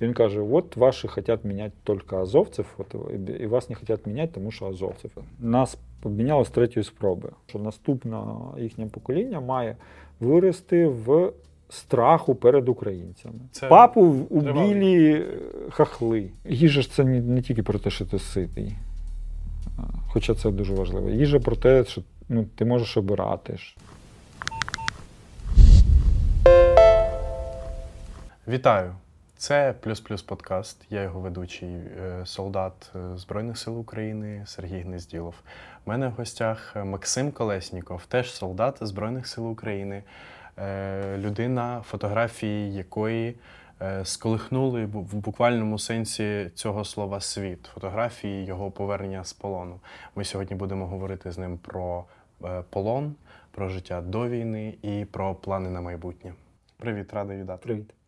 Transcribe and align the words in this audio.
Він 0.00 0.14
каже: 0.14 0.40
от 0.40 0.76
ваші 0.76 1.08
хочуть 1.08 1.44
міняти 1.44 1.72
тільки 1.84 2.16
азовців, 2.16 2.66
от, 2.78 2.94
і- 3.40 3.46
вас 3.46 3.70
не 3.70 3.76
хочуть 3.76 4.06
міняти, 4.06 4.32
тому 4.34 4.50
що 4.50 4.66
азовців. 4.66 5.10
Нас 5.40 5.78
поміняло 6.00 6.44
з 6.44 6.50
третьої 6.50 6.84
спроби. 6.84 7.30
Що 7.46 7.58
наступне 7.58 8.22
їхнє 8.58 8.86
покоління 8.86 9.40
має 9.40 9.76
вирости 10.20 10.86
в 10.86 11.32
страху 11.68 12.34
перед 12.34 12.68
українцями. 12.68 13.34
Це 13.50 13.68
Папу 13.68 14.00
убілі 14.30 15.12
е, 15.12 15.26
хахли. 15.70 16.30
Їжа 16.48 16.82
ж 16.82 16.90
це 16.90 17.04
не, 17.04 17.20
не 17.20 17.42
тільки 17.42 17.62
про 17.62 17.78
те, 17.78 17.90
що 17.90 18.06
ти 18.06 18.18
ситий. 18.18 18.76
Хоча 20.08 20.34
це 20.34 20.50
дуже 20.50 20.74
важливо. 20.74 21.10
Їжа 21.10 21.40
про 21.40 21.56
те, 21.56 21.84
що 21.84 22.02
ну, 22.28 22.44
ти 22.54 22.64
можеш 22.64 22.96
обирати. 22.96 23.56
Вітаю! 28.48 28.94
Це 29.44 29.74
плюс 29.80 30.00
плюс 30.00 30.22
подкаст. 30.22 30.86
Я 30.90 31.02
його 31.02 31.20
ведучий 31.20 31.68
е, 31.68 32.20
солдат 32.24 32.92
е, 32.96 33.16
Збройних 33.16 33.58
сил 33.58 33.80
України 33.80 34.42
Сергій 34.46 34.80
Гнезділов. 34.80 35.34
У 35.86 35.90
мене 35.90 36.08
в 36.08 36.10
гостях 36.10 36.76
Максим 36.84 37.32
Колесніков, 37.32 38.06
теж 38.06 38.34
солдат 38.34 38.78
Збройних 38.80 39.26
сил 39.26 39.50
України, 39.50 40.02
е, 40.58 41.18
людина, 41.18 41.82
фотографії 41.86 42.74
якої 42.74 43.36
сколихнули 44.04 44.86
в 44.86 45.14
буквальному 45.14 45.78
сенсі 45.78 46.50
цього 46.54 46.84
слова 46.84 47.20
світ. 47.20 47.70
Фотографії 47.74 48.44
його 48.44 48.70
повернення 48.70 49.24
з 49.24 49.32
полону. 49.32 49.80
Ми 50.14 50.24
сьогодні 50.24 50.56
будемо 50.56 50.86
говорити 50.86 51.32
з 51.32 51.38
ним 51.38 51.58
про 51.58 52.04
полон, 52.70 53.14
про 53.50 53.68
життя 53.68 54.00
до 54.00 54.28
війни 54.28 54.74
і 54.82 55.04
про 55.04 55.34
плани 55.34 55.70
на 55.70 55.80
майбутнє. 55.80 56.32
Привіт, 56.76 57.14
радий 57.14 57.42
вітати. 57.42 57.62
Привіт. 57.62 58.03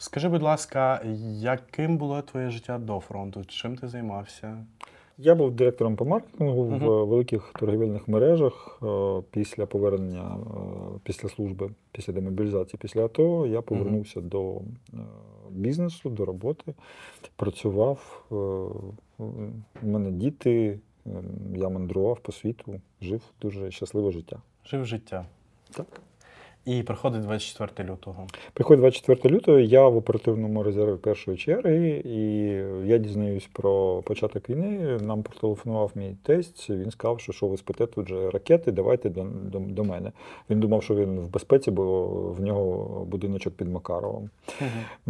Скажи, 0.00 0.28
будь 0.28 0.42
ласка, 0.42 1.02
яким 1.40 1.96
було 1.96 2.22
твоє 2.22 2.50
життя 2.50 2.78
до 2.78 3.00
фронту? 3.00 3.44
Чим 3.44 3.76
ти 3.76 3.88
займався? 3.88 4.66
Я 5.18 5.34
був 5.34 5.52
директором 5.52 5.96
по 5.96 6.04
маркетингу 6.04 6.64
в 6.64 7.06
великих 7.08 7.52
торгівельних 7.58 8.08
мережах. 8.08 8.78
Е, 8.82 9.22
Після 9.30 9.66
повернення, 9.66 10.36
е, 10.36 10.98
після 11.02 11.28
служби, 11.28 11.70
після 11.92 12.12
демобілізації, 12.12 12.78
після 12.82 13.04
АТО 13.04 13.46
я 13.46 13.62
повернувся 13.62 14.20
до 14.20 14.56
е, 14.56 14.96
бізнесу, 15.50 16.10
до 16.10 16.24
роботи. 16.24 16.74
Працював. 17.36 18.24
У 19.82 19.86
мене 19.86 20.10
діти, 20.10 20.78
я 21.54 21.68
мандрував 21.68 22.20
по 22.20 22.32
світу, 22.32 22.80
жив 23.02 23.22
дуже 23.40 23.70
щасливе 23.70 24.12
життя. 24.12 24.42
Жив 24.64 24.84
життя. 24.84 25.26
Так. 25.70 26.00
І 26.68 26.82
приходить 26.82 27.22
24 27.22 27.90
лютого. 27.90 28.26
Приходить 28.52 28.80
24 28.80 29.34
лютого, 29.34 29.58
я 29.58 29.88
в 29.88 29.96
оперативному 29.96 30.62
резерві 30.62 30.96
першої 30.96 31.36
черги, 31.36 32.02
і 32.04 32.18
я 32.88 32.98
дізнаюсь 32.98 33.48
про 33.52 34.02
початок 34.02 34.50
війни. 34.50 34.98
Нам 35.00 35.22
протелефонував 35.22 35.90
мій 35.94 36.16
тесть. 36.22 36.70
Він 36.70 36.90
сказав, 36.90 37.20
що 37.20 37.32
що 37.32 37.46
ви 37.46 37.56
спите 37.56 37.86
тут 37.86 38.08
же 38.08 38.30
ракети, 38.30 38.72
давайте 38.72 39.10
до, 39.10 39.26
до, 39.42 39.58
до 39.58 39.84
мене. 39.84 40.12
Він 40.50 40.60
думав, 40.60 40.82
що 40.82 40.94
він 40.94 41.20
в 41.20 41.30
безпеці, 41.30 41.70
бо 41.70 42.06
в 42.08 42.40
нього 42.40 43.04
будиночок 43.04 43.54
під 43.54 43.68
Макаровом. 43.68 44.30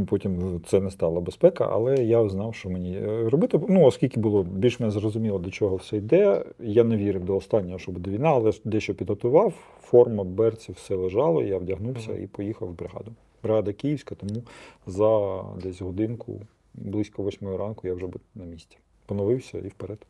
Потім 0.06 0.60
це 0.66 0.80
не 0.80 0.90
стала 0.90 1.20
безпека, 1.20 1.68
але 1.72 1.96
я 1.96 2.28
знав, 2.28 2.54
що 2.54 2.70
мені 2.70 3.00
робити. 3.28 3.60
Ну, 3.68 3.84
оскільки 3.84 4.20
було 4.20 4.42
більш-менш 4.42 4.92
зрозуміло, 4.92 5.38
до 5.38 5.50
чого 5.50 5.76
все 5.76 5.96
йде. 5.96 6.44
Я 6.60 6.84
не 6.84 6.96
вірив 6.96 7.24
до 7.24 7.36
останнього, 7.36 7.78
що 7.78 7.92
буде 7.92 8.10
війна, 8.10 8.28
але 8.28 8.52
дещо 8.64 8.94
підготував. 8.94 9.52
Форма, 9.90 10.24
берці, 10.24 10.72
все 10.72 10.94
лежало. 10.94 11.42
Я 11.42 11.58
вдягнувся 11.58 12.14
і 12.18 12.26
поїхав 12.26 12.68
в 12.68 12.72
бригаду. 12.72 13.12
Бригада 13.42 13.72
Київська, 13.72 14.14
тому 14.14 14.42
за 14.86 15.42
десь 15.62 15.80
годинку, 15.80 16.40
близько 16.74 17.22
восьмої 17.22 17.56
ранку, 17.56 17.86
я 17.86 17.94
вже 17.94 18.06
був 18.06 18.20
на 18.34 18.44
місці. 18.44 18.78
Поновився 19.06 19.58
і 19.58 19.68
вперед. 19.68 20.06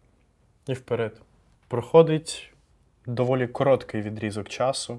І 0.67 0.73
вперед. 0.73 1.21
Проходить 1.69 2.53
доволі 3.07 3.47
короткий 3.47 4.03
відрізок 4.03 4.49
часу, 4.49 4.99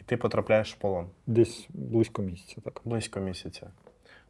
і 0.00 0.02
ти 0.02 0.16
потрапляєш 0.16 0.74
в 0.74 0.78
полон. 0.78 1.06
Десь 1.26 1.66
близько 1.68 2.22
місяця. 2.22 2.60
Так. 2.60 2.80
Близько 2.84 3.20
місяця. 3.20 3.70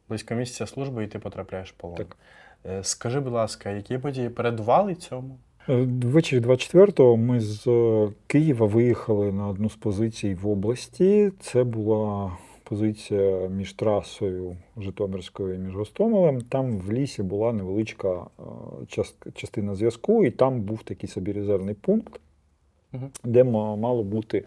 Близько 0.09 0.35
місяця 0.35 0.67
служби, 0.67 1.03
і 1.03 1.07
ти 1.07 1.19
потрапляєш 1.19 1.71
в 1.71 1.75
полон. 1.75 1.97
Так. 1.97 2.17
Е, 2.65 2.83
Скажи, 2.83 3.19
будь 3.19 3.33
ласка, 3.33 3.69
які 3.69 3.97
події 3.97 4.29
передували 4.29 4.95
цьому? 4.95 5.37
Е, 5.69 5.87
Ввечері 6.03 6.39
24-го 6.39 7.17
ми 7.17 7.39
з 7.39 7.67
е, 7.67 8.09
Києва 8.27 8.65
виїхали 8.65 9.31
на 9.31 9.47
одну 9.47 9.69
з 9.69 9.75
позицій 9.75 10.35
в 10.35 10.47
області. 10.47 11.31
Це 11.39 11.63
була 11.63 12.37
позиція 12.63 13.47
між 13.47 13.73
трасою 13.73 14.57
Житомирською 14.77 15.55
і 15.55 15.57
між 15.57 15.75
Гостомелем. 15.75 16.41
Там 16.41 16.77
в 16.77 16.91
лісі 16.91 17.23
була 17.23 17.53
невеличка 17.53 18.25
е, 18.97 19.03
частина 19.33 19.75
зв'язку, 19.75 20.25
і 20.25 20.31
там 20.31 20.61
був 20.61 20.83
такий 20.83 21.09
собі 21.09 21.31
резервний 21.31 21.75
пункт, 21.75 22.19
де 23.23 23.43
мало 23.43 24.03
бути 24.03 24.43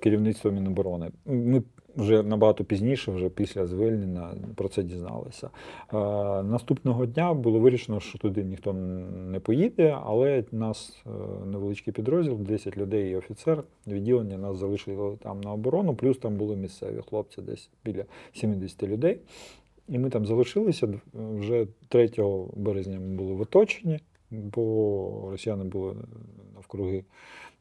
керівництво 0.00 0.50
Міноборони. 0.50 1.10
Ми 1.26 1.62
вже 1.96 2.22
набагато 2.22 2.64
пізніше, 2.64 3.12
вже 3.12 3.28
після 3.28 3.66
звільнення, 3.66 4.34
про 4.54 4.68
це 4.68 4.82
дізналися. 4.82 5.50
Е, 5.92 5.96
Наступного 6.42 7.06
дня 7.06 7.34
було 7.34 7.58
вирішено, 7.58 8.00
що 8.00 8.18
туди 8.18 8.44
ніхто 8.44 8.72
не 8.72 9.40
поїде, 9.40 9.98
але 10.04 10.44
нас 10.52 11.02
е, 11.06 11.10
невеличкий 11.46 11.92
підрозділ, 11.92 12.36
10 12.36 12.76
людей 12.76 13.10
і 13.10 13.16
офіцер 13.16 13.64
відділення 13.86 14.38
нас 14.38 14.56
залишили 14.56 15.16
там 15.22 15.40
на 15.40 15.52
оборону, 15.52 15.94
плюс 15.94 16.18
там 16.18 16.36
були 16.36 16.56
місцеві 16.56 17.00
хлопці, 17.08 17.42
десь 17.42 17.70
біля 17.84 18.04
70 18.32 18.82
людей. 18.82 19.18
І 19.88 19.98
ми 19.98 20.10
там 20.10 20.26
залишилися 20.26 20.88
вже 21.14 21.66
3 21.88 22.10
березня 22.56 23.00
ми 23.00 23.16
були 23.16 23.34
в 23.34 23.40
оточенні, 23.40 24.00
бо 24.30 25.28
росіяни 25.30 25.64
були 25.64 25.94
навкруги. 26.54 27.04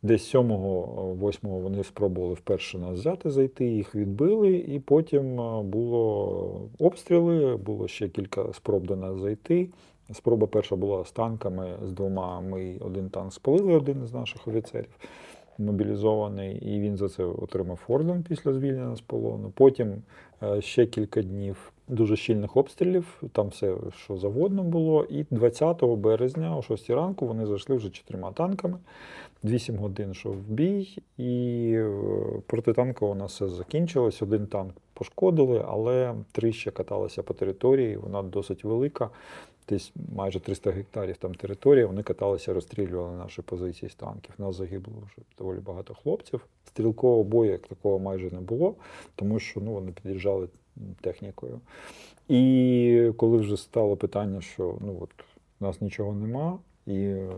Десь 0.04 0.36
7-8 0.36 1.38
вони 1.42 1.84
спробували 1.84 2.34
вперше 2.34 2.78
нас 2.78 3.00
взяти, 3.00 3.30
зайти, 3.30 3.66
їх 3.66 3.96
відбили, 3.96 4.56
і 4.56 4.80
потім 4.80 5.42
е, 5.42 5.64
було 5.64 6.70
обстріли, 6.80 7.58
було 7.58 7.88
ще 7.88 8.10
кілька 8.10 8.54
спроб 8.54 8.88
до 8.88 8.96
нас 8.96 9.20
зайти. 9.20 9.70
Спроба 10.12 10.48
перша 10.48 10.76
була 10.76 11.06
з 11.06 11.12
танками, 11.12 11.78
з 11.84 11.92
двома. 11.92 12.42
Ми 12.42 12.78
один 12.80 13.10
танк 13.10 13.34
спалили, 13.34 13.74
один 13.74 14.06
з 14.06 14.14
наших 14.14 14.48
офіцерів 14.48 14.98
мобілізований, 15.58 16.58
і 16.58 16.80
він 16.80 16.98
за 16.98 17.10
це 17.10 17.24
отримав 17.24 17.80
орден 17.88 18.24
після 18.24 18.54
звільнення 18.54 18.96
з 18.96 19.02
полону. 19.02 19.52
Потім 19.56 20.02
е, 20.44 20.62
ще 20.62 20.86
кілька 20.86 21.22
днів 21.22 21.72
дуже 21.92 22.16
щільних 22.16 22.58
обстрілів, 22.58 23.24
там 23.32 23.48
все, 23.48 23.76
що 23.98 24.18
завгодно 24.18 24.64
було. 24.64 25.04
І 25.10 25.26
20 25.32 25.84
березня, 25.84 26.58
о 26.58 26.62
6 26.62 26.90
ранку, 26.90 27.28
вони 27.28 27.46
зайшли 27.46 27.76
вже 27.76 27.90
чотирма 27.90 28.32
танками. 28.32 28.78
8 29.44 29.78
годин 29.78 30.12
йшов 30.12 30.36
бій, 30.36 30.98
і 31.18 31.72
е, 31.76 31.92
протитанково 32.48 33.12
у 33.12 33.16
нас 33.16 33.32
все 33.32 33.48
закінчилось. 33.48 34.22
Один 34.22 34.48
танк 34.48 34.74
пошкодили, 34.94 35.66
але 35.68 36.16
три 36.32 36.54
ще 36.54 36.72
каталися 36.72 37.24
по 37.24 37.34
території. 37.34 37.98
Вона 37.98 38.24
досить 38.24 38.64
велика. 38.64 39.10
Десь 39.72 39.94
майже 40.16 40.40
300 40.40 40.72
гектарів 40.72 41.18
там 41.18 41.36
територія. 41.36 41.88
Вони 41.88 42.04
каталися, 42.04 42.54
розстрілювали 42.54 43.18
наші 43.18 43.42
позиції 43.42 43.90
з 43.90 43.96
танків. 43.96 44.36
Нас 44.38 44.56
загибло 44.56 44.94
вже 45.06 45.26
доволі 45.38 45.60
багато 45.60 45.94
хлопців. 45.94 46.48
Стрілкового 46.68 47.24
бою 47.24 47.52
як 47.52 47.68
такого 47.68 48.00
майже 48.00 48.32
не 48.32 48.40
було, 48.42 48.76
тому 49.16 49.40
що 49.40 49.60
ну, 49.60 49.72
вони 49.72 49.92
під'їжджали 49.92 50.48
технікою. 51.02 51.62
І 52.28 53.12
коли 53.18 53.38
вже 53.38 53.58
стало 53.58 53.98
питання, 53.98 54.42
що 54.42 54.78
ну 54.82 54.98
от 55.02 55.10
у 55.60 55.66
нас 55.66 55.82
нічого 55.82 56.14
нема, 56.14 56.60
і 56.86 56.98
е, 56.98 57.30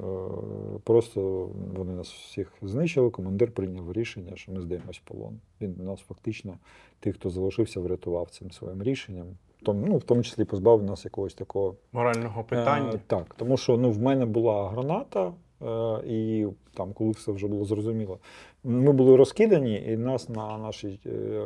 просто 0.83 1.49
вони 1.75 1.93
нас 1.93 2.11
всіх 2.11 2.53
знищили. 2.61 3.09
Командир 3.09 3.51
прийняв 3.51 3.93
рішення, 3.93 4.35
що 4.35 4.51
ми 4.51 4.61
здаємось 4.61 4.97
в 4.97 5.01
полон. 5.01 5.39
Він 5.61 5.75
нас 5.79 5.99
фактично, 5.99 6.57
тих, 6.99 7.15
хто 7.15 7.29
залишився, 7.29 7.79
врятував 7.79 8.29
цим 8.29 8.51
своїм 8.51 8.83
рішенням. 8.83 9.27
Том, 9.63 9.85
ну, 9.87 9.97
в 9.97 10.03
тому 10.03 10.23
числі 10.23 10.45
позбавив 10.45 10.83
нас 10.83 11.05
якогось 11.05 11.33
такого 11.33 11.75
Морального 11.91 12.43
питання. 12.43 12.91
Е, 12.93 12.99
так, 13.07 13.35
тому 13.37 13.57
що 13.57 13.77
ну, 13.77 13.91
в 13.91 13.99
мене 13.99 14.25
була 14.25 14.69
граната, 14.69 15.33
е, 15.61 16.01
і 16.07 16.47
там, 16.73 16.93
коли 16.93 17.11
все 17.11 17.31
вже 17.31 17.47
було 17.47 17.65
зрозуміло, 17.65 18.19
ми 18.63 18.91
були 18.91 19.15
розкидані, 19.15 19.83
і 19.87 19.97
нас 19.97 20.29
на 20.29 20.57
нашій, 20.57 20.99
е, 21.05 21.45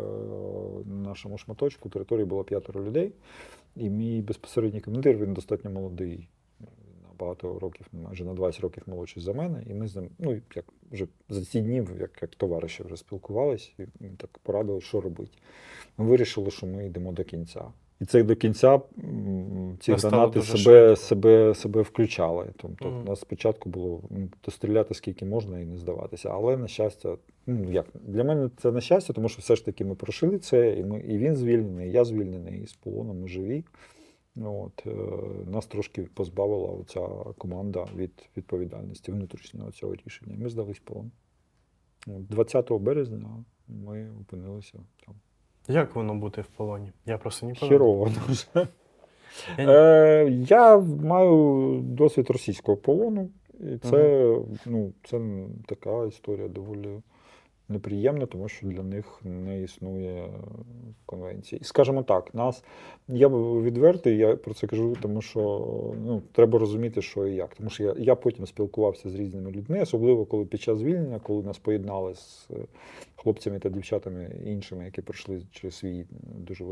нашому 0.86 1.38
шматочку 1.38 1.90
території 1.90 2.26
було 2.26 2.44
п'ятеро 2.44 2.84
людей. 2.84 3.12
І 3.76 3.90
мій 3.90 4.22
безпосередній 4.22 4.82
командир, 4.82 5.18
він 5.18 5.34
достатньо 5.34 5.72
молодий. 5.72 6.30
Багато 7.20 7.60
років, 7.60 7.88
майже 8.06 8.26
на 8.26 8.34
20 8.34 8.62
років 8.62 8.84
молодший 8.88 9.24
за 9.24 9.34
мене. 9.34 9.64
І 9.70 9.74
ми 9.74 9.88
з 9.88 9.96
ним, 9.96 10.10
ну, 10.20 10.42
як 10.56 10.66
вже 10.92 11.08
за 11.30 11.46
ці 11.46 11.62
дні, 11.62 11.76
як, 12.00 12.22
як 12.22 12.36
товариші 12.36 12.84
вже 12.84 12.98
спілкувалися, 12.98 13.72
і 14.00 14.04
так 14.18 14.38
порадили, 14.44 14.82
що 14.82 15.02
робити. 15.02 15.32
Ми 15.98 16.06
вирішили, 16.06 16.52
що 16.52 16.68
ми 16.68 16.86
йдемо 16.86 17.12
до 17.12 17.24
кінця. 17.24 17.62
І 18.02 18.06
це 18.06 18.24
до 18.24 18.36
кінця 18.36 18.82
ці 19.80 19.92
Настало 19.92 20.18
гранати 20.18 20.42
себе, 20.42 20.96
себе, 20.96 21.56
себе 21.56 21.82
включали. 21.82 22.48
Тобто 22.58 22.90
Мгм. 22.90 23.02
у 23.02 23.04
нас 23.04 23.20
спочатку 23.20 23.70
було 23.70 24.02
м, 24.12 24.30
достріляти 24.46 24.94
скільки 24.94 25.26
можна 25.26 25.60
і 25.60 25.66
не 25.66 25.78
здаватися. 25.78 26.30
Але 26.30 26.58
на 26.58 26.68
щастя, 26.68 27.18
ну 27.48 27.72
як 27.72 27.86
для 27.94 28.24
мене 28.24 28.50
це 28.58 28.72
на 28.72 28.82
щастя, 28.82 29.14
тому 29.14 29.30
що 29.30 29.40
все 29.42 29.56
ж 29.56 29.66
таки 29.66 29.86
ми 29.86 29.96
пройшли 29.96 30.40
це, 30.40 30.78
і 30.80 30.84
ми 30.84 31.00
і 31.00 31.18
він 31.18 31.36
звільнений, 31.36 31.90
і 31.90 31.92
я 31.92 32.06
звільнений, 32.06 32.62
і 32.62 32.68
з 32.68 32.74
полону 32.74 33.14
ми 33.14 33.28
живі. 33.28 33.64
От, 34.42 34.84
е, 34.88 34.92
нас 35.52 35.66
трошки 35.66 36.02
позбавила 36.14 36.84
ця 36.88 37.08
команда 37.38 37.88
від 37.96 38.30
відповідальності 38.38 39.12
внутрішнього 39.12 39.72
цього 39.72 39.96
рішення. 40.06 40.36
Ми 40.40 40.50
здались 40.50 40.80
полон. 40.80 41.12
20 42.08 42.72
березня 42.72 43.44
ми 43.68 44.12
опинилися 44.22 44.80
там. 45.06 45.16
Як 45.68 45.96
воно 45.96 46.16
бути 46.16 46.42
в 46.42 46.48
полоні? 46.48 46.92
Я 47.06 47.18
просто 47.18 47.46
не. 47.46 47.54
Хірово 47.54 48.12
дуже. 48.28 48.68
Я 49.58 49.70
Е, 49.70 50.30
я 50.30 50.78
маю 50.80 51.80
досвід 51.84 52.30
російського 52.30 52.78
полону, 52.78 53.30
і 53.60 53.78
це, 53.78 54.36
ну, 54.66 54.94
це 55.04 55.22
така 55.66 56.06
історія 56.06 56.48
доволі 56.48 57.02
неприємна, 57.70 58.26
тому 58.26 58.50
що 58.50 58.68
для 58.68 58.84
них 58.84 59.20
не 59.24 59.62
існує 59.64 60.30
конвенції. 61.06 61.62
Скажімо 61.64 62.04
так, 62.04 62.36
нас 62.36 62.64
я 63.08 63.28
відвертий, 63.28 64.18
я 64.18 64.36
про 64.36 64.54
це 64.54 64.68
кажу, 64.68 64.96
тому 65.02 65.22
що 65.22 65.40
ну, 66.06 66.22
треба 66.32 66.60
розуміти, 66.60 67.02
що 67.02 67.28
і 67.28 67.36
як. 67.36 67.56
Тому 67.56 67.70
що 67.70 67.84
я, 67.84 67.96
я 67.98 68.16
потім 68.16 68.48
спілкувався 68.48 69.10
з 69.10 69.16
різними 69.16 69.52
людьми, 69.52 69.82
особливо 69.82 70.26
коли 70.26 70.46
під 70.46 70.62
час 70.62 70.78
звільнення, 70.78 71.20
коли 71.20 71.44
нас 71.44 71.58
поєднали 71.58 72.16
з 72.16 72.48
е, 72.52 72.56
хлопцями 73.16 73.60
та 73.60 73.70
дівчатами 73.70 74.36
іншими, 74.46 74.86
які 74.86 75.02
пройшли 75.02 75.42
через 75.52 75.76
свій 75.76 76.06
дуже 76.38 76.66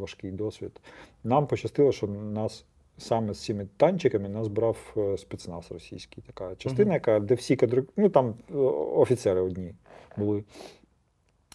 важкий 0.00 0.30
досвід. 0.30 0.80
Нам 1.24 1.46
пощастило, 1.46 1.92
що 1.92 2.06
нас 2.06 2.64
саме 3.00 3.34
з 3.34 3.44
цими 3.44 3.68
танчиками 3.76 4.28
нас 4.28 4.48
брав 4.48 4.94
е, 4.96 5.18
спецназ 5.18 5.72
російський. 5.72 6.24
Така 6.26 6.54
частина, 6.56 6.94
яка, 6.94 7.20
де 7.20 7.34
всі 7.34 7.56
кадри, 7.56 7.84
ну 7.96 8.08
там 8.08 8.34
е, 8.50 8.56
офіцери 8.94 9.40
одні 9.40 9.74
були. 10.16 10.44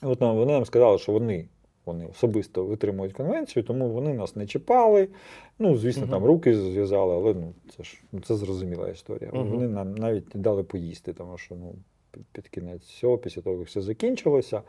І 0.04 0.06
От 0.06 0.22
нам- 0.22 0.36
вони 0.38 0.54
нам 0.54 0.66
сказали, 0.66 0.98
що 0.98 1.12
вони, 1.12 1.48
вони 1.86 2.06
особисто 2.06 2.66
витримують 2.66 3.14
конвенцію, 3.14 3.64
тому 3.64 3.90
вони 3.90 4.14
нас 4.14 4.36
не 4.36 4.48
чіпали. 4.48 5.08
Ну, 5.60 5.78
звісно, 5.78 6.02
Мгм. 6.04 6.12
там 6.12 6.26
руки 6.26 6.56
зв'язали, 6.56 7.14
але 7.16 7.34
ну, 7.34 7.54
це 7.78 7.84
ж 7.84 8.02
ну, 8.12 8.22
це 8.22 8.36
зрозуміла 8.36 8.90
історія. 8.90 9.30
Мгм. 9.34 9.50
Вони 9.50 9.68
нам 9.68 9.96
навіть 9.96 10.36
не 10.36 10.42
дали 10.42 10.64
поїсти, 10.64 11.14
тому 11.14 11.38
що 11.38 11.56
ну, 11.56 11.76
під, 12.12 12.24
під 12.32 12.48
кінець 12.48 12.84
всього, 12.84 13.18
після 13.18 13.42
того, 13.42 13.58
як 13.58 13.68
все 13.68 13.82
закінчилося. 13.82 14.62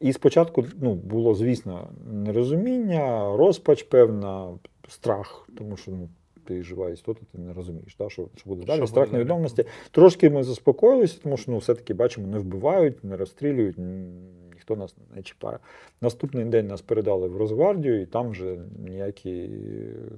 І 0.00 0.12
спочатку 0.12 0.64
ну, 0.80 0.94
було, 0.94 1.34
звісно, 1.34 1.88
нерозуміння, 2.12 3.36
розпач, 3.36 3.82
певна, 3.82 4.58
страх, 4.88 5.48
тому 5.58 5.76
що 5.76 5.90
ну, 5.90 6.08
ти 6.44 6.62
жива 6.62 6.90
істота, 6.90 7.20
ти 7.32 7.38
не 7.38 7.52
розумієш, 7.52 7.96
да, 7.98 8.08
що, 8.10 8.28
що 8.36 8.50
буде 8.50 8.64
далі. 8.64 8.78
Що 8.78 8.86
страх 8.86 9.06
буде 9.06 9.18
невідомості. 9.18 9.64
Трошки 9.90 10.30
ми 10.30 10.42
заспокоїлися, 10.42 11.18
тому 11.22 11.36
що 11.36 11.52
ну, 11.52 11.58
все-таки 11.58 11.94
бачимо, 11.94 12.26
не 12.26 12.38
вбивають, 12.38 13.04
не 13.04 13.16
розстрілюють, 13.16 13.76
ніхто 14.54 14.76
нас 14.76 14.94
не 15.16 15.22
чіпає. 15.22 15.58
Наступний 16.00 16.44
день 16.44 16.66
нас 16.66 16.82
передали 16.82 17.28
в 17.28 17.36
Росгвардію, 17.36 18.00
і 18.02 18.06
там 18.06 18.30
вже 18.30 18.58
ніякі 18.88 19.50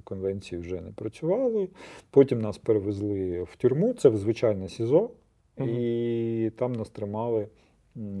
конвенції 0.03 0.61
вже 0.61 0.81
не 0.81 0.91
працювали. 0.91 1.69
Потім 2.09 2.41
нас 2.41 2.57
перевезли 2.57 3.43
в 3.43 3.55
тюрму, 3.55 3.93
це 3.93 4.09
в 4.09 4.17
звичайне 4.17 4.69
СІЗО, 4.69 5.09
Мгм. 5.57 5.69
і 5.69 6.51
там 6.57 6.73
нас 6.73 6.89
тримали. 6.89 7.47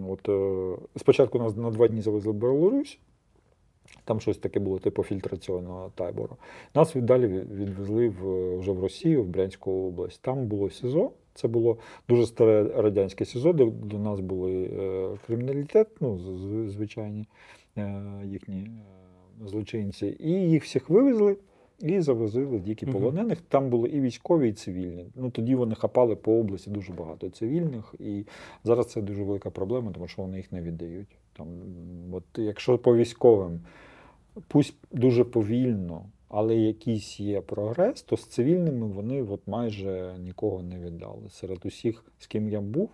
От, 0.09 0.29
е, 0.29 0.75
спочатку 0.97 1.39
нас 1.39 1.55
на 1.55 1.71
два 1.71 1.87
дні 1.87 2.01
завезли 2.01 2.31
в 2.31 2.35
Білорусь. 2.35 2.99
Там 4.05 4.19
щось 4.19 4.37
таке 4.37 4.59
було, 4.59 4.79
типу 4.79 5.03
фільтраційного 5.03 5.91
табору. 5.95 6.37
Нас 6.75 6.93
далі 6.95 7.27
відвезли 7.27 8.09
в, 8.09 8.57
вже 8.59 8.71
в 8.71 8.79
Росію, 8.79 9.23
в 9.23 9.27
Брянську 9.27 9.71
область. 9.71 10.21
Там 10.21 10.45
було 10.45 10.69
СІЗО. 10.69 11.11
Це 11.33 11.47
було 11.47 11.77
дуже 12.09 12.25
старе 12.25 12.63
радянське 12.63 13.25
СІЗО, 13.25 13.53
де 13.53 13.65
до 13.65 13.99
нас 13.99 14.19
були 14.19 14.63
е, 14.63 15.09
криміналітет, 15.27 15.87
ну, 15.99 16.19
звичайні 16.67 17.27
е, 17.77 18.03
їхні 18.25 18.59
е, 18.61 19.47
злочинці. 19.47 20.17
І 20.19 20.31
їх 20.31 20.63
всіх 20.63 20.89
вивезли 20.89 21.37
і 21.79 22.01
завозили 22.01 22.61
Мгм. 22.81 22.93
полонених. 22.93 23.41
Там 23.41 23.69
були 23.69 23.89
і 23.89 24.01
військові, 24.01 24.49
і 24.49 24.53
цивільні. 24.53 25.05
Ну, 25.15 25.29
тоді 25.29 25.55
вони 25.55 25.75
хапали 25.75 26.15
по 26.15 26.39
області 26.39 26.69
дуже 26.69 26.93
багато 26.93 27.29
цивільних. 27.29 27.95
І 27.99 28.23
зараз 28.63 28.87
це 28.87 29.01
дуже 29.01 29.23
велика 29.23 29.49
проблема, 29.49 29.91
тому 29.91 30.07
що 30.07 30.21
вони 30.21 30.37
їх 30.37 30.51
не 30.51 30.61
віддають. 30.61 31.07
Там, 31.37 31.47
от, 32.11 32.23
якщо 32.37 32.77
по 32.77 32.95
військовим, 32.95 33.59
пусть 34.47 34.75
дуже 34.91 35.23
повільно, 35.23 36.05
але 36.29 36.55
якийсь 36.55 37.19
є 37.19 37.41
прогрес, 37.41 38.01
то 38.01 38.17
з 38.17 38.25
цивільними 38.25 38.87
вони 38.87 39.23
от 39.23 39.41
майже 39.47 40.15
нікого 40.19 40.63
не 40.63 40.79
віддали. 40.79 41.29
Серед 41.29 41.65
усіх, 41.65 42.05
з 42.19 42.27
ким 42.27 42.49
я 42.49 42.61
був, 42.61 42.89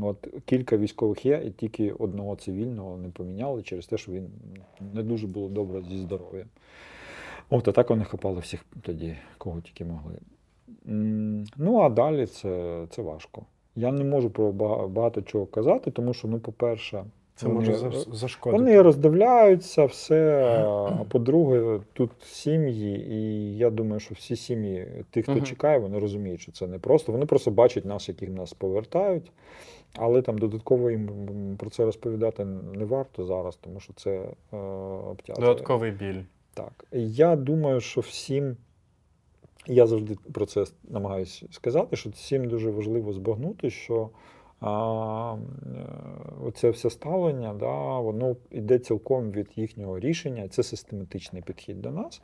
от 0.00 0.28
кілька 0.44 0.76
військових 0.76 1.26
є, 1.26 1.42
і 1.46 1.50
тільки 1.50 1.92
одного 1.92 2.36
цивільного 2.36 2.96
не 2.96 3.08
поміняли 3.08 3.62
через 3.62 3.86
те, 3.86 3.98
що 3.98 4.12
він 4.12 4.28
не 4.94 5.02
дуже 5.02 5.26
було 5.26 5.48
добре 5.48 5.82
зі 5.90 5.98
здоров'ям. 5.98 6.46
От, 7.50 7.68
а 7.68 7.72
так 7.72 7.90
вони 7.90 8.04
хапали 8.04 8.40
всіх 8.40 8.64
тоді, 8.82 9.16
кого 9.38 9.60
тільки 9.60 9.84
могли. 9.84 10.14
Ну, 11.56 11.80
а 11.80 11.88
далі 11.88 12.26
це, 12.26 12.82
це 12.90 13.02
важко. 13.02 13.42
Я 13.76 13.92
не 13.92 14.04
можу 14.04 14.30
про 14.30 14.52
багато 14.88 15.22
чого 15.22 15.46
казати, 15.46 15.90
тому 15.90 16.14
що, 16.14 16.28
ну, 16.28 16.38
по-перше, 16.38 17.04
Це 17.34 17.46
вони- 17.46 17.58
може 17.70 17.90
зашкодити. 18.12 18.62
вони 18.62 18.82
роздивляються 18.82 19.84
все. 19.84 20.44
А 20.68 21.04
по-друге, 21.10 21.80
тут 21.92 22.10
сім'ї, 22.22 23.06
і 23.12 23.56
я 23.56 23.70
думаю, 23.70 24.00
що 24.00 24.14
всі 24.14 24.36
сім'ї, 24.36 24.86
тих, 25.10 25.24
хто 25.24 25.32
Мгм. 25.32 25.42
чекає, 25.44 25.78
вони 25.78 25.98
розуміють, 25.98 26.40
що 26.40 26.52
це 26.52 26.66
не 26.66 26.78
просто. 26.78 27.12
Вони 27.12 27.26
просто 27.26 27.50
бачать 27.50 27.84
нас, 27.84 28.08
яких 28.08 28.30
нас 28.30 28.52
повертають. 28.52 29.32
Але 29.98 30.22
там 30.22 30.38
додатково 30.38 30.90
їм 30.90 31.08
про 31.58 31.70
це 31.70 31.84
розповідати 31.84 32.44
не 32.74 32.84
варто 32.84 33.24
зараз, 33.24 33.56
тому 33.56 33.80
що 33.80 33.92
це 33.92 34.10
е, 34.52 34.56
обтяжує. 35.10 35.46
Додатковий 35.48 35.90
біль. 35.90 36.20
Так. 36.56 36.84
Я 36.92 37.36
думаю, 37.36 37.80
що 37.80 38.00
всім, 38.00 38.56
я 39.66 39.86
завжди 39.86 40.16
про 40.32 40.46
це 40.46 40.64
намагаюся 40.88 41.46
сказати, 41.50 41.96
що 41.96 42.10
всім 42.10 42.48
дуже 42.48 42.70
важливо 42.70 43.12
збагнути, 43.12 43.70
що 43.70 44.10
а, 44.60 45.36
е, 45.36 45.86
оце 46.44 46.70
все 46.70 46.90
ставлення, 46.90 47.54
да, 47.54 47.98
воно 47.98 48.36
йде 48.50 48.78
цілком 48.78 49.30
від 49.30 49.48
їхнього 49.56 49.98
рішення, 49.98 50.48
це 50.48 50.62
систематичний 50.62 51.42
підхід 51.42 51.82
до 51.82 51.90
нас. 51.90 52.22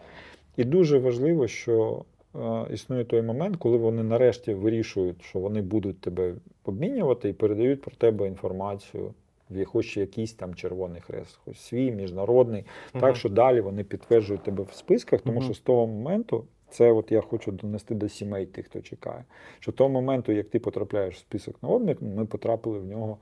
І 0.56 0.64
дуже 0.64 0.98
важливо, 0.98 1.48
що 1.48 2.04
е, 2.34 2.66
існує 2.72 3.04
той 3.04 3.22
момент, 3.22 3.56
коли 3.56 3.76
вони 3.76 4.02
нарешті 4.02 4.54
вирішують, 4.54 5.22
що 5.22 5.38
вони 5.38 5.62
будуть 5.62 6.00
тебе 6.00 6.34
обмінювати 6.64 7.28
і 7.28 7.32
передають 7.32 7.82
про 7.82 7.96
тебе 7.96 8.26
інформацію. 8.26 9.14
Хоч 9.64 9.96
якийсь 9.96 10.32
там 10.32 10.54
червоний 10.54 11.00
хрест, 11.00 11.38
хоч 11.44 11.58
свій, 11.58 11.90
міжнародний, 11.90 12.64
так 13.00 13.16
що 13.16 13.28
далі 13.28 13.60
вони 13.60 13.84
підтверджують 13.84 14.42
тебе 14.42 14.62
в 14.62 14.72
списках, 14.72 15.20
тому 15.20 15.36
Мгм. 15.36 15.44
що 15.44 15.54
з 15.54 15.58
того 15.60 15.86
моменту, 15.86 16.44
це 16.70 16.92
от 16.92 17.12
я 17.12 17.20
хочу 17.20 17.52
донести 17.52 17.94
до 17.94 18.08
сімей 18.08 18.46
тих, 18.46 18.66
хто 18.66 18.80
чекає. 18.80 19.24
Що 19.60 19.72
того 19.72 19.90
моменту, 19.90 20.32
як 20.32 20.48
ти 20.48 20.58
потрапляєш 20.58 21.14
в 21.14 21.18
список 21.18 21.62
на 21.62 21.68
обмін, 21.68 21.96
ми 22.00 22.26
потрапили 22.26 22.78
в 22.78 22.86
нього 22.86 23.18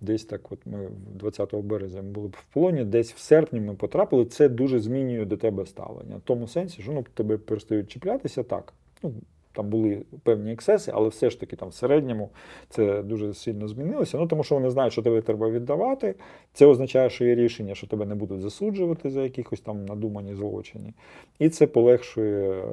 десь 0.00 0.24
так. 0.24 0.52
От 0.52 0.58
ми 0.66 0.88
20 1.14 1.54
березня 1.54 2.02
були 2.02 2.28
б 2.28 2.36
в 2.38 2.54
полоні, 2.54 2.84
десь 2.84 3.12
в 3.12 3.18
серпні 3.18 3.60
ми 3.60 3.74
потрапили. 3.74 4.24
Це 4.24 4.48
дуже 4.48 4.80
змінює 4.80 5.24
до 5.24 5.36
тебе 5.36 5.66
ставлення. 5.66 6.16
В 6.16 6.20
тому 6.20 6.48
сенсі, 6.48 6.82
що 6.82 6.92
ну, 6.92 7.04
тебе 7.14 7.38
перестають 7.38 7.90
чіплятися 7.90 8.42
так. 8.42 8.72
Ну, 9.02 9.12
там 9.52 9.68
були 9.68 10.02
певні 10.22 10.52
ексеси, 10.52 10.92
але 10.94 11.08
все 11.08 11.30
ж 11.30 11.40
таки 11.40 11.56
там 11.56 11.68
в 11.68 11.74
середньому 11.74 12.30
це 12.68 13.02
дуже 13.02 13.34
сильно 13.34 13.68
змінилося. 13.68 14.18
Ну 14.18 14.26
тому 14.26 14.44
що 14.44 14.54
вони 14.54 14.70
знають, 14.70 14.92
що 14.92 15.02
тебе 15.02 15.22
треба 15.22 15.50
віддавати. 15.50 16.14
Це 16.52 16.66
означає, 16.66 17.10
що 17.10 17.24
є 17.24 17.34
рішення, 17.34 17.74
що 17.74 17.86
тебе 17.86 18.06
не 18.06 18.14
будуть 18.14 18.40
засуджувати 18.40 19.10
за 19.10 19.22
якихось 19.22 19.60
там 19.60 19.84
надумані 19.84 20.34
злочини. 20.34 20.92
І 21.38 21.48
це 21.48 21.66
полегшує 21.66 22.50
е, 22.50 22.64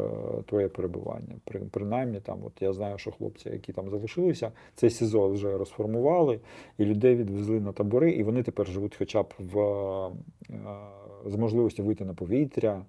твоє 0.45 0.67
перебування. 0.67 1.35
При- 1.43 1.59
Принаймні, 1.59 2.19
там, 2.19 2.39
от 2.45 2.61
я 2.61 2.73
знаю, 2.73 2.97
що 2.97 3.11
хлопці, 3.11 3.49
які 3.49 3.73
там 3.73 3.89
залишилися, 3.89 4.51
цей 4.75 4.89
СІЗО 4.89 5.29
вже 5.29 5.57
розформували, 5.57 6.39
і 6.77 6.85
людей 6.85 7.15
відвезли 7.15 7.59
на 7.59 7.71
табори, 7.71 8.11
і 8.11 8.23
вони 8.23 8.43
тепер 8.43 8.67
живуть 8.67 8.95
хоча 8.95 9.23
б 9.23 9.33
в, 9.39 9.59
е, 9.59 10.09
з 11.25 11.35
можливістю 11.35 11.83
вийти 11.83 12.05
на 12.05 12.13
повітря. 12.13 12.81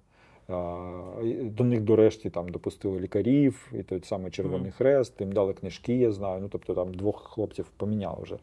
До 1.43 1.63
них 1.63 1.81
до 1.81 1.95
решті 1.95 2.29
там 2.29 2.49
допустили 2.49 2.99
лікарів, 2.99 3.71
і 3.79 3.83
той 3.83 4.01
самий 4.03 4.31
Червоний 4.31 4.61
Мгм. 4.61 4.71
Хрест, 4.71 5.21
їм 5.21 5.31
дали 5.31 5.53
книжки, 5.53 5.97
я 5.97 6.11
знаю. 6.11 6.41
Ну 6.41 6.49
тобто 6.51 6.73
там 6.73 6.93
двох 6.93 7.23
хлопців 7.23 7.65
поміняли 7.77 8.17
вже. 8.21 8.37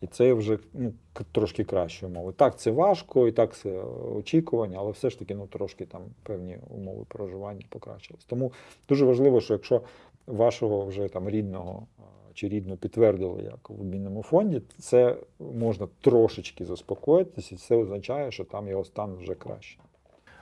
І 0.00 0.06
це 0.06 0.32
вже 0.32 0.58
ну, 0.74 0.92
трошки 1.32 1.64
кращі 1.64 2.06
умови. 2.06 2.32
Так, 2.32 2.58
це 2.58 2.70
важко, 2.70 3.28
і 3.28 3.32
так 3.32 3.56
це 3.56 3.82
очікування, 4.16 4.78
але 4.80 4.90
все 4.90 5.10
ж 5.10 5.18
таки 5.18 5.34
ну, 5.34 5.46
трошки 5.46 5.86
там 5.86 6.02
певні 6.22 6.58
умови 6.70 7.04
проживання 7.08 7.64
покращились. 7.68 8.24
Тому 8.24 8.52
дуже 8.88 9.04
важливо, 9.04 9.40
що 9.40 9.54
якщо 9.54 9.82
вашого 10.26 10.86
вже 10.86 11.08
там 11.08 11.28
рідного 11.28 11.86
чи 12.34 12.48
рідну 12.48 12.76
підтвердили 12.76 13.42
як 13.42 13.70
в 13.70 13.80
обмінному 13.80 14.22
фонді, 14.22 14.62
це 14.78 15.16
можна 15.38 15.88
трошечки 16.00 16.64
заспокоїтися, 16.64 17.54
і 17.54 17.58
це 17.58 17.76
означає, 17.76 18.30
що 18.30 18.44
там 18.44 18.68
його 18.68 18.84
стан 18.84 19.16
вже 19.16 19.34
краще. 19.34 19.78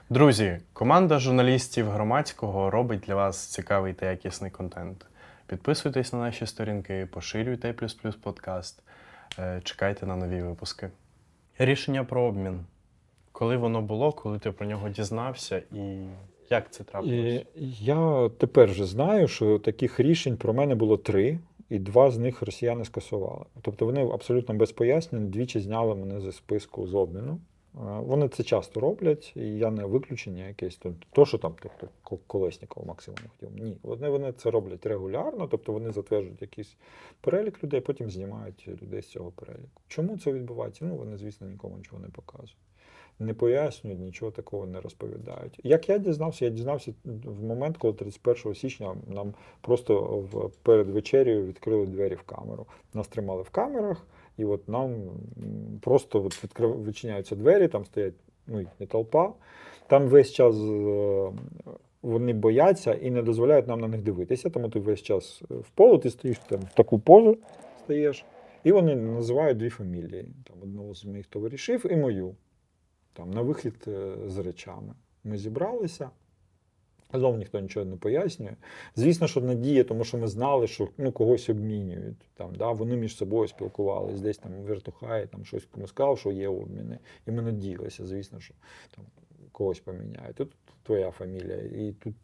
Друзі, 0.09 0.59
команда 0.73 1.19
журналістів 1.19 1.89
громадського 1.89 2.69
робить 2.69 2.99
для 2.99 3.15
вас 3.15 3.45
цікавий 3.47 3.93
та 3.93 4.11
якісний 4.11 4.51
контент. 4.51 5.05
Підписуйтесь 5.47 6.13
на 6.13 6.19
наші 6.19 6.45
сторінки, 6.45 7.07
поширюйте 7.11 7.73
плюс 7.73 7.93
плюс 7.93 8.15
подкаст. 8.15 8.83
Е, 9.39 9.61
Чекайте 9.63 10.05
на 10.05 10.15
нові 10.15 10.41
випуски. 10.41 10.89
Рішення 11.57 12.03
про 12.03 12.21
обмін. 12.21 12.59
Коли 13.31 13.57
воно 13.57 13.81
було, 13.81 14.11
коли 14.11 14.39
ти 14.39 14.51
про 14.51 14.65
нього 14.65 14.89
дізнався 14.89 15.57
і. 15.57 16.07
Як 16.49 16.71
це 16.71 16.83
трапилось? 16.83 17.45
Я 17.79 18.29
тепер 18.37 18.71
вже 18.71 18.85
знаю, 18.85 19.27
що 19.27 19.59
таких 19.59 19.99
рішень 19.99 20.37
про 20.37 20.53
мене 20.53 20.75
було 20.75 20.97
три, 20.97 21.39
і 21.69 21.79
два 21.79 22.11
з 22.11 22.17
них 22.17 22.41
росіяни 22.41 22.85
скасували. 22.85 23.45
Тобто 23.61 23.85
вони 23.85 24.01
абсолютно 24.01 24.55
без 24.55 24.71
пояснень 24.71 25.29
двічі 25.29 25.59
зняли 25.59 25.95
мене 25.95 26.21
зі 26.21 26.31
списку 26.31 26.87
з 26.87 26.93
обміну. 26.93 27.39
Вони 27.83 28.29
це 28.29 28.43
часто 28.43 28.79
роблять, 28.79 29.33
і 29.35 29.57
я 29.57 29.71
не 29.71 29.85
виключення 29.85 30.47
якесь. 30.47 30.79
То, 31.11 31.25
що 31.25 31.37
там 31.37 31.55
тобто, 31.61 31.87
Ко- 32.03 32.19
Колесніков 32.27 32.87
максимум 32.87 33.19
хотів. 33.29 33.63
Ні, 33.63 33.77
вони, 33.83 34.09
вони 34.09 34.31
це 34.31 34.51
роблять 34.51 34.85
регулярно, 34.85 35.47
тобто 35.47 35.73
вони 35.73 35.91
затверджують 35.91 36.41
якийсь 36.41 36.75
перелік 37.21 37.63
людей, 37.63 37.81
потім 37.81 38.09
знімають 38.09 38.67
людей 38.81 39.01
з 39.01 39.07
цього 39.07 39.31
переліку. 39.31 39.81
Чому 39.87 40.17
це 40.17 40.33
відбувається? 40.33 40.85
Ну, 40.85 40.95
вони, 40.95 41.17
звісно, 41.17 41.47
нікому 41.47 41.77
нічого 41.77 42.01
не 42.01 42.07
показують. 42.07 42.57
Не 43.19 43.33
пояснюють, 43.33 43.99
нічого 43.99 44.31
такого 44.31 44.65
не 44.65 44.81
розповідають. 44.81 45.59
Як 45.63 45.89
я 45.89 45.97
дізнався, 45.97 46.45
я 46.45 46.51
дізнався 46.51 46.93
в 47.05 47.43
момент, 47.43 47.77
коли 47.77 47.93
31 47.93 48.55
січня 48.55 48.95
нам 49.07 49.33
просто 49.61 50.01
в 50.01 50.49
перед 50.63 50.89
вечерею 50.89 51.45
відкрили 51.45 51.85
двері 51.85 52.15
в 52.15 52.21
камеру. 52.21 52.65
Нас 52.93 53.07
тримали 53.07 53.41
в 53.41 53.49
камерах, 53.49 54.07
і 54.37 54.45
от 54.45 54.69
нам 54.69 54.93
просто 55.81 56.23
от 56.25 56.43
відкрив, 56.43 56.85
відчиняються 56.85 57.35
двері, 57.35 57.67
там 57.67 57.85
стоять 57.85 58.13
ну, 58.47 58.65
толпа. 58.87 59.33
Там 59.87 60.07
весь 60.07 60.31
час 60.31 60.55
е, 60.55 61.31
вони 62.01 62.33
бояться 62.33 62.93
і 62.93 63.11
не 63.11 63.21
дозволяють 63.21 63.67
нам 63.67 63.79
на 63.79 63.87
них 63.87 64.01
дивитися, 64.01 64.49
тому 64.49 64.69
ти 64.69 64.79
весь 64.79 65.01
час 65.01 65.41
е, 65.51 65.53
в 65.53 65.69
полу, 65.69 65.97
ти 65.97 66.09
стоїш 66.09 66.39
там 66.39 66.59
в 66.59 66.73
таку 66.73 66.99
позу, 66.99 67.37
стаєш, 67.79 68.25
і 68.63 68.71
вони 68.71 68.95
називають 68.95 69.57
дві 69.57 69.69
фамілії. 69.69 70.25
Там 70.43 70.57
одного 70.63 70.93
з 70.93 71.05
моїх 71.05 71.27
товаришів 71.27 71.85
і 71.91 71.95
мою. 71.95 72.35
Там 73.13 73.31
на 73.31 73.41
вихід 73.41 73.75
е, 73.87 74.15
з 74.27 74.37
речами. 74.37 74.93
Ми 75.23 75.37
зібралися. 75.37 76.09
Знову 77.13 77.37
ніхто 77.37 77.59
нічого 77.59 77.85
не 77.85 77.95
пояснює. 77.95 78.55
Звісно, 78.95 79.27
що 79.27 79.41
надія, 79.41 79.83
тому 79.83 80.03
що 80.03 80.17
ми 80.17 80.27
знали, 80.27 80.67
що 80.67 80.87
ну, 80.97 81.11
когось 81.11 81.49
обмінюють. 81.49 82.29
Там, 82.33 82.55
да, 82.55 82.71
вони 82.71 82.95
між 82.95 83.15
собою 83.15 83.47
спілкувалися, 83.47 84.23
десь 84.23 84.37
там 84.37 84.51
вертухає, 84.51 85.27
там 85.27 85.45
щось 85.45 85.65
комусь 85.65 85.89
сказав, 85.89 86.19
що 86.19 86.31
є 86.31 86.47
обміни. 86.47 86.99
І 87.27 87.31
ми 87.31 87.41
надіялися, 87.41 88.05
звісно, 88.05 88.39
що 88.39 88.53
там 88.95 89.05
когось 89.51 89.79
поміняють. 89.79 90.35
Тут 90.35 90.51
твоя 90.83 91.11
фамілія. 91.11 91.57
І 91.57 91.93
тут, 92.03 92.15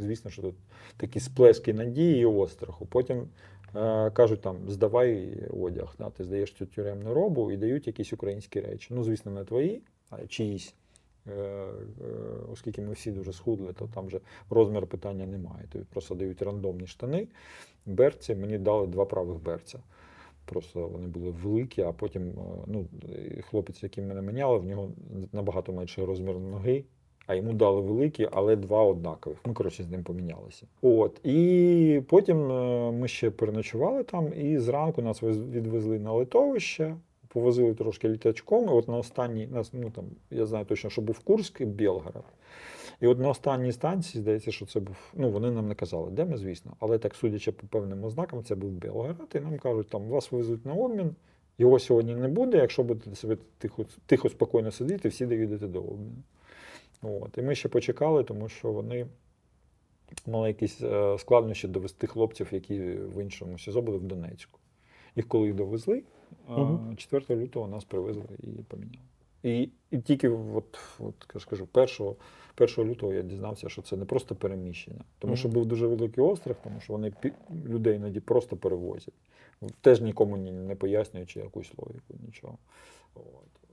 звісно, 0.00 0.30
що 0.30 0.42
тут 0.42 0.54
такі 0.96 1.20
сплески 1.20 1.74
надії 1.74 2.20
і 2.20 2.24
остраху. 2.24 2.86
Потім 2.86 3.28
е, 3.76 4.10
кажуть, 4.10 4.40
там, 4.40 4.56
здавай 4.68 5.38
одяг, 5.50 5.94
да, 5.98 6.10
ти 6.10 6.24
здаєш 6.24 6.52
цю 6.52 6.66
тюремну 6.66 7.14
робу 7.14 7.50
і 7.50 7.56
дають 7.56 7.86
якісь 7.86 8.12
українські 8.12 8.60
речі. 8.60 8.88
Ну, 8.94 9.04
звісно, 9.04 9.32
не 9.32 9.44
твої, 9.44 9.82
а 10.10 10.26
чиїсь. 10.26 10.74
Е, 11.28 11.40
е, 11.40 11.68
Оскільки 12.52 12.82
ми 12.82 12.92
всі 12.92 13.10
дуже 13.10 13.32
схудли, 13.32 13.72
то 13.72 13.88
там 13.94 14.06
вже 14.06 14.20
розмір 14.50 14.86
питання 14.86 15.26
немає. 15.26 15.64
Тобі 15.72 15.84
просто 15.90 16.14
дають 16.14 16.42
рандомні 16.42 16.86
штани, 16.86 17.28
берці. 17.86 18.34
Мені 18.34 18.58
дали 18.58 18.86
два 18.86 19.04
правих 19.04 19.42
берця. 19.42 19.78
Просто 20.44 20.88
вони 20.88 21.06
були 21.08 21.30
великі, 21.30 21.82
а 21.82 21.92
потім 21.92 22.28
е, 22.28 22.32
ну, 22.66 22.86
хлопець, 23.50 23.82
який 23.82 24.04
мене 24.04 24.22
міняли, 24.22 24.58
в 24.58 24.64
нього 24.64 24.90
набагато 25.32 25.72
менший 25.72 26.04
розмір 26.04 26.38
ноги, 26.38 26.84
а 27.26 27.34
йому 27.34 27.52
дали 27.52 27.80
великі, 27.80 28.28
але 28.32 28.56
два 28.56 28.82
однакових. 28.82 29.38
Ми, 29.46 29.54
коротше, 29.54 29.82
з 29.82 29.90
ним 29.90 30.02
помінялися. 30.04 30.66
От. 30.82 31.20
І 31.26 32.02
потім 32.08 32.46
ми 32.98 33.08
ще 33.08 33.30
переночували 33.30 34.02
там, 34.04 34.32
і 34.36 34.58
зранку 34.58 35.02
нас 35.02 35.22
вез- 35.22 35.50
відвезли 35.50 35.98
на 35.98 36.12
литовище, 36.12 36.96
повозили 37.28 37.74
трошки 37.74 38.08
літачком. 38.08 38.64
І 38.64 38.68
от 38.68 38.88
на 38.88 38.96
останній, 38.96 39.48
ну, 39.72 39.90
там, 39.90 40.04
я 40.30 40.46
знаю 40.46 40.64
точно, 40.64 40.90
що 40.90 41.02
був 41.02 41.18
Курськ 41.18 41.60
і 41.60 41.64
Білгород. 41.64 42.24
І 43.00 43.06
от 43.06 43.18
на 43.18 43.28
останній 43.28 43.72
станції, 43.72 44.22
здається, 44.22 44.52
що 44.52 44.66
це 44.66 44.80
був. 44.80 44.96
Ну, 45.14 45.30
вони 45.30 45.50
нам 45.50 45.68
не 45.68 45.74
казали, 45.74 46.10
де 46.10 46.24
ми, 46.24 46.36
звісно. 46.36 46.76
Але 46.80 46.98
так, 46.98 47.14
судячи 47.14 47.52
по 47.52 47.66
певним 47.66 48.04
ознакам, 48.04 48.44
це 48.44 48.54
був 48.54 48.70
Білгород, 48.70 49.28
і 49.34 49.40
нам 49.40 49.58
кажуть, 49.58 49.88
там 49.88 50.08
вас 50.08 50.32
везуть 50.32 50.66
на 50.66 50.72
обмін. 50.72 51.14
Його 51.58 51.78
сьогодні 51.78 52.14
не 52.14 52.28
буде. 52.28 52.56
Якщо 52.56 52.82
будете 52.82 53.16
себе 53.16 53.36
тихо, 53.58 53.84
тихо 54.06 54.28
спокійно 54.28 54.70
сидіти, 54.70 55.08
всі 55.08 55.26
доїдете 55.26 55.66
до 55.66 55.80
обміну. 55.80 56.22
От. 57.02 57.38
І 57.38 57.42
ми 57.42 57.54
ще 57.54 57.68
почекали, 57.68 58.24
тому 58.24 58.48
що 58.48 58.72
вони 58.72 59.06
мали 60.26 60.48
якісь 60.48 60.82
е, 60.82 61.18
складнощі 61.18 61.68
довести 61.68 62.06
хлопців, 62.06 62.48
які 62.50 62.80
в 62.90 63.22
іншому 63.22 63.58
СІЗО 63.58 63.82
були 63.82 63.98
в 63.98 64.02
Донецьку. 64.02 64.58
І 65.16 65.22
коли 65.22 65.46
їх 65.46 65.54
довезли, 65.54 66.02
е, 66.48 66.52
Мгм. 66.52 66.96
4 66.96 67.36
лютого 67.42 67.68
нас 67.68 67.84
привезли 67.84 68.24
і 68.38 68.46
поміняли. 68.46 68.98
І, 69.42 69.68
і 69.90 69.98
тільки 69.98 70.28
от, 70.28 70.78
от 70.98 71.14
скажу, 71.42 71.68
1, 71.72 72.14
1 72.58 72.84
лютого 72.84 73.12
я 73.12 73.22
дізнався, 73.22 73.68
що 73.68 73.82
це 73.82 73.96
не 73.96 74.04
просто 74.04 74.34
переміщення, 74.34 75.00
тому 75.18 75.36
що 75.36 75.48
був 75.48 75.66
дуже 75.66 75.86
великий 75.86 76.24
острах, 76.24 76.56
тому 76.64 76.80
що 76.80 76.92
вони 76.92 77.12
людей 77.66 77.96
іноді 77.96 78.20
просто 78.20 78.56
перевозять. 78.56 79.14
Теж 79.80 80.00
нікому 80.00 80.36
ні- 80.36 80.52
не 80.52 80.74
пояснюючи 80.74 81.40
якусь 81.40 81.72
логіку, 81.78 82.14
нічого. 82.26 82.58
От. 83.14 83.68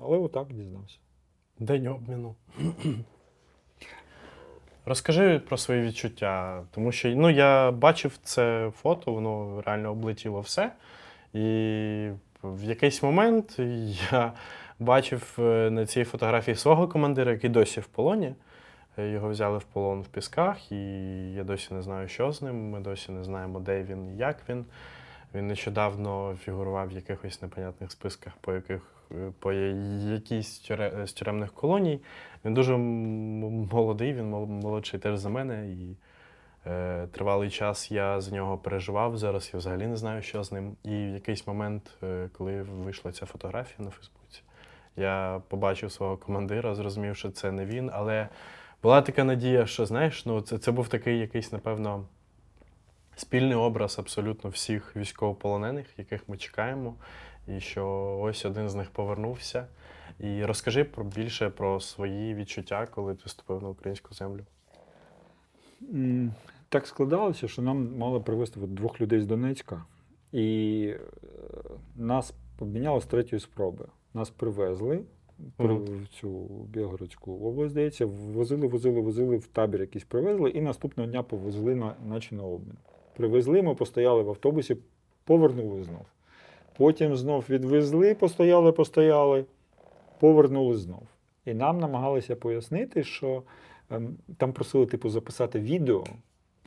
Але 0.00 0.18
отак 0.18 0.52
дізнався. 0.52 0.98
День 1.58 1.86
обміну. 1.86 2.34
Розкажи 4.86 5.38
про 5.38 5.56
свої 5.56 5.82
відчуття, 5.82 6.64
тому 6.70 6.92
що 6.92 7.08
ну, 7.08 7.30
я 7.30 7.70
бачив 7.70 8.18
це 8.22 8.72
фото, 8.76 9.12
воно 9.12 9.62
реально 9.66 9.90
облетіло 9.92 10.40
все. 10.40 10.72
І 11.34 12.10
в 12.42 12.64
якийсь 12.64 13.02
момент 13.02 13.58
я 14.12 14.32
бачив 14.78 15.36
е, 15.38 15.70
на 15.70 15.86
цій 15.86 16.04
фотографії 16.04 16.54
свого 16.54 16.88
командира, 16.88 17.32
який 17.32 17.50
досі 17.50 17.80
в 17.80 17.86
полоні. 17.86 18.34
Е, 18.98 19.08
Його 19.08 19.28
взяли 19.28 19.58
в 19.58 19.64
полон 19.64 20.02
в 20.02 20.06
пісках, 20.06 20.72
і 20.72 20.76
я 21.32 21.44
досі 21.44 21.74
не 21.74 21.82
знаю, 21.82 22.08
що 22.08 22.32
з 22.32 22.42
ним. 22.42 22.70
Ми 22.70 22.80
досі 22.80 23.12
не 23.12 23.24
знаємо, 23.24 23.60
де 23.60 23.82
він 23.82 24.14
і 24.14 24.16
як 24.16 24.36
він. 24.48 24.64
Він 25.34 25.46
нещодавно 25.46 26.36
фігурував 26.44 26.88
в 26.88 26.92
якихось 26.92 27.42
непонятних 27.42 27.92
списках, 27.92 28.32
по 28.40 28.52
яких 28.52 28.82
е, 29.12 29.32
по 29.38 29.52
якійсь 29.52 30.70
з 31.04 31.12
тюремних 31.12 31.52
колоній. 31.52 32.00
Він 32.44 32.54
дуже 32.54 32.76
молодий, 32.76 34.12
він 34.12 34.30
молодший 34.30 35.00
теж 35.00 35.18
за 35.18 35.28
мене. 35.28 35.68
І 35.68 35.96
тривалий 37.12 37.50
час 37.50 37.90
я 37.90 38.20
за 38.20 38.30
нього 38.30 38.58
переживав. 38.58 39.16
Зараз 39.16 39.50
я 39.52 39.58
взагалі 39.58 39.86
не 39.86 39.96
знаю, 39.96 40.22
що 40.22 40.44
з 40.44 40.52
ним. 40.52 40.76
І 40.84 40.90
в 40.90 41.14
якийсь 41.14 41.46
момент, 41.46 41.90
е, 42.02 42.30
коли 42.38 42.62
вийшла 42.62 43.12
ця 43.12 43.26
фотографія 43.26 43.84
на 43.84 43.90
Фейсбуці, 43.90 44.42
я 44.96 45.42
побачив 45.48 45.92
свого 45.92 46.16
командира, 46.16 46.74
зрозумів, 46.74 47.16
що 47.16 47.30
це 47.30 47.52
не 47.52 47.64
він. 47.64 47.90
Але 47.92 48.28
була 48.82 49.02
така 49.02 49.24
надія, 49.24 49.66
що 49.66 49.86
знаєш, 49.86 50.26
ну 50.26 50.40
це, 50.40 50.58
це 50.58 50.72
був 50.72 50.88
такий 50.88 51.18
якийсь, 51.18 51.52
напевно, 51.52 52.04
спільний 53.16 53.56
образ 53.56 53.98
абсолютно 53.98 54.50
всіх 54.50 54.96
військовополонених, 54.96 55.86
яких 55.98 56.28
ми 56.28 56.36
чекаємо, 56.36 56.94
і 57.48 57.60
що 57.60 58.18
ось 58.22 58.44
один 58.44 58.68
з 58.68 58.74
них 58.74 58.90
повернувся. 58.90 59.66
І 60.18 60.44
розкажи 60.44 60.84
про 60.84 61.04
більше 61.04 61.50
про 61.50 61.80
свої 61.80 62.34
відчуття, 62.34 62.86
коли 62.90 63.14
ти 63.14 63.22
вступив 63.26 63.62
на 63.62 63.68
українську 63.68 64.14
землю. 64.14 64.44
Так 66.68 66.86
складалося, 66.86 67.48
що 67.48 67.62
нам 67.62 67.96
мали 67.98 68.20
привезти 68.20 68.60
двох 68.60 69.00
людей 69.00 69.20
з 69.20 69.26
Донецька, 69.26 69.84
і 70.32 70.86
е, 70.94 71.00
нас 71.96 72.34
поміняли 72.58 73.00
з 73.00 73.06
третьої 73.06 73.40
спроби. 73.40 73.84
Нас 74.14 74.30
привезли 74.30 75.00
в 75.58 76.06
цю 76.08 76.28
Білгородську 76.68 77.32
область, 77.32 77.70
здається, 77.70 78.06
возили, 78.06 78.66
возили, 78.66 79.00
возили 79.00 79.36
в 79.36 79.46
табір 79.46 79.80
якийсь 79.80 80.04
привезли, 80.04 80.50
і 80.50 80.60
наступного 80.60 81.10
дня 81.10 81.22
повезли 81.22 81.74
на, 81.74 81.94
наче 82.06 82.34
на 82.34 82.42
обмін. 82.42 82.76
Привезли, 83.16 83.62
ми 83.62 83.74
постояли 83.74 84.22
в 84.22 84.28
автобусі, 84.28 84.76
повернули 85.24 85.82
знов. 85.82 86.06
Потім 86.76 87.16
знов 87.16 87.44
відвезли, 87.50 88.14
постояли, 88.14 88.72
постояли, 88.72 89.44
повернули 90.20 90.76
знов. 90.76 91.02
І 91.44 91.54
нам 91.54 91.80
намагалися 91.80 92.36
пояснити, 92.36 93.04
що 93.04 93.42
там 94.36 94.52
просили 94.52 94.86
типу 94.86 95.10
записати 95.10 95.60
відео. 95.60 96.04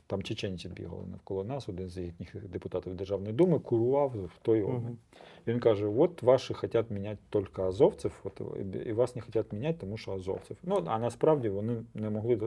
Там 0.06 0.22
чеченці 0.22 0.68
бігали 0.68 1.06
навколо 1.10 1.44
нас, 1.44 1.68
один 1.68 1.88
з 1.88 1.98
їхніх 1.98 2.48
депутатів 2.48 2.94
Державної 2.94 3.32
думи 3.32 3.58
курував 3.58 4.08
в 4.08 4.38
той 4.42 4.62
обмін. 4.62 4.82
Мгм. 4.82 4.98
І 5.46 5.50
він 5.50 5.60
каже: 5.60 5.86
от 5.86 6.22
ваші 6.22 6.54
хочуть 6.54 6.90
міняти 6.90 7.18
тільки 7.30 7.62
азовців, 7.62 8.20
от, 8.24 8.40
і 8.86 8.92
вас 8.92 9.16
не 9.16 9.22
хочуть 9.22 9.52
міняти, 9.52 9.78
тому 9.80 9.96
що 9.96 10.12
азовців. 10.12 10.56
Ну, 10.62 10.84
а 10.86 10.98
насправді 10.98 11.48
вони 11.48 11.82
не 11.94 12.10
могли 12.10 12.40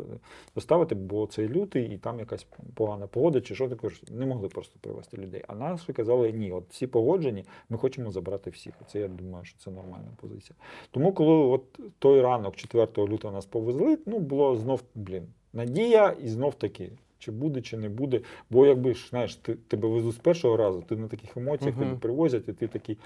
доставити, 0.55 0.95
бо 0.95 1.27
це 1.27 1.47
лютий, 1.47 1.93
і 1.93 1.97
там 1.97 2.19
якась 2.19 2.47
погана 2.73 3.07
погода, 3.07 3.41
чи 3.41 3.55
що 3.55 3.69
таке, 3.69 3.89
не 4.11 4.25
могли 4.25 4.47
просто 4.47 4.79
привезти 4.81 5.17
людей. 5.17 5.43
А 5.47 5.55
наші 5.55 5.93
казали, 5.93 6.31
ні, 6.31 6.51
от 6.51 6.63
всі 6.69 6.87
погоджені, 6.87 7.45
ми 7.69 7.77
хочемо 7.77 8.11
забрати 8.11 8.49
всіх. 8.49 8.73
Це 8.87 8.99
я 8.99 9.07
думаю, 9.07 9.45
що 9.45 9.59
це 9.59 9.71
нормальна 9.71 10.07
позиція. 10.21 10.55
Тому, 10.91 11.13
коли 11.13 11.33
от 11.33 11.79
той 11.99 12.21
ранок, 12.21 12.55
4 12.55 12.87
лютого, 12.97 13.33
нас 13.33 13.45
повезли, 13.45 13.97
ну 14.05 14.19
було 14.19 14.55
знов, 14.55 14.83
блін, 14.95 15.27
надія, 15.53 16.09
і 16.09 16.27
знов 16.27 16.55
таки. 16.55 16.91
Чи 17.19 17.31
буде, 17.31 17.61
чи 17.61 17.77
не 17.77 17.89
буде. 17.89 18.21
Бо 18.49 18.65
якби 18.65 18.93
ж 18.93 19.07
знаєш, 19.09 19.35
ти 19.35 19.55
тебе 19.55 19.87
везуть 19.87 20.15
з 20.15 20.17
першого 20.17 20.57
разу, 20.57 20.81
ти 20.81 20.95
на 20.95 21.07
таких 21.07 21.37
емоціях 21.37 21.75
Мгм. 21.75 21.85
тебе 21.85 21.99
привозять, 21.99 22.49
і 22.49 22.53
ти 22.53 22.67
такий 22.67 22.97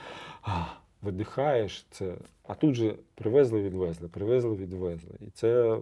видихаєш 1.02 1.86
це. 1.92 2.16
А 2.44 2.56
тут 2.56 2.76
же 2.76 2.96
привезли, 3.16 3.62
відвезли, 3.62 4.08
привезли, 4.08 4.56
відвезли. 4.56 5.12
І 5.20 5.30
це 5.30 5.78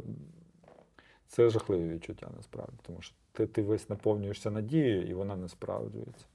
Це 1.27 1.49
жахливе 1.49 1.87
відчуття 1.93 2.27
насправді, 2.37 2.73
тому 2.81 3.01
що 3.01 3.15
ти, 3.31 3.47
ти 3.47 3.61
весь 3.61 3.89
наповнюєшся 3.89 4.51
надією, 4.51 5.07
і 5.07 5.13
вона 5.13 5.35
не 5.35 5.47
справджується. 5.47 6.25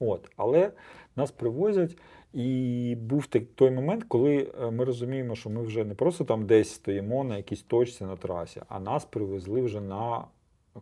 От, 0.00 0.30
але 0.36 0.72
нас 1.16 1.30
привозять, 1.30 1.96
і 2.32 2.96
був 3.00 3.26
той 3.26 3.70
момент, 3.70 4.04
коли 4.08 4.52
е, 4.62 4.70
ми 4.70 4.84
розуміємо, 4.84 5.34
що 5.34 5.50
ми 5.50 5.62
вже 5.62 5.84
не 5.84 5.94
просто 5.94 6.24
там 6.24 6.46
десь 6.46 6.70
стоїмо 6.70 7.24
на 7.24 7.36
якійсь 7.36 7.62
точці 7.62 8.04
на 8.04 8.16
трасі, 8.16 8.62
а 8.68 8.80
нас 8.80 9.04
привезли 9.04 9.62
вже 9.62 9.80
на 9.80 10.24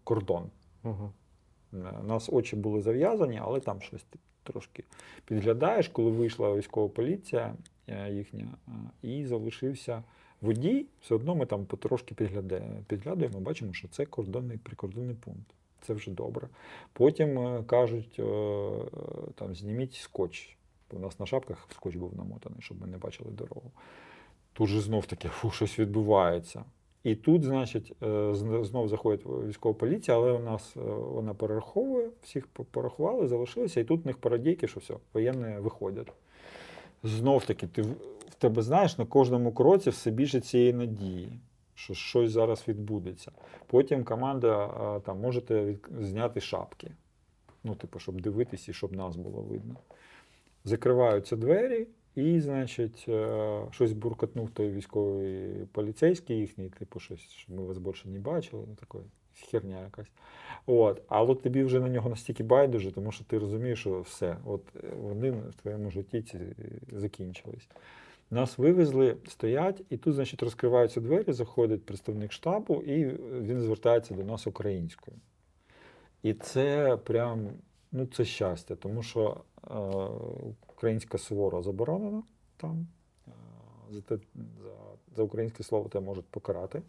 кордон. 0.04 0.50
Угу. 0.84 1.12
Е, 1.74 1.76
У 2.02 2.06
нас 2.06 2.28
очі 2.32 2.56
були 2.56 2.82
зав'язані, 2.82 3.40
але 3.42 3.60
там 3.60 3.80
щось 3.80 4.02
ти 4.02 4.18
трошки 4.42 4.84
підглядаєш, 5.24 5.88
коли 5.88 6.10
вийшла 6.10 6.54
військова 6.54 6.88
поліція 6.88 7.54
е, 7.86 8.12
їхня, 8.12 8.48
е, 8.68 8.72
і 9.02 9.26
залишився 9.26 10.02
водій. 10.40 10.86
Все 11.00 11.14
одно 11.14 11.34
ми 11.34 11.46
там 11.46 11.64
потрошки 11.64 12.14
підглядаємо, 12.86 13.40
бачимо, 13.40 13.72
що 13.72 13.88
це 13.88 14.06
кордонний 14.06 14.58
прикордонний 14.58 15.14
пункт. 15.14 15.54
Це 15.82 15.94
вже 15.94 16.10
добре. 16.10 16.48
Потім 16.92 17.38
е, 17.38 17.62
кажуть, 17.62 18.16
е, 18.18 18.22
е, 18.22 18.86
там 19.34 19.54
зніміть 19.54 19.94
скотч. 19.94 20.56
У 20.92 20.98
нас 20.98 21.20
на 21.20 21.26
шапках 21.26 21.68
скотч 21.74 21.96
був 21.96 22.16
намотаний, 22.16 22.62
щоб 22.62 22.80
ми 22.80 22.86
не 22.86 22.98
бачили 22.98 23.30
дорогу. 23.30 23.70
Тут 24.52 24.68
же 24.68 24.80
знов 24.80 25.06
таки 25.06 25.28
фу, 25.28 25.50
щось 25.50 25.78
відбувається. 25.78 26.64
І 27.04 27.14
тут, 27.14 27.44
значить, 27.44 27.92
е, 28.02 28.34
знов 28.64 28.88
заходить 28.88 29.26
військова 29.26 29.74
поліція, 29.74 30.16
але 30.16 30.32
у 30.32 30.38
нас 30.38 30.76
е, 30.76 30.80
вона 30.90 31.34
перераховує, 31.34 32.10
всіх 32.22 32.46
порахували, 32.46 33.28
залишилися, 33.28 33.80
і 33.80 33.84
тут 33.84 34.04
в 34.04 34.06
них 34.06 34.18
парадійки, 34.18 34.68
що 34.68 34.80
все, 34.80 34.94
воєнні 35.14 35.58
виходять. 35.58 36.12
Знов 37.02 37.44
таки, 37.44 37.66
ти 37.66 37.82
в 37.82 38.34
тебе 38.38 38.62
знаєш 38.62 38.98
на 38.98 39.06
кожному 39.06 39.52
кроці 39.52 39.90
все 39.90 40.10
більше 40.10 40.40
цієї 40.40 40.72
надії, 40.72 41.40
що 41.74 41.94
щось 41.94 42.30
зараз 42.30 42.64
відбудеться. 42.68 43.32
Потім 43.66 44.04
команда 44.04 44.66
а, 44.66 45.00
там 45.00 45.20
можете 45.20 45.74
зняти 46.00 46.40
шапки. 46.40 46.90
Ну, 47.64 47.74
типу, 47.74 47.98
щоб 47.98 48.20
дивитися 48.20 48.70
і 48.70 48.74
щоб 48.74 48.92
нас 48.92 49.16
було 49.16 49.42
видно. 49.42 49.74
Закриваються 50.64 51.36
двері, 51.36 51.86
і, 52.14 52.40
значить, 52.40 53.04
е, 53.08 53.66
щось 53.70 53.92
буркотнув 53.92 54.50
той 54.50 54.70
військовий 54.70 55.50
поліцейський 55.72 56.36
їхній, 56.36 56.68
типу, 56.68 57.00
щось, 57.00 57.20
щоб 57.20 57.56
ми 57.56 57.64
вас 57.64 57.78
більше 57.78 58.08
не 58.08 58.18
бачили, 58.18 58.64
ну 58.68 58.74
такої 58.74 59.04
херня 59.50 59.80
якась. 59.80 60.10
От. 60.66 61.02
Але 61.08 61.34
тобі 61.34 61.64
вже 61.64 61.80
на 61.80 61.88
нього 61.88 62.10
настільки 62.10 62.42
байдуже, 62.42 62.92
тому 62.92 63.12
що 63.12 63.24
ти 63.24 63.38
розумієш, 63.38 63.80
що 63.80 64.00
все, 64.00 64.36
от 64.44 64.62
е, 64.84 64.88
вони 65.00 65.30
в 65.30 65.54
твоєму 65.62 65.90
житті 65.90 66.22
ці 66.22 66.36
е, 66.36 66.54
закінчились. 66.92 67.68
Нас 68.30 68.58
вивезли, 68.58 69.16
стоять, 69.28 69.82
і 69.90 69.96
тут, 69.96 70.14
значить, 70.14 70.42
розкриваються 70.42 71.00
двері, 71.00 71.32
заходить 71.32 71.86
представник 71.86 72.32
штабу, 72.32 72.74
і 72.74 73.04
він 73.40 73.60
звертається 73.60 74.14
до 74.14 74.24
нас 74.24 74.46
українською. 74.46 75.16
І 76.22 76.34
це 76.34 76.96
прям 77.04 77.48
ну, 77.92 78.06
це 78.06 78.24
щастя, 78.24 78.76
тому 78.76 79.02
що 79.02 79.40
українська 80.82 81.18
суворо 81.18 81.62
заборонена 81.62 82.22
там. 82.56 82.86
Е, 83.28 83.32
за, 83.90 84.00
те, 84.00 84.16
за, 84.34 84.70
за 85.16 85.22
українське 85.22 85.62
слово 85.62 85.88
тебе 85.88 86.06
можуть 86.06 86.24
покарати. 86.24 86.82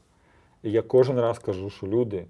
І 0.63 0.71
я 0.71 0.81
кожен 0.81 1.19
раз 1.19 1.39
кажу, 1.39 1.69
що 1.69 1.87
люди, 1.87 2.25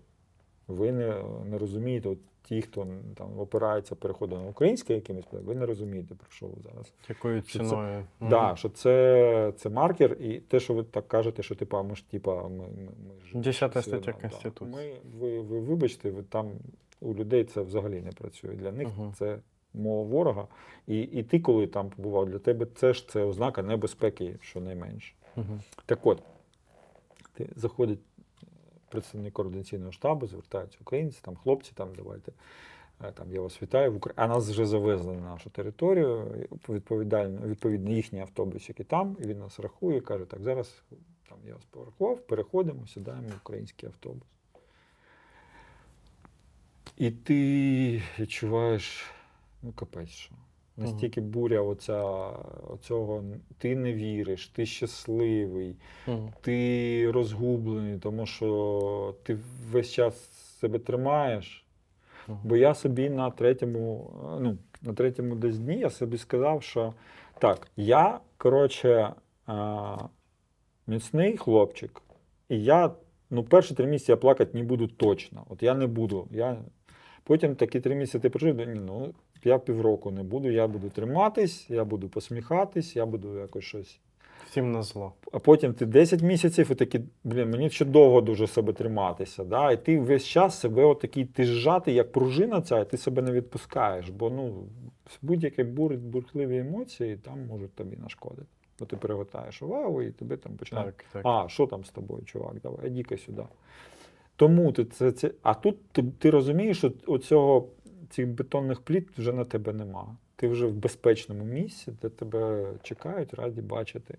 ви 0.68 0.92
не, 0.92 1.24
не 1.46 1.58
розумієте, 1.58 2.10
от 2.10 2.18
ті, 2.44 2.62
хто 2.62 2.88
там 3.16 3.40
опирається 3.40 3.96
переходу 3.96 4.36
на 4.38 4.48
українське 4.48 4.94
якимось, 4.94 5.26
ви 5.32 5.56
не 5.56 5.66
розумієте, 5.66 6.16
про 6.16 6.28
що 6.30 6.46
ви 6.46 6.62
зараз. 6.62 6.94
Якою 7.10 7.42
Що 7.42 7.60
це- 7.60 7.66
ціною? 7.66 8.06
Мгм. 8.20 8.30
Да, 8.30 8.56
що 8.56 8.70
це, 8.70 9.54
це 9.58 9.70
маркер, 9.70 10.14
і 10.14 10.40
те, 10.40 10.60
що 10.60 10.74
ви 10.74 10.84
так 10.84 11.08
кажете, 11.08 11.44
що 11.44 11.56
типа, 11.56 11.84
ми 11.84 11.96
ж 11.96 12.10
типа, 12.10 12.44
ми, 12.44 12.50
ми, 12.50 12.68
ми 13.08 13.26
ж 13.26 13.38
Десята 13.38 13.82
стаття 13.82 13.98
одно, 13.98 14.14
да. 14.14 14.30
Конституції. 14.30 14.76
Ми, 14.76 15.20
ви, 15.20 15.40
ви 15.42 15.60
вибачте, 15.60 16.12
ви 16.12 16.24
там 16.24 16.52
у 17.02 17.14
людей 17.14 17.44
це 17.44 17.62
взагалі 17.62 18.02
не 18.02 18.12
працює. 18.12 18.52
Для 18.54 18.72
них 18.72 18.88
Мгм. 18.88 19.14
це 19.14 19.40
мова 19.74 20.04
ворога. 20.10 20.48
І, 20.88 21.02
і 21.02 21.24
ти, 21.24 21.40
коли 21.40 21.68
там 21.68 21.90
побував, 21.90 22.26
для 22.30 22.40
тебе 22.40 22.68
це 22.76 22.94
ж 22.94 23.10
це 23.10 23.24
ознака 23.24 23.62
небезпеки, 23.64 24.36
щонайменше. 24.42 25.14
Мгм. 25.36 25.62
Так 25.86 26.06
от, 26.06 26.24
ти 27.34 27.50
заходить 27.56 28.00
представник 28.90 29.34
координаційного 29.34 29.92
штабу, 29.92 30.28
звертаються 30.28 30.78
українці, 30.82 31.20
там 31.22 31.36
хлопці, 31.36 31.72
там 31.76 31.90
давайте. 31.98 32.32
е, 33.04 33.12
Там 33.12 33.32
я 33.32 33.42
вас 33.42 33.62
вітаю 33.62 33.92
в 33.94 33.96
Україні. 33.96 34.24
А 34.24 34.28
нас 34.28 34.50
вже 34.50 34.66
завезли 34.66 35.14
на 35.14 35.22
нашу 35.22 35.50
територію. 35.50 36.26
Відповідально, 36.70 37.48
відповідно, 37.48 37.90
їхній 37.92 38.20
автобус, 38.20 38.70
який 38.70 38.86
там, 38.86 39.18
і 39.20 39.24
він 39.28 39.40
нас 39.40 39.60
рахує, 39.60 40.02
каже: 40.02 40.26
так, 40.26 40.44
зараз 40.44 40.84
там 41.30 41.38
я 41.48 41.54
вас 41.54 41.66
порахував, 41.66 42.20
переходимо, 42.20 42.88
сідаємо 42.88 43.28
в 43.28 43.38
український 43.42 43.90
автобус. 43.90 44.28
І 46.98 47.12
ти 47.12 48.02
відчуваєш, 48.20 49.12
ну 49.64 49.72
капець, 49.72 50.10
що. 50.10 50.36
Настільки 50.78 51.22
буря 51.22 51.62
оця, 51.62 52.04
оцього, 52.70 53.24
ти 53.58 53.76
не 53.76 53.94
віриш, 53.94 54.48
ти 54.48 54.66
щасливий, 54.66 55.76
Мгм. 56.08 56.34
ти 56.42 57.12
розгублений, 57.12 58.00
тому 58.00 58.26
що 58.26 59.16
ти 59.24 59.38
весь 59.72 59.92
час 59.92 60.16
себе 60.60 60.80
тримаєш. 60.80 61.66
Мгм. 62.28 62.40
Бо 62.44 62.58
я 62.58 62.76
собі 62.76 63.10
на 63.10 63.32
третьому, 63.32 64.12
ну, 64.42 64.58
на 64.82 64.94
третьому 64.94 65.36
десь 65.36 65.60
дні 65.60 65.78
я 65.80 65.90
собі 65.90 66.18
сказав, 66.18 66.64
що 66.64 66.94
так, 67.40 67.68
я, 67.78 68.20
коротше, 68.38 69.14
а, 69.46 69.98
міцний 70.88 71.38
хлопчик, 71.38 72.02
і 72.50 72.64
я 72.64 72.92
ну, 73.30 73.44
перші 73.44 73.76
три 73.76 73.88
місяці 73.88 74.12
я 74.12 74.18
плакати 74.18 74.58
не 74.58 74.64
буду 74.64 74.88
точно. 74.88 75.46
От 75.50 75.64
я 75.64 75.74
не 75.74 75.88
буду. 75.88 76.28
Я... 76.32 76.58
Потім 77.24 77.56
такі 77.56 77.80
три 77.80 77.96
місяці 77.96 78.20
ти 78.20 78.30
прожив, 78.30 78.68
ну, 78.76 79.14
я 79.46 79.60
півроку 79.60 80.12
не 80.12 80.24
буду, 80.24 80.50
я 80.50 80.68
буду 80.68 80.90
триматись, 80.90 81.70
я 81.70 81.86
буду 81.86 82.10
посміхатись, 82.10 82.96
я 82.96 83.06
буду 83.06 83.38
якось 83.38 83.64
щось 83.64 84.00
Всім 84.46 84.72
на 84.72 84.84
зло. 84.84 85.14
а 85.32 85.40
потім 85.40 85.74
ти 85.74 85.86
10 85.86 86.22
місяців 86.22 86.72
і 86.72 86.76
такий, 86.76 87.02
блін, 87.24 87.50
мені 87.50 87.70
ще 87.70 87.86
довго 87.86 88.22
дуже 88.22 88.48
себе 88.48 88.74
триматися. 88.74 89.44
Да? 89.44 89.72
І 89.72 89.86
ти 89.86 90.00
весь 90.00 90.26
час 90.26 90.60
себе 90.60 90.84
отакий, 90.84 91.26
ти 91.26 91.46
зжатий, 91.46 91.96
як 91.96 92.12
пружина 92.12 92.62
ця, 92.62 92.80
і 92.80 92.90
ти 92.90 92.98
себе 92.98 93.22
не 93.22 93.32
відпускаєш. 93.32 94.10
Бо 94.10 94.30
ну, 94.30 94.64
будь-які 95.22 95.64
бур, 95.64 95.96
бурхливі 95.96 96.58
емоції 96.58 97.18
там 97.18 97.46
можуть 97.46 97.74
тобі 97.74 97.98
нашкодити. 97.98 98.48
Бо 98.80 98.86
ти 98.86 98.96
перегортаєш 98.96 99.62
увагу 99.62 100.02
і 100.02 100.12
тебе 100.12 100.38
там 100.38 100.54
починають. 100.54 100.96
Так, 100.96 101.06
так. 101.12 101.22
А, 101.26 101.50
що 101.50 101.68
там 101.68 101.86
з 101.86 101.90
тобою, 101.90 102.24
чувак? 102.24 102.56
Давай, 102.64 102.88
іди-ка 102.88 103.18
сюди. 103.18 103.44
Тому 104.36 104.72
ти 104.72 104.86
це, 104.86 105.12
це. 105.12 105.32
А 105.42 105.54
тут 105.54 105.88
ти, 105.92 106.04
ти 106.20 106.30
розумієш, 106.30 106.78
що 106.78 106.92
оцього, 107.08 107.68
цих 108.14 108.28
бетонних 108.28 108.82
пліт 108.82 109.08
вже 109.18 109.34
на 109.34 109.46
тебе 109.46 109.74
нема. 109.74 110.18
Ти 110.36 110.48
вже 110.48 110.68
в 110.68 110.74
безпечному 110.74 111.44
місці, 111.44 111.94
де 112.02 112.10
тебе 112.10 112.72
чекають, 112.84 113.34
раді 113.34 113.62
бачити. 113.62 114.18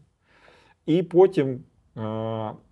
І 0.87 1.03
потім 1.03 1.49
е, 1.51 1.61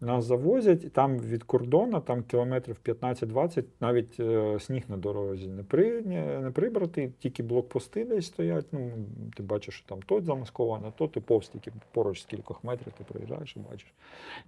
нас 0.00 0.24
завозять, 0.24 0.92
там 0.92 1.18
від 1.18 1.42
кордону, 1.42 2.00
там 2.00 2.22
кілометрів 2.22 2.80
15-20, 2.84 3.64
навіть 3.80 4.20
е, 4.20 4.60
сніг 4.60 4.82
на 4.88 4.96
дорозі 4.96 5.48
не, 5.48 5.62
при, 5.62 6.02
не, 6.02 6.40
не 6.40 6.50
прибратий, 6.50 7.12
тільки 7.18 7.42
блокпости 7.42 8.04
десь 8.04 8.26
стоять. 8.26 8.66
Ну, 8.72 8.90
ти 9.36 9.42
бачиш, 9.42 9.74
що 9.74 9.88
там 9.88 10.02
то 10.02 10.20
замасковано, 10.20 10.92
то 10.96 11.08
ти 11.08 11.20
повз 11.20 11.48
тільки 11.48 11.72
поруч 11.92 12.22
з 12.22 12.24
кількох 12.24 12.64
метрів 12.64 12.92
ти 12.98 13.04
приїжджаєш 13.04 13.56
і 13.56 13.60
бачиш. 13.70 13.92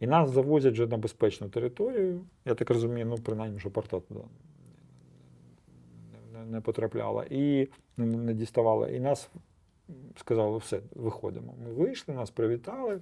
І 0.00 0.06
нас 0.06 0.30
завозять 0.30 0.72
вже 0.72 0.86
на 0.86 0.96
безпечну 0.96 1.48
територію. 1.48 2.20
Я 2.44 2.54
так 2.54 2.70
розумію, 2.70 3.06
ну, 3.06 3.16
принаймні, 3.16 3.60
що 3.60 3.70
порта 3.70 4.00
туди 4.00 4.20
не, 6.54 6.60
потрапляла. 6.60 7.26
І 7.30 7.68
не, 7.96 8.34
діставала. 8.34 8.88
І 8.88 9.00
нас 9.00 9.30
сказали, 10.16 10.58
все, 10.58 10.80
виходимо. 10.94 11.54
Ми 11.64 11.72
вийшли, 11.72 12.14
нас 12.14 12.30
привітали. 12.30 13.00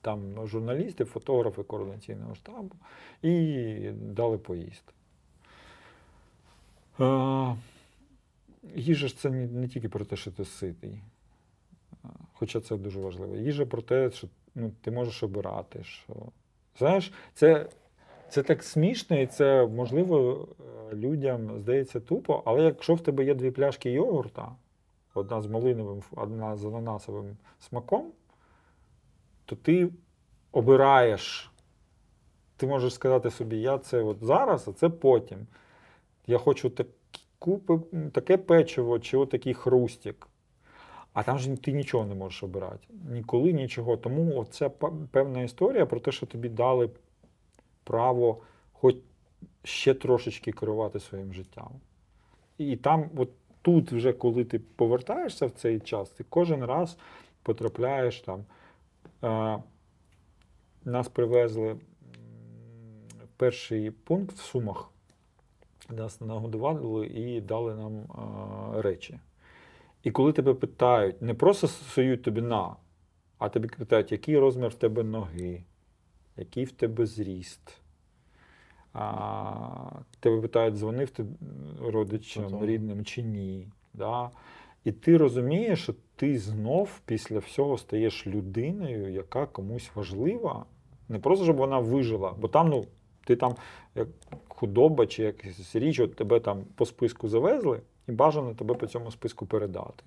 Там 0.00 0.46
журналісти, 0.46 1.04
фотографи 1.04 1.62
координаційного 1.62 2.34
штабу 2.34 2.74
і 3.22 3.90
дали 3.92 4.38
поїсти. 4.38 4.92
Е, 7.00 7.56
їжа 8.74 9.08
ж 9.08 9.18
це 9.18 9.30
не, 9.30 9.68
тільки 9.68 9.88
про 9.88 10.04
те, 10.04 10.16
що 10.16 10.30
ти 10.30 10.44
ситий, 10.44 11.00
хоча 12.32 12.60
це 12.60 12.76
дуже 12.76 13.00
важливо. 13.00 13.36
Їжа 13.36 13.66
про 13.66 13.82
те, 13.82 14.10
що 14.10 14.28
ну, 14.54 14.72
ти 14.80 14.90
можеш 14.90 15.22
обирати. 15.22 15.84
Що... 15.84 16.14
Знаєш, 16.78 17.12
це, 17.34 17.68
це 18.32 18.42
так 18.42 18.62
смішно, 18.62 19.18
і 19.18 19.26
це 19.26 19.66
можливо 19.66 20.48
е, 20.92 20.96
людям 20.96 21.60
здається 21.60 22.00
тупо, 22.00 22.42
але 22.44 22.62
якщо 22.62 22.94
в 22.94 23.00
тебе 23.00 23.24
є 23.24 23.34
дві 23.34 23.50
пляшки 23.50 23.90
йогурта, 23.90 24.52
одна 25.14 25.40
з 25.40 25.46
малиновим, 25.46 26.02
одна 26.10 26.56
з 26.56 26.64
ананасовим 26.64 27.36
смаком, 27.60 28.12
то 29.44 29.56
ти 29.56 29.88
обираєш. 30.52 31.52
Ти 32.56 32.66
можеш 32.66 32.94
сказати 32.94 33.30
собі, 33.30 33.56
я 33.60 33.78
це 33.78 34.02
от 34.02 34.24
зараз, 34.24 34.68
а 34.68 34.72
це 34.72 34.88
потім. 34.88 35.46
Я 36.26 36.38
хочу 36.38 36.70
такі 36.70 37.26
купи, 37.38 37.78
таке 38.12 38.36
печиво 38.36 38.98
чи 38.98 39.16
отакий 39.16 39.54
хрустик. 39.54 40.28
А 41.12 41.22
там 41.22 41.38
ж 41.38 41.56
ти 41.56 41.72
нічого 41.72 42.06
не 42.06 42.14
можеш 42.14 42.42
обирати. 42.42 42.86
Ніколи 43.10 43.52
нічого. 43.52 43.96
Тому 43.96 44.44
це 44.44 44.68
певна 45.10 45.42
історія 45.42 45.86
про 45.86 46.00
те, 46.00 46.12
що 46.12 46.26
тобі 46.26 46.48
дали 46.48 46.90
право 47.84 48.38
хоч 48.72 48.96
ще 49.64 49.94
трошечки 49.94 50.52
керувати 50.52 51.00
своїм 51.00 51.34
життям. 51.34 51.70
І 52.58 52.76
там, 52.76 53.10
от 53.16 53.28
тут, 53.62 53.92
вже 53.92 54.12
коли 54.12 54.44
ти 54.44 54.58
повертаєшся 54.58 55.46
в 55.46 55.50
цей 55.50 55.80
час, 55.80 56.10
ти 56.10 56.24
кожен 56.28 56.64
раз 56.64 56.98
потрапляєш 57.42 58.20
там. 58.20 58.44
Е, 59.24 59.62
нас 60.84 61.08
привезли 61.08 61.76
перший 63.36 63.90
пункт 63.90 64.36
в 64.36 64.40
Сумах. 64.40 64.90
Нас 65.90 66.20
нагодували 66.20 67.06
і 67.06 67.40
дали 67.40 67.74
нам 67.74 67.98
е, 67.98 68.82
речі. 68.82 69.18
І 70.02 70.10
коли 70.10 70.32
тебе 70.32 70.54
питають, 70.54 71.22
не 71.22 71.34
просто 71.34 71.68
сують 71.68 72.22
тобі 72.22 72.40
на, 72.40 72.76
а 73.38 73.48
тобі 73.48 73.68
питають, 73.68 74.12
який 74.12 74.38
розмір 74.38 74.68
в 74.68 74.74
тебе 74.74 75.02
ноги, 75.02 75.64
який 76.42 76.64
в 76.64 76.72
тебе 76.72 77.06
зріст. 77.06 77.80
А, 78.92 79.90
тебе 80.20 80.40
питають, 80.40 80.74
дзвонив 80.74 81.10
ти 81.10 81.24
родичам 81.80 82.44
Потім. 82.44 82.64
рідним 82.66 83.04
чи 83.04 83.22
ні. 83.22 83.68
Да? 83.94 84.30
І 84.84 84.92
ти 84.92 85.16
розумієш, 85.16 85.82
що 85.82 85.94
ти 86.16 86.38
знов 86.38 87.00
після 87.06 87.38
всього 87.38 87.78
стаєш 87.78 88.26
людиною, 88.26 89.12
яка 89.12 89.46
комусь 89.46 89.90
важлива. 89.94 90.64
Не 91.08 91.18
просто, 91.18 91.44
щоб 91.44 91.56
вона 91.56 91.78
вижила, 91.78 92.34
бо 92.38 92.48
там, 92.48 92.68
ну, 92.68 92.86
ти 93.24 93.36
там 93.36 93.54
як 93.94 94.08
худоба 94.48 95.06
чи 95.06 95.22
якась 95.22 95.76
річ, 95.76 96.00
от 96.00 96.16
тебе 96.16 96.40
там 96.40 96.64
по 96.74 96.86
списку 96.86 97.28
завезли, 97.28 97.80
і 98.08 98.12
бажано 98.12 98.54
тебе 98.54 98.74
по 98.74 98.86
цьому 98.86 99.10
списку 99.10 99.46
передати. 99.46 100.04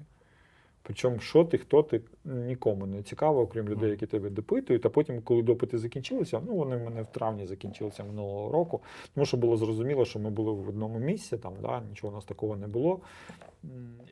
Причому, 0.87 1.19
що 1.19 1.43
ти, 1.43 1.57
хто 1.57 1.83
ти, 1.83 2.01
нікому 2.25 2.85
не 2.85 3.03
цікаво, 3.03 3.41
окрім 3.41 3.69
людей, 3.69 3.89
які 3.89 4.05
тебе 4.05 4.29
допитують. 4.29 4.85
А 4.85 4.89
потім, 4.89 5.21
коли 5.21 5.43
допити 5.43 5.77
закінчилися, 5.77 6.41
ну 6.45 6.55
вони 6.55 6.77
в 6.77 6.83
мене 6.83 7.01
в 7.01 7.07
травні 7.07 7.47
закінчилися 7.47 8.03
минулого 8.03 8.51
року, 8.51 8.81
тому 9.13 9.25
що 9.25 9.37
було 9.37 9.57
зрозуміло, 9.57 10.05
що 10.05 10.19
ми 10.19 10.29
були 10.29 10.51
в 10.51 10.69
одному 10.69 10.99
місці, 10.99 11.37
там, 11.37 11.53
да, 11.61 11.81
нічого 11.89 12.13
у 12.13 12.15
нас 12.15 12.25
такого 12.25 12.55
не 12.55 12.67
було. 12.67 12.99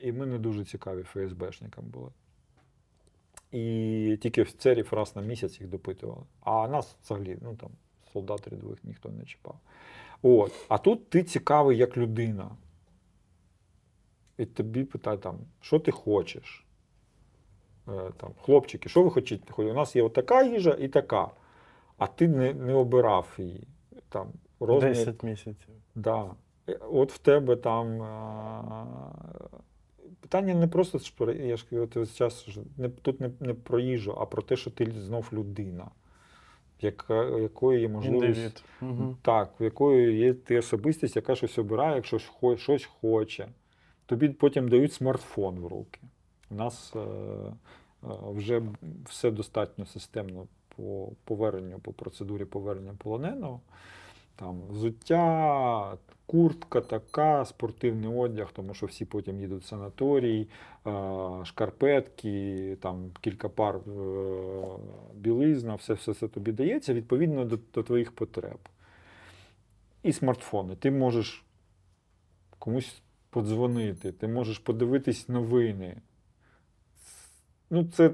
І 0.01 0.12
ми 0.12 0.25
не 0.25 0.38
дуже 0.38 0.65
цікаві 0.65 1.03
ФСБшникам 1.03 1.86
були. 1.86 2.09
І 3.51 4.17
тільки 4.21 4.41
офіцерів 4.41 4.93
раз 4.93 5.15
на 5.15 5.21
місяць 5.21 5.59
їх 5.62 5.69
допитували. 5.69 6.23
А 6.41 6.67
нас 6.67 6.95
взагалі, 7.03 7.38
ну 7.41 7.55
там, 7.55 7.69
солдат 8.13 8.47
рядових 8.47 8.83
ніхто 8.83 9.09
не 9.09 9.25
чіпав. 9.25 9.59
От. 10.21 10.65
А 10.69 10.77
тут 10.77 11.09
ти 11.09 11.23
цікавий 11.23 11.77
як 11.77 11.97
людина. 11.97 12.51
І 14.38 14.45
тобі 14.45 14.83
питають 14.83 15.21
там, 15.21 15.38
що 15.62 15.79
ти 15.79 15.91
хочеш? 15.91 16.62
Е, 17.87 18.11
там, 18.17 18.29
хлопчики, 18.41 18.89
що 18.89 19.03
ви 19.03 19.11
хочете? 19.11 19.53
У 19.57 19.73
нас 19.73 19.95
є 19.95 20.09
така 20.09 20.43
їжа 20.43 20.77
і 20.79 20.87
така. 20.87 21.29
А 21.97 22.07
ти 22.07 22.27
не, 22.27 22.53
не 22.53 22.73
обирав 22.73 23.33
її. 23.37 23.67
Там, 24.09 24.27
розмір, 24.59 24.93
10 24.93 25.23
місяців. 25.23 25.69
Да. 25.95 26.31
Е, 26.69 26.79
От 26.91 27.11
в 27.11 27.17
тебе 27.17 27.55
там. 27.55 28.01
а, 28.01 28.85
Питання 30.21 30.53
не 30.53 30.67
просто 30.67 30.99
про- 31.17 31.31
я 31.31 31.57
ж 31.57 31.65
кажу, 31.69 31.89
от 31.95 32.15
час 32.15 32.47
не, 32.77 32.89
тут 32.89 33.21
не, 33.21 33.31
не 33.39 33.53
про 33.53 33.79
їжу, 33.79 34.17
а 34.19 34.25
про 34.25 34.41
те, 34.41 34.55
що 34.55 34.71
ти 34.71 34.91
знов 34.91 35.29
людина, 35.33 35.87
яка, 36.81 37.23
якої 37.25 37.81
є 37.81 37.89
можливість. 37.89 38.63
Угу. 38.81 39.15
Так, 39.21 39.53
в 39.59 39.63
якої 39.63 40.17
є 40.17 40.33
ти 40.33 40.59
особистість, 40.59 41.15
яка 41.15 41.35
щось 41.35 41.57
обирає, 41.57 41.95
якщо 41.95 42.19
щось 42.57 42.85
хоче. 42.85 43.47
Тобі 44.05 44.29
потім 44.29 44.69
дають 44.69 44.93
смартфон 44.93 45.59
в 45.59 45.67
руки. 45.67 45.99
У 46.53 46.55
нас 46.55 46.93
е, 46.95 46.99
е, 46.99 48.07
вже 48.33 48.61
все 49.05 49.31
достатньо 49.31 49.85
системно 49.85 50.47
по 50.75 51.11
поверненню, 51.23 51.79
по 51.79 51.93
процедурі 51.93 52.45
повернення 52.45 52.93
полоненого. 52.97 53.61
Там 54.35 54.61
взуття, 54.69 55.97
куртка 56.25 56.81
така, 56.81 57.45
спортивний 57.45 58.17
одяг, 58.17 58.51
тому 58.53 58.73
що 58.73 58.85
всі 58.85 59.05
потім 59.05 59.39
їдуть 59.39 59.63
в 59.63 59.67
санаторій, 59.67 60.47
е, 60.87 60.91
шкарпетки, 61.45 62.77
там 62.81 63.11
кілька 63.21 63.49
пар 63.49 63.79
білизна, 65.13 65.75
все, 65.75 65.93
все 65.93 66.13
це 66.13 66.27
тобі 66.27 66.51
дається 66.51 66.93
відповідно 66.93 67.45
до, 67.45 67.59
до 67.73 67.83
твоїх 67.83 68.11
потреб. 68.11 68.59
І 70.03 70.13
смартфони. 70.13 70.75
Ти 70.75 70.91
можеш 70.91 71.43
комусь 72.59 73.01
подзвонити, 73.29 74.11
ти 74.11 74.27
можеш 74.27 74.57
подивитись 74.59 75.29
новини. 75.29 76.01
Ну, 77.73 77.83
це, 77.83 78.12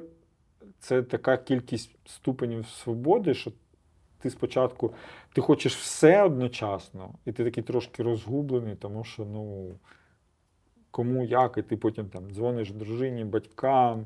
це 0.79 1.03
така 1.03 1.37
кількість 1.37 1.95
ступенів 2.05 2.67
свободи, 2.67 3.33
що 3.33 3.51
ти 4.19 4.29
спочатку 4.29 4.93
ти 5.33 5.41
хочеш 5.41 5.75
все 5.75 6.23
одночасно, 6.23 7.13
і 7.25 7.31
ти 7.31 7.43
такий 7.43 7.63
трошки 7.63 8.03
розгублений, 8.03 8.75
тому 8.75 9.03
що 9.03 9.25
ну, 9.25 9.71
кому 10.91 11.25
як, 11.25 11.57
і 11.57 11.61
ти 11.61 11.77
потім 11.77 12.05
там 12.05 12.31
дзвониш 12.31 12.71
дружині, 12.71 13.23
батькам, 13.23 14.05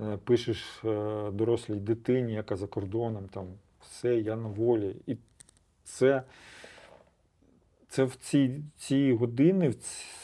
е, 0.00 0.18
пишеш 0.24 0.84
е, 0.84 1.30
дорослій 1.30 1.80
дитині, 1.80 2.32
яка 2.32 2.56
за 2.56 2.66
кордоном, 2.66 3.28
там 3.28 3.46
все, 3.80 4.16
я 4.16 4.36
на 4.36 4.48
волі. 4.48 4.96
І 5.06 5.16
це, 5.82 6.22
це 7.88 8.04
в 8.04 8.16
ці, 8.16 8.62
ці 8.76 9.12
години, 9.12 9.68
в 9.68 9.76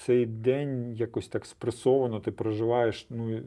цей 0.05 0.27
день 0.27 0.93
якось 0.93 1.29
так 1.29 1.47
спресовано, 1.47 2.21
ти 2.21 2.33
проживаєш 2.33 3.07
ну, 3.11 3.41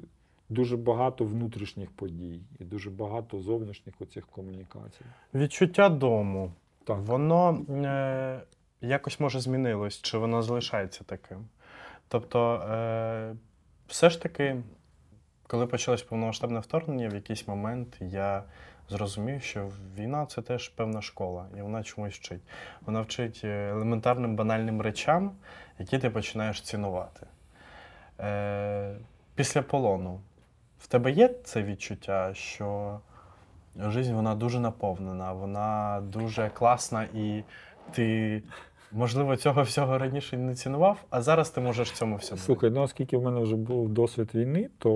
дуже 0.53 0.77
багато 0.77 1.25
внутрішніх 1.25 1.91
подій 1.91 2.41
і 2.59 2.63
дуже 2.63 2.89
багато 2.89 3.39
зовнішніх 3.39 3.95
оцих 4.01 4.27
комунікацій. 4.27 5.05
Відчуття 5.33 5.89
дому. 5.89 6.51
Так. 6.83 6.97
Воно 6.99 7.65
е, 7.69 8.41
якось 8.81 9.19
може 9.19 9.39
змінилось, 9.39 10.01
чи 10.01 10.17
воно 10.17 10.41
залишається 10.41 11.03
таким. 11.03 11.45
Тобто, 12.07 12.53
е, 12.53 13.35
все 13.87 14.09
ж 14.09 14.21
таки, 14.21 14.61
коли 15.47 15.67
почалось 15.67 16.01
повномасштабне 16.01 16.59
вторгнення, 16.59 17.09
в 17.09 17.13
якийсь 17.13 17.47
момент 17.47 17.97
я 17.99 18.43
зрозумів, 18.89 19.43
що 19.43 19.69
війна 19.97 20.25
це 20.25 20.41
теж 20.41 20.69
певна 20.69 21.01
школа, 21.01 21.45
і 21.57 21.61
вона 21.61 21.83
чомусь 21.83 22.13
вчить. 22.13 22.41
Вона 22.81 23.01
вчить 23.01 23.41
е, 23.43 23.69
елементарним 23.69 24.35
банальним 24.35 24.81
речам, 24.81 25.31
які 25.79 25.99
ти 25.99 26.09
починаєш 26.09 26.61
цінувати. 26.61 27.27
Е, 28.19 28.95
після 29.35 29.61
полону 29.61 30.21
в 30.83 30.87
тебе 30.87 31.11
є 31.11 31.29
це 31.43 31.63
відчуття, 31.63 32.31
що 32.33 32.99
життя 33.79 34.13
вона 34.15 34.35
дуже 34.35 34.59
наповнена, 34.59 35.33
вона 35.33 36.01
дуже 36.13 36.51
класна, 36.53 37.03
і 37.03 37.43
ти, 37.91 38.41
можливо, 38.91 39.35
цього 39.35 39.61
всього 39.61 39.97
раніше 39.97 40.37
не 40.37 40.55
цінував, 40.55 40.97
а 41.09 41.21
зараз 41.21 41.49
ти 41.49 41.61
можеш 41.61 41.91
цьому 41.91 42.15
всьому. 42.15 42.41
Слухай, 42.41 42.69
ну 42.69 42.81
оскільки 42.81 43.17
в 43.17 43.23
мене 43.23 43.39
вже 43.39 43.55
був 43.55 43.89
досвід 43.89 44.29
війни, 44.35 44.69
то 44.77 44.89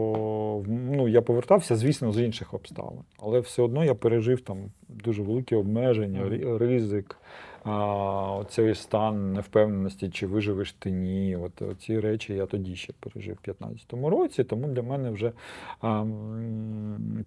ну, 0.67 1.07
я 1.07 1.21
повертався, 1.21 1.75
звісно, 1.75 2.11
з 2.11 2.19
інших 2.19 2.53
обставин. 2.53 2.99
Але 3.19 3.39
все 3.39 3.61
одно 3.61 3.85
я 3.85 3.95
пережив 3.95 4.41
там 4.41 4.57
дуже 4.87 5.21
великі 5.23 5.55
обмеження, 5.55 6.29
ризик, 6.57 7.17
оцей 7.63 8.75
стан 8.75 9.33
невпевненості, 9.33 10.09
чи 10.09 10.27
виживеш 10.27 10.73
ти 10.73 10.91
ні. 10.91 11.35
От 11.35 11.61
ці 11.79 11.99
речі 11.99 12.33
я 12.33 12.45
тоді 12.45 12.75
ще 12.75 12.93
пережив 12.99 13.33
в 13.33 13.45
2015 13.45 13.93
році, 13.93 14.43
тому 14.43 14.67
для 14.67 14.81
мене 14.81 15.11
вже 15.11 15.31
а, 15.81 16.05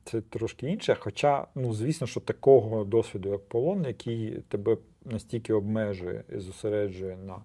це 0.05 0.21
трошки 0.21 0.71
інше. 0.71 0.97
Хоча, 1.01 1.47
ну, 1.55 1.73
звісно, 1.73 2.07
що 2.07 2.21
такого 2.21 2.85
досвіду, 2.85 3.29
як 3.29 3.49
полон, 3.49 3.85
який 3.85 4.31
тебе 4.49 4.77
настільки 5.05 5.53
обмежує 5.53 6.25
і 6.35 6.38
зосереджує 6.38 7.16
на 7.16 7.37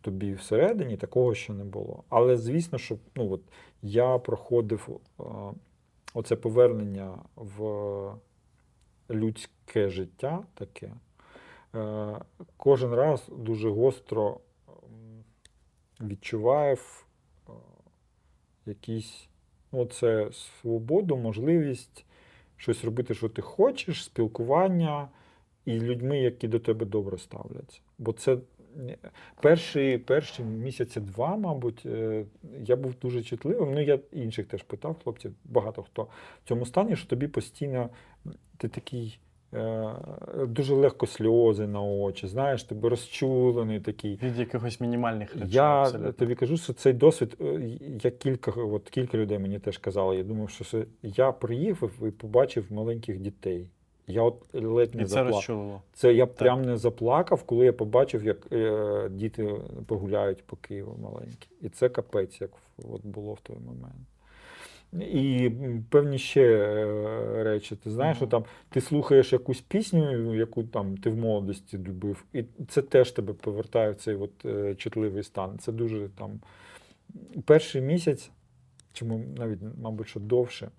тобі 0.00 0.32
всередині, 0.32 0.96
такого 0.96 1.34
ще 1.34 1.52
не 1.52 1.64
було. 1.64 2.04
Але 2.08 2.36
звісно, 2.36 2.78
що 2.78 2.96
ну, 3.16 3.32
от, 3.32 3.40
я 3.82 4.18
проходив 4.18 5.00
а, 5.18 5.22
оце 6.14 6.36
повернення 6.36 7.18
в 7.36 8.12
людське 9.10 9.88
життя 9.88 10.44
таке. 10.54 10.92
Е, 11.74 12.14
кожен 12.56 12.94
раз 12.94 13.30
дуже 13.38 13.70
гостро 13.70 14.40
м, 14.68 15.24
відчував 16.00 17.06
е, 17.48 17.52
якісь 18.66 19.28
ну, 19.72 19.88
свободу, 20.32 21.16
можливість 21.16 22.04
щось 22.56 22.84
робити, 22.84 23.14
що 23.14 23.28
ти 23.28 23.42
хочеш, 23.42 24.04
спілкування 24.04 25.08
і 25.64 25.80
людьми, 25.80 26.18
які 26.18 26.48
до 26.48 26.58
тебе 26.58 26.86
добре 26.86 27.18
ставляться. 27.18 27.80
Бо 27.98 28.12
це 28.12 28.38
перші, 29.40 29.98
перші 29.98 30.42
місяці 30.42 31.00
два, 31.00 31.36
мабуть, 31.36 31.82
е, 31.86 32.24
я 32.60 32.76
був 32.76 32.94
дуже 33.02 33.22
чутливим. 33.22 33.74
Ну, 33.74 33.80
я 33.80 33.98
інших 34.12 34.46
теж 34.46 34.62
питав, 34.62 34.96
хлопців, 35.02 35.34
багато 35.44 35.82
хто 35.82 36.02
в 36.44 36.48
цьому 36.48 36.66
стані, 36.66 36.96
що 36.96 37.08
тобі 37.08 37.28
постійно 37.28 37.90
ти 38.56 38.68
такий. 38.68 39.18
Е, 39.54 39.94
Дуже 40.46 40.74
легко 40.74 41.06
сльози 41.06 41.66
на 41.66 41.82
очі, 41.82 42.26
знаєш, 42.26 42.62
тебе 42.62 42.88
розчулений 42.88 43.80
такий. 43.80 44.18
Від 44.22 44.38
якихось 44.38 44.80
мінімальних 44.80 45.34
речей. 45.34 45.50
Я 45.50 45.82
абсолютно. 45.82 46.12
тобі 46.12 46.34
кажу, 46.34 46.56
що 46.56 46.72
цей 46.72 46.92
досвід, 46.92 47.36
е, 47.40 47.60
я 48.02 48.10
кілька, 48.10 48.50
от 48.50 48.88
кілька 48.88 49.18
людей 49.18 49.38
мені 49.38 49.58
теж 49.58 49.78
казали. 49.78 50.16
Я 50.16 50.24
думав, 50.24 50.50
що 50.50 50.64
це- 50.64 50.84
я 51.02 51.32
приїхав 51.32 51.90
і 52.02 52.10
побачив 52.10 52.66
маленьких 52.70 53.18
дітей, 53.18 53.68
Я 54.10 54.22
от 54.22 54.54
ледь 54.54 54.94
не 54.94 55.02
І 55.02 55.04
це 55.04 55.22
розчулило. 55.22 55.82
Це 55.92 56.14
я 56.14 56.26
прям 56.26 56.62
не 56.62 56.76
заплакав, 56.76 57.42
коли 57.42 57.64
я 57.64 57.72
побачив, 57.72 58.24
як 58.24 58.52
е, 58.52 59.08
діти 59.10 59.54
погуляють 59.86 60.44
по 60.46 60.56
Києву 60.56 60.96
маленькі. 61.02 61.48
І 61.60 61.68
це 61.68 61.88
капець, 61.88 62.40
як 62.40 62.50
от 62.92 63.06
було 63.06 63.32
в 63.32 63.40
той 63.40 63.56
момент. 63.56 64.06
І 64.92 65.50
певні 65.90 66.18
ще 66.18 66.42
е, 66.42 67.44
речі. 67.44 67.76
Ти 67.76 67.90
знаєш, 67.90 68.16
що 68.16 68.26
там 68.26 68.44
ти 68.70 68.80
слухаєш 68.80 69.32
якусь 69.32 69.60
пісню, 69.60 70.34
яку 70.34 70.64
там 70.64 70.96
ти 70.96 71.10
в 71.10 71.16
молодості 71.16 71.78
любив, 71.78 72.24
і 72.32 72.44
це 72.68 72.82
теж 72.82 73.10
тебе 73.10 73.32
повертає 73.32 73.90
в 73.90 73.96
цей 73.96 74.14
от, 74.14 74.44
е, 74.44 74.74
чутливий 74.74 75.22
стан. 75.22 75.58
Це 75.58 75.72
дуже 75.72 76.08
там 76.08 76.40
перший 77.44 77.82
місяць, 77.82 78.30
чому 78.92 79.24
навіть, 79.36 79.58
мабуть, 79.82 80.08
що 80.08 80.20
довше, 80.20 80.70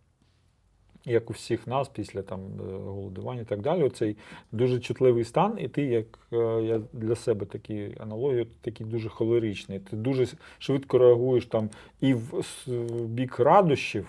як 1.05 1.29
у 1.29 1.33
всіх 1.33 1.67
нас 1.67 1.89
після 1.89 2.21
там 2.21 2.39
е, 2.39 2.63
голодування 2.63 3.41
і 3.41 3.45
так 3.45 3.61
далі, 3.61 3.83
оцей 3.83 4.17
дуже 4.51 4.79
чутливий 4.79 5.23
стан, 5.23 5.57
і 5.59 5.67
ти, 5.67 5.83
як 5.83 6.19
е, 6.33 6.37
я 6.63 6.81
для 6.93 7.15
себе 7.15 7.45
такі 7.45 7.95
аналогії, 7.99 8.47
такий 8.61 8.87
дуже 8.87 9.09
холеричний. 9.09 9.79
Ти 9.79 9.95
дуже 9.95 10.27
швидко 10.59 10.97
реагуєш 10.97 11.45
там 11.45 11.69
і 12.01 12.13
в 12.13 13.05
бік 13.05 13.39
радощів, 13.39 14.07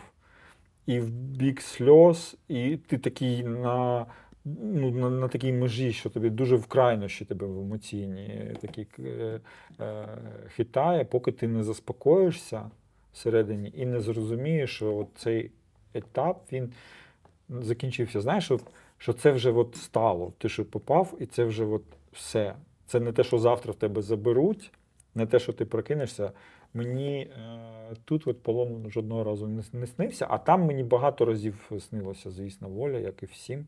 і 0.87 1.01
в 1.01 1.11
бік 1.11 1.61
сльоз, 1.61 2.37
і 2.49 2.77
ти 2.77 2.99
такий 2.99 3.43
на. 3.43 4.07
Ну, 4.45 4.91
на, 4.91 5.11
на 5.11 5.29
такій 5.29 5.53
межі, 5.53 5.93
що 5.93 6.11
тобі 6.11 6.31
дуже 6.31 6.57
в 6.57 6.67
крайнощі 6.67 7.25
тебе 7.25 7.47
в 7.47 7.61
емоційні 7.61 8.57
такі 8.61 8.87
е, 8.99 9.41
е, 9.81 10.09
хитає, 10.49 11.05
поки 11.05 11.33
ти 11.33 11.49
не 11.49 11.63
заспокоїшся 11.63 12.71
всередині 13.13 13.73
і 13.77 13.87
не 13.87 14.01
зрозумієш, 14.01 14.71
що 14.71 15.07
цей 15.17 15.51
етап 15.95 16.43
він 16.53 16.73
закінчився. 17.49 18.21
Знаєш, 18.21 18.45
що, 18.45 18.61
що 18.99 19.13
це 19.13 19.31
вже 19.31 19.51
от 19.51 19.77
стало. 19.77 20.33
Ти 20.39 20.49
що 20.49 20.65
попав, 20.65 21.15
і 21.21 21.27
це 21.27 21.45
вже 21.45 21.65
от 21.65 21.83
все. 22.13 22.55
Це 22.87 23.01
не 23.01 23.13
те, 23.13 23.25
що 23.25 23.39
завтра 23.39 23.73
в 23.73 23.77
тебе 23.77 24.03
заберуть, 24.03 24.73
не 25.15 25.27
те, 25.27 25.39
що 25.39 25.53
ти 25.53 25.65
прокинешся. 25.65 26.33
Мені 26.75 27.21
е, 27.21 27.97
тут 28.05 28.27
от 28.27 28.43
полон 28.43 28.91
жодного 28.91 29.25
разу 29.25 29.47
не, 29.49 29.63
не 29.73 29.87
снився, 29.87 30.27
а 30.31 30.39
там 30.39 30.63
мені 30.63 30.83
багато 30.83 31.25
разів 31.25 31.71
снилося, 31.89 32.31
звісно, 32.31 32.69
воля, 32.69 32.99
як 32.99 33.23
і 33.23 33.27
всім. 33.27 33.67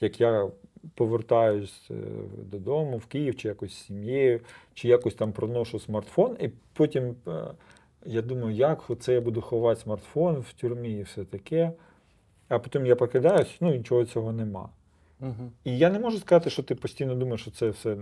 Як 0.00 0.20
я 0.20 0.50
повертаюсь 0.94 1.90
е, 1.90 1.94
додому 2.36 2.96
в 2.96 3.06
Київ, 3.06 3.36
чи 3.36 3.48
якось 3.48 3.72
з 3.72 3.86
сім'єю, 3.86 4.40
чи 4.74 4.88
якось 4.88 5.14
там 5.14 5.32
проношу 5.32 5.78
смартфон, 5.78 6.36
і 6.40 6.50
потім 6.72 7.14
е, 7.28 7.30
я 8.04 8.22
думаю, 8.22 8.56
як 8.56 8.90
це 9.00 9.14
я 9.14 9.20
буду 9.20 9.40
ховати 9.40 9.80
смартфон 9.80 10.36
в 10.36 10.52
тюрмі 10.52 10.92
і 10.92 11.02
все 11.02 11.24
таке. 11.24 11.72
А 12.48 12.58
потім 12.58 12.86
я 12.86 12.96
покидаюсь, 12.96 13.56
ну 13.60 13.70
нічого 13.70 14.04
цього 14.04 14.32
нема. 14.32 14.68
Угу. 15.20 15.52
І 15.64 15.78
я 15.78 15.90
не 15.90 15.98
можу 15.98 16.18
сказати, 16.18 16.50
що 16.50 16.62
ти 16.62 16.74
постійно 16.74 17.14
думаєш, 17.14 17.40
що 17.40 17.50
це 17.50 17.70
все 17.70 17.96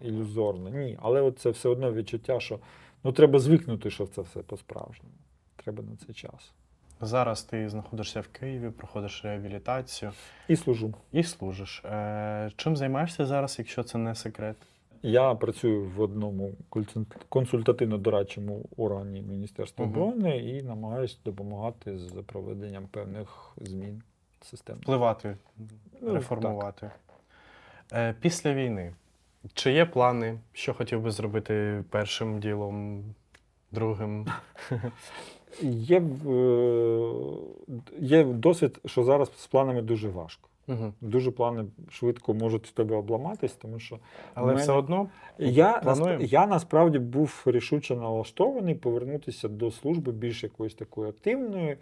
ілюзорно. 0.00 0.68
Ні. 0.68 0.98
Але 1.02 1.20
от 1.20 1.38
це 1.38 1.50
все 1.50 1.68
одно 1.68 1.92
відчуття, 1.92 2.40
що 2.40 2.58
ну, 3.04 3.12
треба 3.12 3.38
звикнути, 3.38 3.90
що 3.90 4.06
це 4.06 4.22
все 4.22 4.40
по-справжньому. 4.40 5.14
Треба 5.56 5.82
на 5.82 5.96
це 6.06 6.12
час. 6.12 6.52
Зараз 7.00 7.42
ти 7.42 7.68
знаходишся 7.68 8.20
в 8.20 8.28
Києві, 8.28 8.70
проходиш 8.70 9.24
реабілітацію 9.24 10.12
І 10.48 10.56
служу. 10.56 10.94
і 11.12 11.22
служиш. 11.22 11.82
Е, 11.84 12.50
чим 12.56 12.76
займаєшся 12.76 13.26
зараз, 13.26 13.58
якщо 13.58 13.82
це 13.82 13.98
не 13.98 14.14
секрет? 14.14 14.56
Я 15.06 15.34
працюю 15.34 15.84
в 15.96 16.00
одному 16.00 16.52
консультативно-дорадчому 17.30 18.64
органі 18.76 19.22
Міністерства 19.22 19.84
оборони 19.84 20.38
і 20.38 20.62
намагаюся 20.62 21.16
допомагати 21.24 21.98
з 21.98 22.10
проведенням 22.26 22.88
певних 22.90 23.52
змін 23.56 24.02
систем. 24.42 24.76
Впливати, 24.76 25.36
Ну, 26.00 26.14
реформувати. 26.14 26.90
Е, 27.92 28.14
після 28.20 28.54
війни. 28.54 28.94
Чи 29.54 29.72
є 29.72 29.86
плани, 29.86 30.38
що 30.52 30.74
хотів 30.74 31.00
би 31.00 31.10
зробити 31.10 31.84
першим 31.90 32.40
ділом, 32.40 33.04
другим? 33.72 34.26
Є, 35.62 36.00
е, 36.28 37.12
є 37.98 38.24
досвід, 38.24 38.78
що 38.84 39.04
зараз 39.04 39.30
з 39.36 39.46
планами 39.46 39.82
дуже 39.82 40.08
важко. 40.08 40.48
Угу. 40.68 40.92
Дуже 41.00 41.30
плани 41.30 41.64
швидко 41.90 42.34
можуть 42.34 42.66
в 42.66 42.70
тебе 42.70 42.96
обламатись, 42.96 43.52
тому 43.52 43.78
що 43.78 43.98
Але 44.34 44.46
мене- 44.46 44.60
все 44.62 44.72
одно 44.72 45.08
я, 45.38 45.82
насп... 45.84 46.04
я 46.20 46.46
насправді 46.46 46.98
був 46.98 47.42
рішуче 47.46 47.96
налаштований 47.96 48.74
повернутися 48.74 49.48
до 49.48 49.70
служби 49.70 50.12
більш 50.12 50.42
якоїсь 50.42 50.74
такої 50.74 51.10
активної, 51.10 51.76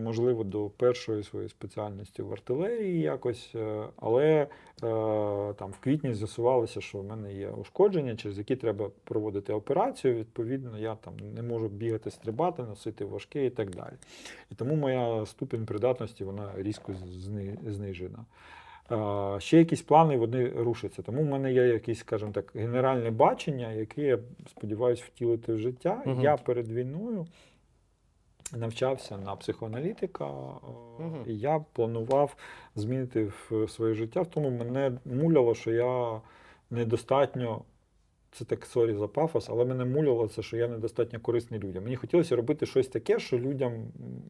можливо, 0.00 0.44
до 0.44 0.64
першої 0.68 1.22
своєї 1.22 1.48
спеціальності 1.48 2.22
в 2.22 2.32
артилерії 2.32 3.00
якось. 3.00 3.50
е, 3.54 3.82
Але 3.96 4.24
е, 4.26 4.46
там 5.54 5.70
в 5.70 5.78
квітні 5.80 6.14
з'ясувалося, 6.14 6.80
що 6.80 6.98
в 6.98 7.04
мене 7.04 7.34
є 7.34 7.48
ушкодження, 7.50 8.16
через 8.16 8.38
які 8.38 8.56
треба 8.56 8.90
проводити 9.04 9.52
операцію. 9.52 10.14
Відповідно, 10.14 10.78
я 10.78 10.94
там 10.94 11.12
не 11.34 11.42
можу 11.42 11.68
бігати, 11.68 12.10
стрибати, 12.10 12.62
носити 12.62 13.04
важке 13.04 13.46
і 13.46 13.50
так 13.50 13.70
далі. 13.70 13.92
І 14.50 14.54
тому 14.54 14.74
моя 14.74 15.26
ступінь 15.26 15.66
придатності 15.66 16.24
вона 16.24 16.50
різко 16.56 16.92
зни- 16.92 17.70
знижена. 17.70 18.01
Е, 18.92 19.40
Ще 19.40 19.58
якісь 19.58 19.82
плани 19.82 20.16
вони 20.16 20.48
рушаться. 20.48 21.02
Тому 21.02 21.22
в 21.22 21.26
мене 21.26 21.52
є 21.52 21.66
якесь, 21.66 21.98
скажімо 21.98 22.32
так, 22.32 22.52
генеральне 22.54 23.10
бачення, 23.10 23.72
яке 23.72 24.02
я 24.02 24.18
сподіваюся 24.48 25.04
втілити 25.06 25.52
в 25.52 25.58
життя. 25.58 26.02
Угу. 26.06 26.22
Я 26.22 26.36
перед 26.36 26.68
війною 26.68 27.26
навчався 28.56 29.18
на 29.18 29.36
психоаналітика, 29.36 30.24
угу. 30.24 31.16
І 31.26 31.38
я 31.38 31.64
планував 31.72 32.36
змінити 32.74 33.32
в 33.50 33.68
своє 33.68 33.94
життя. 33.94 34.22
В 34.22 34.26
тому 34.26 34.50
мене 34.50 34.92
муляло, 35.04 35.54
що 35.54 35.72
я 35.72 36.20
недостатньо. 36.70 37.62
Це 38.34 38.44
так 38.44 38.66
sorry 38.66 38.94
за 38.94 39.08
пафос, 39.08 39.48
але 39.50 39.64
мене 39.64 39.84
муляло 39.84 40.28
це, 40.28 40.42
що 40.42 40.56
я 40.56 40.68
недостатньо 40.68 41.20
корисний 41.20 41.60
людям. 41.60 41.84
Мені 41.84 41.96
хотілося 41.96 42.36
робити 42.36 42.66
щось 42.66 42.88
таке, 42.88 43.18
що 43.18 43.38
людям 43.38 43.72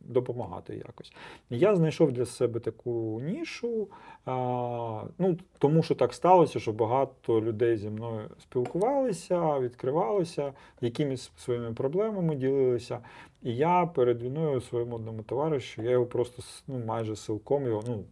допомагати 0.00 0.76
якось. 0.76 1.12
Я 1.50 1.76
знайшов 1.76 2.12
для 2.12 2.26
себе 2.26 2.60
таку 2.60 3.20
нішу, 3.24 3.88
а, 4.24 5.04
ну, 5.18 5.38
тому 5.58 5.82
що 5.82 5.94
так 5.94 6.14
сталося, 6.14 6.60
що 6.60 6.72
багато 6.72 7.40
людей 7.40 7.76
зі 7.76 7.90
мною 7.90 8.30
спілкувалися, 8.38 9.58
відкривалися, 9.58 10.52
якимись 10.80 11.32
своїми 11.36 11.72
проблемами 11.72 12.34
ділилися. 12.34 12.98
І 13.42 13.56
я 13.56 13.86
перед 13.86 14.22
війною 14.22 14.60
своєму 14.60 14.96
одному 14.96 15.22
товаришу, 15.22 15.82
я 15.82 15.90
його 15.90 16.06
просто 16.06 16.42
ну, 16.68 16.78
майже 16.86 17.16
силком 17.16 17.66
його, 17.66 17.82
ну, 17.86 18.04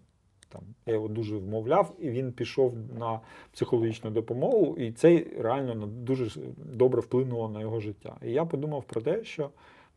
там, 0.53 0.63
я 0.87 0.95
його 0.95 1.09
дуже 1.09 1.37
вмовляв, 1.37 1.95
і 1.99 2.11
він 2.11 2.33
пішов 2.33 2.75
на 2.99 3.21
психологічну 3.53 4.11
допомогу, 4.11 4.77
і 4.77 4.93
це 4.93 5.27
реально 5.39 5.87
дуже 5.87 6.41
добре 6.57 7.01
вплинуло 7.01 7.49
на 7.49 7.61
його 7.61 7.81
життя. 7.81 8.17
І 8.23 8.33
я 8.33 8.45
подумав 8.45 8.85
про 8.85 9.01
те, 9.01 9.25
що 9.25 9.51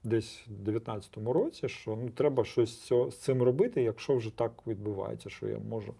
десь 0.03 0.45
в 0.47 0.69
19-му 0.69 1.33
році, 1.33 1.69
що 1.69 1.95
ну, 1.95 2.09
треба 2.09 2.43
щось 2.45 2.93
з 3.09 3.17
цим 3.17 3.43
робити, 3.43 3.81
якщо 3.81 4.15
вже 4.15 4.37
так 4.37 4.51
відбувається, 4.67 5.29
що 5.29 5.47
я 5.47 5.59
можу. 5.59 5.93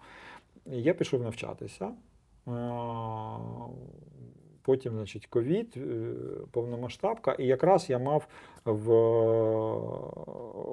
І 0.66 0.82
я 0.82 0.94
пішов 0.94 1.22
навчатися. 1.22 1.92
Потім, 4.66 4.94
значить, 4.94 5.26
ковід, 5.26 5.74
е, 5.78 5.82
повномасштабка, 6.52 7.34
і 7.34 7.46
якраз 7.46 7.90
я 7.90 8.00
мав 8.00 8.28
в 8.66 8.92
е, 8.92 8.96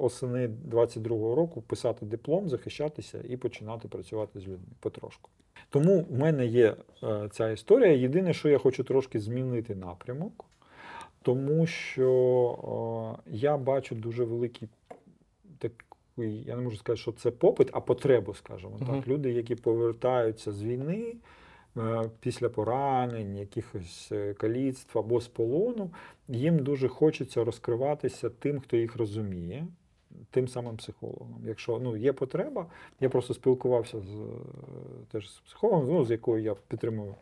осени 0.01 0.49
22-го 0.69 1.35
року 1.35 1.61
писати 1.61 2.05
диплом, 2.05 2.49
захищатися 2.49 3.23
і 3.29 3.37
починати 3.37 3.87
працювати 3.87 4.39
з 4.39 4.43
людьми 4.43 4.65
потрошку. 4.79 5.29
Тому 5.69 6.05
в 6.09 6.19
мене 6.19 6.45
є 6.45 6.75
е, 7.03 7.29
ця 7.31 7.51
історія. 7.51 7.91
Єдине, 7.91 8.33
що 8.33 8.49
я 8.49 8.57
хочу 8.57 8.83
трошки 8.83 9.19
змінити 9.19 9.75
напрямок, 9.75 10.45
тому 11.21 11.65
що 11.65 13.17
я 13.27 13.57
бачу 13.57 13.95
дуже 13.95 14.23
великий 14.23 14.69
такий, 15.57 16.43
я 16.43 16.55
не 16.55 16.61
можу 16.61 16.77
сказати, 16.77 17.01
що 17.01 17.11
це 17.11 17.31
попит, 17.31 17.69
а 17.71 17.81
потребу, 17.81 18.33
скажімо 18.33 18.77
Мгм. 18.79 18.95
так. 18.95 19.07
Люди, 19.07 19.31
які 19.31 19.55
повертаються 19.55 20.51
з 20.51 20.63
війни. 20.63 21.15
Е, 21.77 22.09
Після 22.19 22.49
поранень, 22.49 23.35
якихось 23.35 24.09
е, 24.11 24.33
каліцтв 24.33 24.99
або 24.99 25.21
з 25.21 25.27
полону, 25.27 25.91
їм 26.27 26.59
дуже 26.59 26.87
хочеться 26.87 27.43
розкриватися 27.43 28.29
тим, 28.29 28.59
хто 28.59 28.77
їх 28.77 28.95
розуміє, 28.95 29.67
тим 30.29 30.47
самим 30.47 30.77
психологом. 30.77 31.41
Якщо 31.45 31.79
ну, 31.79 31.97
є 31.97 32.13
потреба, 32.13 32.65
я 32.99 33.09
просто 33.09 33.33
спілкувався 33.33 33.99
з 33.99 34.15
е, 34.15 34.27
теж 35.11 35.29
з 35.29 35.39
психологом, 35.39 35.87
ну, 35.95 36.05
з 36.05 36.11
якою 36.11 36.43
я 36.43 36.55
підтримую 36.55 37.15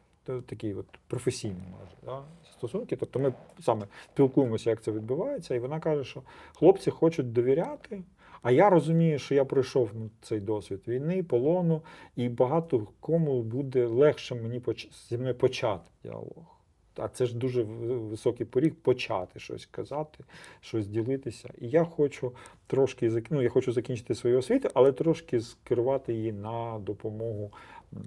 такі 0.46 0.74
от 0.74 0.86
професійні 1.08 1.64
може, 1.72 1.92
да, 2.06 2.24
стосунки. 2.52 2.96
Тобто 2.96 3.20
ми 3.20 3.34
саме 3.60 3.88
спілкуємося, 4.14 4.70
як 4.70 4.82
це 4.82 4.92
відбувається, 4.92 5.56
і 5.56 5.60
вона 5.60 5.80
каже, 5.80 6.04
що 6.04 6.22
хлопці 6.54 6.92
хочуть 6.92 7.34
довіряти. 7.34 8.04
А 8.42 8.52
я 8.52 8.70
розумію, 8.70 9.20
що 9.20 9.36
я 9.36 9.46
пройшов 9.46 9.92
ну, 9.94 10.10
цей 10.22 10.40
досвід 10.40 10.82
війни, 10.88 11.24
полону, 11.24 11.82
і 12.16 12.30
багато 12.30 12.88
кому 13.00 13.44
буде 13.44 13.86
легше 13.86 14.36
мені 14.36 14.60
поч- 14.60 15.08
зі 15.10 15.18
мною 15.18 15.36
почати 15.36 15.90
діалог. 16.04 16.60
А 16.96 17.08
це 17.08 17.26
ж 17.26 17.38
дуже 17.38 17.64
високий 17.64 18.46
поріг 18.46 18.76
почати 18.76 19.40
щось 19.40 19.66
казати, 19.66 20.24
щось 20.62 20.88
ділитися. 20.88 21.50
І 21.58 21.70
я 21.70 21.84
хочу 21.84 22.32
трошки 22.68 23.24
ну, 23.30 23.42
я 23.42 23.50
хочу 23.50 23.72
закінчити 23.72 24.16
свою 24.16 24.38
освіту, 24.40 24.70
але 24.74 24.92
трошки 24.92 25.42
скерувати 25.42 26.14
її 26.14 26.32
на 26.32 26.80
допомогу 26.80 27.52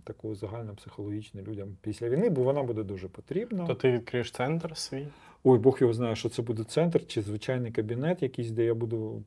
таку 0.05 0.35
загальнопсихологічну 0.35 1.43
людям 1.43 1.77
після 1.81 2.09
війни, 2.09 2.31
бо 2.31 2.43
вона 2.43 2.63
буде 2.63 2.83
дуже 2.83 3.09
потрібна. 3.09 3.67
То 3.67 3.75
ти 3.75 3.93
відкриєш 3.93 4.31
центр 4.31 4.77
свій? 4.77 5.07
Ой, 5.45 5.59
Бог 5.59 5.79
його 5.81 5.93
знає, 5.93 6.17
що 6.17 6.29
це 6.29 6.43
буде 6.43 6.65
центр 6.65 7.07
чи 7.07 7.23
звичайний 7.23 7.73
кабінет, 7.73 8.23
якийсь, 8.23 8.51
де 8.51 8.65
я 8.65 8.75
буду 8.75 9.23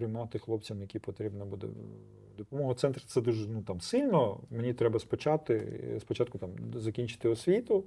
приймати 0.00 0.38
хлопцям, 0.38 0.80
які 0.80 0.98
потрібна 0.98 1.44
буде 1.44 1.66
допомога. 2.38 2.74
Центр 2.74 3.02
це 3.06 3.20
дуже 3.20 3.48
ну, 3.48 3.62
там, 3.62 3.80
сильно. 3.80 4.40
Мені 4.50 4.74
треба 4.74 4.98
спочатку, 4.98 5.54
спочатку 6.00 6.38
там, 6.38 6.50
закінчити 6.74 7.28
освіту. 7.28 7.84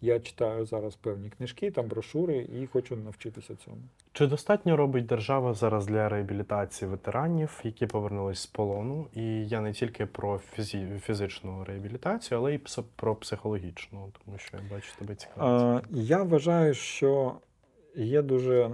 Я 0.00 0.20
читаю 0.20 0.66
зараз 0.66 0.96
певні 0.96 1.30
книжки, 1.30 1.70
там 1.70 1.86
брошури 1.86 2.36
і 2.36 2.66
хочу 2.66 2.96
навчитися 2.96 3.56
цьому. 3.56 3.76
Чи 4.12 4.26
достатньо 4.26 4.76
робить 4.76 5.06
держава 5.06 5.54
зараз 5.54 5.86
для 5.86 6.08
реабілітації 6.08 6.90
ветеранів, 6.90 7.60
які 7.64 7.86
повернулись 7.86 8.38
з 8.38 8.46
полону? 8.46 9.06
І 9.14 9.48
я 9.48 9.60
не 9.60 9.72
тільки 9.72 10.06
про 10.06 10.38
фізі... 10.38 10.86
фізичну 11.02 11.64
реабілітацію, 11.64 12.38
але 12.38 12.54
й 12.54 12.58
пс- 12.58 12.84
про 12.96 13.14
психологічну, 13.14 14.12
тому 14.24 14.38
що 14.38 14.56
я 14.56 14.62
бачу 14.74 14.88
тебе 14.98 15.14
цікаво. 15.14 15.76
Е, 15.76 15.82
Я 15.90 16.22
вважаю, 16.22 16.74
що 16.74 17.34
є 17.96 18.22
дуже 18.22 18.70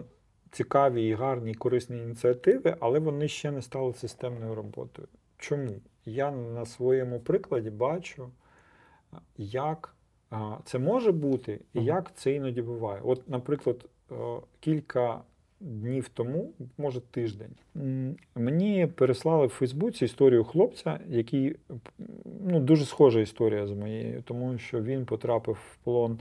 цікаві 0.53 1.07
і 1.07 1.15
гарні 1.15 1.51
і 1.51 1.55
корисні 1.55 1.99
ініціативи, 1.99 2.77
але 2.81 2.99
вони 2.99 3.29
ще 3.29 3.51
не 3.51 3.63
стали 3.63 3.95
системною 3.95 4.55
роботою. 4.55 5.09
Чому? 5.39 5.73
Я 6.05 6.31
на 6.31 6.67
своєму 6.67 7.21
прикладі 7.21 7.71
бачу, 7.71 8.29
як 9.37 9.95
це 10.65 10.79
може 10.79 11.13
бути 11.13 11.61
і 11.75 11.85
як 11.85 12.15
це 12.15 12.33
іноді 12.33 12.63
буває. 12.63 13.01
От, 13.05 13.29
наприклад, 13.29 13.85
кілька 14.61 15.21
днів 15.61 16.09
тому, 16.09 16.53
може 16.79 17.01
тиждень, 17.01 17.55
мені 18.35 18.87
переслали 18.87 19.47
в 19.47 19.51
Фейсбуці 19.51 20.05
історію 20.05 20.45
хлопця, 20.45 21.01
який 21.09 21.57
ну, 22.41 22.61
дуже 22.61 22.85
схожа 22.85 23.21
історія 23.21 23.67
з 23.67 23.73
моєю, 23.73 24.23
тому 24.23 24.59
що 24.59 24.83
він 24.83 25.05
потрапив 25.05 25.59
в 25.73 25.77
полон 25.77 26.19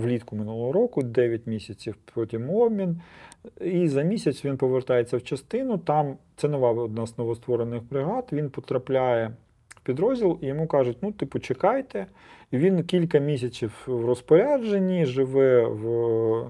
влітку 0.00 0.36
минулого 0.36 0.72
року, 0.72 1.02
9 1.02 1.46
місяців 1.46 1.96
потім 2.14 2.50
обмін. 2.50 3.00
І 3.60 3.88
за 3.88 4.02
місяць 4.02 4.44
він 4.44 4.56
повертається 4.56 5.16
в 5.16 5.22
частину. 5.22 5.78
Там 5.78 6.16
це 6.36 6.48
нова 6.48 6.72
одна 6.72 7.06
з 7.06 7.18
новостворених 7.18 7.82
бригад. 7.90 8.28
Він 8.32 8.50
потрапляє 8.50 9.30
в 9.68 9.80
підрозділ, 9.80 10.38
і 10.40 10.46
йому 10.46 10.66
кажуть: 10.66 10.96
ну, 11.02 11.12
типу, 11.12 11.38
чекайте. 11.38 12.06
І 12.50 12.58
він 12.58 12.84
кілька 12.84 13.18
місяців 13.18 13.84
в 13.86 14.04
розпорядженні, 14.04 15.06
живе 15.06 15.64
в 15.66 15.86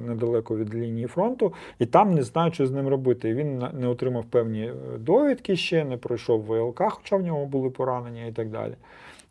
недалеко 0.00 0.56
від 0.56 0.74
лінії 0.74 1.06
фронту, 1.06 1.52
і 1.78 1.86
там 1.86 2.14
не 2.14 2.22
знає, 2.22 2.52
що 2.52 2.66
з 2.66 2.70
ним 2.70 2.88
робити. 2.88 3.28
І 3.28 3.34
він 3.34 3.64
не 3.72 3.88
отримав 3.88 4.24
певні 4.24 4.62
е, 4.62 4.74
довідки 4.98 5.56
ще, 5.56 5.84
не 5.84 5.96
пройшов 5.96 6.40
ВЛК, 6.42 6.82
хоча 6.82 7.16
в 7.16 7.22
нього 7.22 7.46
були 7.46 7.70
поранення 7.70 8.26
і 8.26 8.32
так 8.32 8.50
далі. 8.50 8.74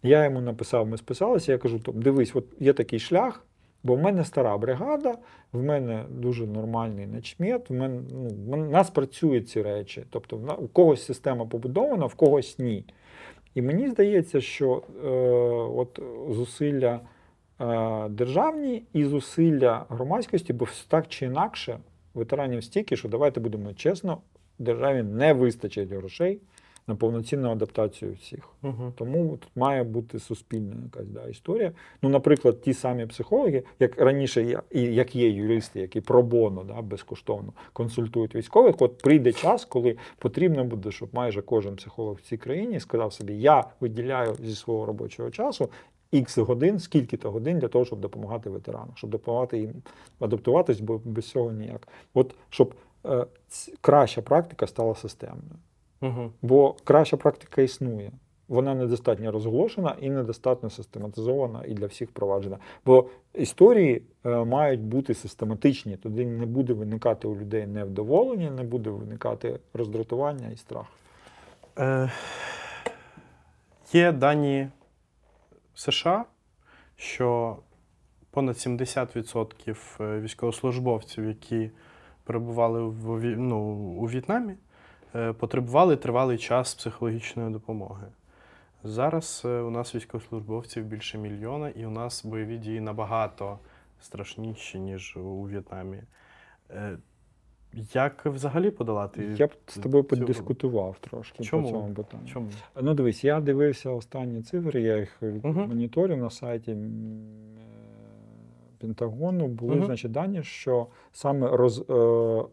Я 0.03 0.23
йому 0.23 0.41
написав, 0.41 0.87
ми 0.87 0.97
списалися. 0.97 1.51
Я 1.51 1.57
кажу: 1.57 1.79
«Том, 1.79 2.01
дивись, 2.01 2.35
от 2.35 2.45
є 2.59 2.73
такий 2.73 2.99
шлях, 2.99 3.45
бо 3.83 3.95
в 3.95 3.99
мене 3.99 4.25
стара 4.25 4.57
бригада, 4.57 5.15
в 5.51 5.63
мене 5.63 6.05
дуже 6.09 6.47
нормальний 6.47 7.07
начмет, 7.07 7.69
в 7.69 7.73
мене 7.73 8.01
ну, 8.47 8.63
в 8.63 8.69
нас 8.69 8.89
працюють 8.89 9.49
ці 9.49 9.61
речі. 9.61 10.03
Тобто, 10.09 10.37
в 10.37 10.67
когось 10.67 11.05
система 11.05 11.45
побудована, 11.45 12.05
в 12.05 12.13
когось 12.13 12.59
ні. 12.59 12.85
І 13.55 13.61
мені 13.61 13.89
здається, 13.89 14.41
що 14.41 14.83
е, 15.05 15.09
от 15.75 15.99
зусилля 16.29 16.99
е, 17.61 18.09
державні 18.09 18.83
і 18.93 19.05
зусилля 19.05 19.85
громадськості, 19.89 20.53
бо 20.53 20.67
так 20.87 21.07
чи 21.07 21.25
інакше, 21.25 21.79
ветеранів 22.13 22.63
стільки, 22.63 22.95
що 22.95 23.09
давайте 23.09 23.39
будемо 23.39 23.73
чесно, 23.73 24.17
державі 24.59 25.03
не 25.03 25.33
вистачить 25.33 25.91
грошей 25.91 26.39
на 26.87 26.95
повноцінну 26.95 27.51
адаптацію 27.51 28.13
всіх. 28.13 28.49
Угу. 28.63 28.93
Тому 28.95 29.37
тут 29.37 29.49
має 29.55 29.83
бути 29.83 30.19
суспільна 30.19 30.75
якась 30.83 31.07
да, 31.07 31.27
історія. 31.27 31.71
Ну, 32.01 32.09
наприклад, 32.09 32.61
ті 32.61 32.73
самі 32.73 33.05
психологи, 33.05 33.63
як 33.79 34.01
раніше 34.01 34.43
я, 34.43 34.61
і 34.71 34.81
як 34.81 35.15
є 35.15 35.29
юристи, 35.29 35.79
які 35.79 36.01
пробоно 36.01 36.63
да, 36.63 36.81
безкоштовно 36.81 37.53
консультують 37.73 38.35
військових. 38.35 38.75
От 38.79 38.97
прийде 38.97 39.33
час, 39.33 39.65
коли 39.65 39.97
потрібно 40.17 40.63
буде, 40.63 40.91
щоб 40.91 41.09
майже 41.11 41.41
кожен 41.41 41.75
психолог 41.75 42.15
в 42.15 42.21
цій 42.21 42.37
країні 42.37 42.79
сказав 42.79 43.13
собі: 43.13 43.33
я 43.33 43.63
виділяю 43.79 44.35
зі 44.39 44.55
свого 44.55 44.85
робочого 44.85 45.31
часу. 45.31 45.69
Ікс 46.11 46.37
годин, 46.37 46.79
скільки-то 46.79 47.31
годин 47.31 47.59
для 47.59 47.67
того, 47.67 47.85
щоб 47.85 47.99
допомагати 47.99 48.49
ветеранам, 48.49 48.91
щоб 48.95 49.09
допомагати 49.09 49.59
їм 49.59 49.73
адаптуватись, 50.19 50.79
бо 50.79 51.01
без 51.05 51.29
цього 51.29 51.51
ніяк. 51.51 51.87
От 52.13 52.35
щоб 52.49 52.75
е, 53.05 53.25
краща 53.81 54.21
практика 54.21 54.67
стала 54.67 54.95
системною. 54.95 55.55
Угу. 56.03 56.31
Бо 56.41 56.75
краща 56.83 57.17
практика 57.17 57.61
існує. 57.61 58.11
Вона 58.47 58.75
недостатньо 58.75 59.31
розголошена 59.31 59.95
і 60.01 60.09
недостатньо 60.09 60.69
систематизована 60.69 61.63
і 61.67 61.73
для 61.73 61.85
всіх 61.85 62.09
впроваджена. 62.09 62.57
Бо 62.85 63.09
історії 63.33 64.01
е, 64.25 64.29
мають 64.29 64.81
бути 64.81 65.13
систематичні, 65.13 65.97
тоді 65.97 66.25
не 66.25 66.45
буде 66.45 66.73
виникати 66.73 67.27
у 67.27 67.35
людей 67.35 67.67
невдоволення, 67.67 68.51
не 68.51 68.63
буде 68.63 68.89
виникати 68.89 69.59
роздратування 69.73 70.49
і 70.53 70.57
страх. 70.57 70.85
Е, 71.79 72.11
є 73.93 74.11
дані 74.11 74.67
США, 75.73 76.25
що 76.95 77.57
понад 78.31 78.55
70% 78.55 79.75
е, 80.01 80.19
військовослужбовців, 80.19 81.25
які 81.25 81.71
перебували 82.23 82.83
в, 82.83 83.35
ну, 83.37 83.57
у 83.99 84.05
В'єтнамі, 84.05 84.53
потребували 85.37 85.95
тривалий 85.95 86.37
час 86.37 86.75
психологічної 86.75 87.53
допомоги. 87.53 88.07
Зараз 88.83 89.41
е, 89.45 89.47
у 89.61 89.69
нас 89.69 89.95
військовослужбовців 89.95 90.83
більше 90.85 91.17
мільйона, 91.17 91.69
і 91.69 91.85
у 91.85 91.89
нас 91.89 92.25
бойові 92.25 92.57
дії 92.57 92.79
набагато 92.81 93.59
страшніші, 94.01 94.79
ніж 94.79 95.17
у 95.17 95.43
В'єтнамі. 95.43 95.97
Е, 96.71 96.97
Як 97.93 98.25
взагалі 98.25 98.71
подолати? 98.71 99.35
Я 99.37 99.47
б 99.47 99.51
з 99.67 99.73
тобою 99.77 100.03
подискутував 100.03 100.97
трошки 100.99 101.43
Чому? 101.43 101.63
по 101.63 101.69
цьому 101.69 101.93
питанню. 101.93 102.27
Чому? 102.27 102.49
Ну, 102.81 102.93
дивись, 102.93 103.23
я 103.23 103.41
дивився 103.41 103.89
останні 103.89 104.41
цифри, 104.41 104.81
я 104.81 104.97
їх 104.97 105.21
Мгм. 105.21 105.67
моніторив 105.67 106.17
на 106.17 106.29
сайті 106.29 106.71
е, 106.71 106.75
Пентагону. 108.83 109.47
Були 109.47 109.75
Мгм. 109.75 109.85
значить, 109.85 110.11
дані, 110.11 110.43
що 110.43 110.87
саме 111.13 111.47
роз, 111.47 111.79
е, 111.79 111.93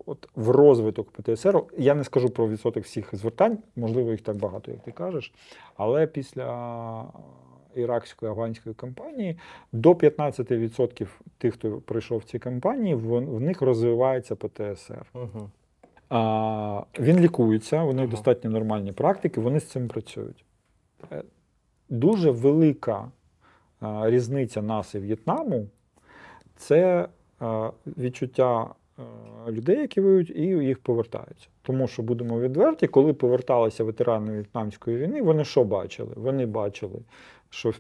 от 0.06 0.28
в 0.36 0.50
розвиток 0.50 1.10
ПТСР, 1.10 1.62
я 1.78 1.94
не 1.94 2.04
скажу 2.04 2.30
про 2.30 2.48
відсоток 2.48 2.84
всіх 2.84 3.14
звертань, 3.14 3.58
можливо, 3.76 4.10
їх 4.10 4.20
так 4.20 4.36
багато, 4.36 4.70
як 4.70 4.82
ти 4.82 4.92
кажеш, 4.92 5.32
але 5.76 6.06
після 6.06 7.04
іракської 7.74 8.30
афганської 8.30 8.74
кампанії 8.74 9.38
до 9.72 9.92
15% 9.94 11.20
тих, 11.38 11.54
хто 11.54 11.70
прийшов 11.70 12.18
в 12.18 12.24
ці 12.24 12.38
кампанії, 12.38 12.94
в, 12.94 13.18
в 13.18 13.40
них 13.40 13.62
розвивається 13.62 14.36
ПТСР. 14.36 15.06
Угу. 15.14 15.50
А, 16.08 16.82
він 16.98 17.20
лікується, 17.20 17.82
у 17.82 17.92
них 17.92 18.02
Ага. 18.04 18.10
достатньо 18.10 18.50
нормальні 18.50 18.92
практики, 18.92 19.40
вони 19.40 19.60
з 19.60 19.64
цим 19.64 19.88
працюють. 19.88 20.44
Е, 21.12 21.22
Дуже 21.88 22.30
велика 22.30 23.10
різниця 24.02 24.62
нас 24.62 24.94
і 24.94 24.98
В'єтнаму 24.98 25.66
це 26.60 27.08
відчуття 27.86 28.66
людей, 29.48 29.78
які 29.78 30.00
воюють, 30.00 30.30
і 30.30 30.42
їх 30.42 30.78
повертаються. 30.78 31.48
Тому 31.62 31.88
що 31.88 32.02
будемо 32.02 32.40
відверті, 32.40 32.86
коли 32.86 33.12
поверталися 33.12 33.84
ветерани 33.84 34.32
В'єтнамської 34.32 34.96
війни, 34.96 35.22
вони 35.22 35.44
що 35.44 35.64
бачили? 35.64 36.12
Вони 36.16 36.46
бачили, 36.46 37.00
що 37.50 37.72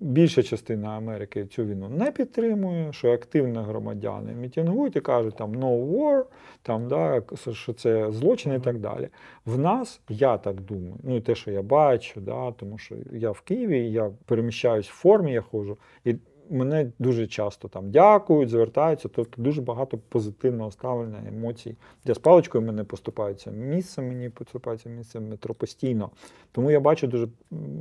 більша 0.00 0.42
частина 0.42 0.88
Америки 0.88 1.46
цю 1.46 1.64
війну 1.64 1.88
не 1.88 2.10
підтримує, 2.10 2.92
що 2.92 3.12
активно 3.12 3.62
громадяни 3.62 4.32
мітингують 4.32 4.96
і 4.96 5.00
кажуть 5.00 5.36
там 5.36 5.52
no 5.52 5.86
war, 5.86 6.24
там, 6.62 6.88
да, 6.88 7.22
що 7.52 7.72
це 7.72 8.12
злочин 8.12 8.54
і 8.54 8.60
так 8.60 8.78
далі. 8.78 9.08
В 9.44 9.58
нас, 9.58 10.00
я 10.08 10.38
так 10.38 10.60
думаю, 10.60 10.94
ну 11.02 11.16
і 11.16 11.20
те, 11.20 11.34
що 11.34 11.50
я 11.50 11.62
бачу, 11.62 12.20
да, 12.20 12.52
тому 12.52 12.78
що 12.78 12.94
я 13.12 13.30
в 13.30 13.40
Києві, 13.40 13.90
я 13.90 14.10
переміщаюсь 14.24 14.88
в 14.88 14.94
формі, 14.94 15.32
я 15.32 15.40
ходжу, 15.40 15.78
і 16.04 16.16
мене 16.50 16.92
дуже 16.98 17.26
часто 17.26 17.68
там 17.68 17.90
дякують, 17.90 18.50
звертаються, 18.50 19.08
тобто 19.08 19.42
дуже 19.42 19.62
багато 19.62 19.98
позитивного 20.08 20.70
ставлення, 20.70 21.18
емоцій. 21.28 21.76
Я 22.04 22.14
з 22.14 22.18
паличкою 22.18 22.64
мене 22.64 22.84
поступаються 22.84 23.50
місце, 23.50 24.02
мені 24.02 24.28
поступається 24.28 24.88
місце 24.88 25.20
метро 25.20 25.54
постійно. 25.54 26.10
Тому 26.52 26.70
я 26.70 26.80
бачу 26.80 27.06
дуже 27.06 27.28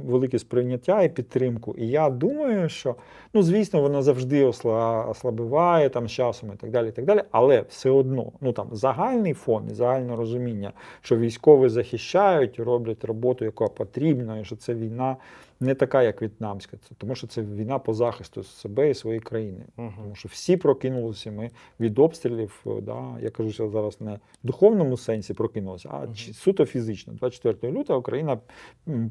велике 0.06 0.40
сприйняття 0.40 1.04
і 1.04 1.10
підтримку. 1.10 1.76
І 1.78 1.88
я 1.88 2.10
думаю, 2.10 2.70
що 2.70 2.96
ну, 3.34 3.44
звісно, 3.44 3.82
воно 3.82 4.02
завжди 4.02 4.46
осла- 4.46 5.10
ослабиває 5.10 5.90
там 5.90 6.08
з 6.08 6.12
часом 6.12 6.52
і 6.54 6.58
так 6.58 6.72
далі. 6.72 6.90
І 6.90 6.92
так 6.92 7.06
далі. 7.06 7.24
Але 7.32 7.62
все 7.70 7.90
одно, 7.90 8.32
ну 8.42 8.54
там 8.54 8.68
загальний 8.72 9.34
фон 9.34 9.68
і 9.72 9.74
загальне 9.74 10.16
розуміння, 10.16 10.72
що 11.02 11.18
військові 11.18 11.70
захищають, 11.70 12.60
роблять 12.60 13.04
роботу, 13.06 13.46
яка 13.46 13.68
потрібна, 13.68 14.40
і 14.40 14.46
що 14.46 14.56
це 14.56 14.74
війна 14.74 15.18
не 15.60 15.76
така, 15.76 16.04
як 16.04 16.22
в'єтнамська. 16.22 16.78
Це 16.78 16.96
тому, 16.98 17.16
що 17.16 17.28
це 17.28 17.42
війна 17.42 17.80
по 17.80 17.94
захисту 17.94 18.44
себе 18.44 18.90
і 18.90 18.94
своєї 18.94 19.20
країни. 19.20 19.66
Мгм. 19.78 19.94
Тому 19.98 20.16
що 20.16 20.30
всі 20.30 20.58
прокинулися 20.58 21.32
ми 21.32 21.50
від 21.80 22.00
обстрілів. 22.00 22.64
е, 22.68 22.82
Да, 22.82 23.16
я 23.22 23.30
кажу, 23.30 23.52
що 23.52 23.70
зараз 23.70 24.02
не 24.02 24.14
в 24.14 24.20
духовному 24.44 24.98
сенсі 24.98 25.34
прокинулися, 25.34 25.90
а 25.92 26.08
чи- 26.14 26.34
суто 26.34 26.66
фізично. 26.66 27.14
24 27.14 27.74
лютого 27.74 28.00
Україна 28.00 28.38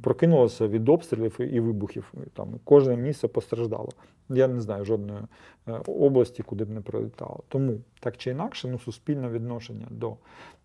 прокинулася 0.03 0.69
від 0.69 0.89
обстрілів 0.89 1.41
і 1.41 1.61
вибухів. 1.61 2.13
Там 2.33 2.49
кожне 2.65 2.97
місце 2.97 3.29
постраждало. 3.29 3.89
Я 4.29 4.49
не 4.49 4.61
знаю 4.61 4.85
жодної 4.85 5.21
е, 5.69 5.73
області, 5.87 6.43
куди 6.43 6.65
б 6.65 6.71
не 6.71 6.81
прилітало. 6.81 7.41
Тому 7.49 7.73
так 8.01 8.17
чи 8.17 8.31
інакше, 8.31 8.69
ну 8.69 8.79
суспільне 8.79 9.29
відношення 9.29 9.87
до 9.91 10.17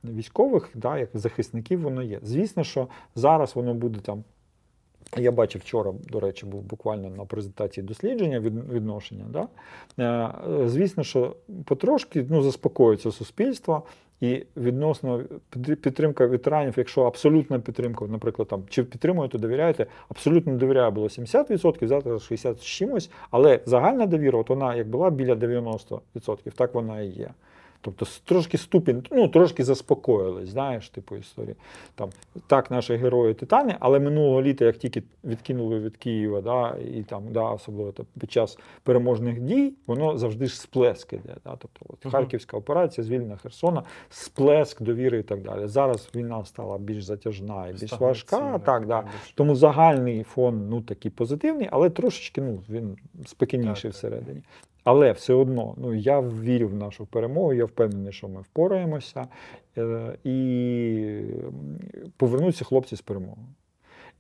військових, 0.04 0.70
да, 0.76 0.98
як 1.00 1.10
захисників, 1.14 1.82
воно 1.82 2.02
є. 2.04 2.20
Звісно, 2.24 2.64
що 2.64 2.88
зараз 3.16 3.56
воно 3.56 3.74
буде 3.74 4.00
там. 4.00 4.24
Я 5.18 5.32
бачив 5.32 5.62
вчора, 5.62 5.94
до 6.10 6.20
речі, 6.20 6.46
був 6.46 6.62
буквально 6.62 7.10
на 7.10 7.26
презентації 7.26 7.86
дослідження 7.86 8.40
від, 8.40 8.72
відношення. 8.72 9.26
Да? 9.30 9.48
Е, 10.00 10.70
звісно, 10.70 11.04
що 11.04 11.36
потрошки 11.66 12.26
ну, 12.30 12.42
заспокоюється 12.42 13.12
суспільство, 13.12 13.84
і 14.22 14.46
відносно 14.58 15.24
підтримка 15.82 16.26
ветеранів, 16.26 16.74
якщо 16.78 17.04
абсолютна 17.04 17.60
підтримка, 17.60 18.06
наприклад, 18.06 18.48
там 18.48 18.64
чи 18.70 18.84
підтримуєте, 18.84 19.38
довіряєте, 19.38 19.86
абсолютно 20.10 20.56
довіряю 20.56 20.92
було 20.92 21.08
70%, 21.08 21.88
зараз 21.88 22.24
60 22.24 22.60
з 22.60 22.64
чимось, 22.64 23.12
але 23.32 23.60
загальна 23.66 24.06
довіра, 24.06 24.40
от 24.40 24.50
вона 24.50 24.76
як 24.76 24.88
була 24.88 25.10
біля 25.10 25.34
90%, 25.36 26.00
так 26.56 26.74
вона 26.74 27.02
і 27.02 27.08
є. 27.08 27.30
Тобто 27.82 28.06
трошки 28.26 28.58
ступінь, 28.58 29.04
ну 29.12 29.28
трошки 29.28 29.64
заспокоїлись, 29.64 30.50
знаєш, 30.50 30.90
типу 30.90 31.16
історії. 31.16 31.56
Там 31.96 32.10
так, 32.48 32.72
наші 32.72 32.96
герої 32.96 33.34
титани, 33.34 33.76
але 33.80 34.00
минулого 34.00 34.42
літа, 34.42 34.66
як 34.66 34.78
тільки 34.78 35.04
відкинули 35.24 35.80
від 35.80 35.98
Києва, 35.98 36.42
да, 36.42 36.78
і 36.98 37.04
там, 37.04 37.24
да, 37.32 37.44
особливо 37.44 37.92
там, 37.92 38.06
під 38.20 38.32
час 38.32 38.58
переможних 38.84 39.40
дій, 39.40 39.74
воно 39.88 40.18
завжди 40.18 40.46
ж 40.46 40.62
сплеск 40.62 41.14
іде. 41.14 41.36
Да, 41.44 41.56
тобто, 41.60 41.86
от. 41.90 42.12
Харківська 42.12 42.58
операція, 42.58 43.06
звільнення 43.06 43.38
Херсона, 43.38 43.84
сплеск 44.10 44.82
довіри 44.82 45.20
і 45.20 45.24
так 45.24 45.42
далі. 45.42 45.68
Зараз 45.68 46.10
війна 46.16 46.46
стала 46.46 46.78
більш 46.78 47.04
затяжна 47.04 47.68
і 47.68 47.74
більш 47.74 48.00
важка. 48.00 48.60
Так, 48.60 48.86
да. 48.86 49.04
Тому 49.36 49.56
загальний 49.56 50.24
фон 50.24 50.70
ну, 50.70 50.82
такий 50.82 51.12
позитивний, 51.12 51.68
але 51.72 51.90
трошечки 51.90 52.42
ну, 52.42 52.60
він 52.70 52.98
спокійніший 53.26 53.92
всередині. 53.92 54.42
Але 54.84 55.12
все 55.12 55.34
одно, 55.34 55.76
ну 55.78 55.94
я 55.94 56.22
вірю 56.22 56.68
в 56.68 56.76
нашу 56.76 57.06
перемогу, 57.06 57.54
я 57.54 57.66
впевнений, 57.66 58.14
що 58.14 58.28
ми 58.28 58.42
впораємося 58.42 59.28
е, 59.78 60.18
і 60.24 61.22
повернуться 62.18 62.66
хлопці 62.66 62.96
з 62.96 63.02
перемогою. 63.02 63.48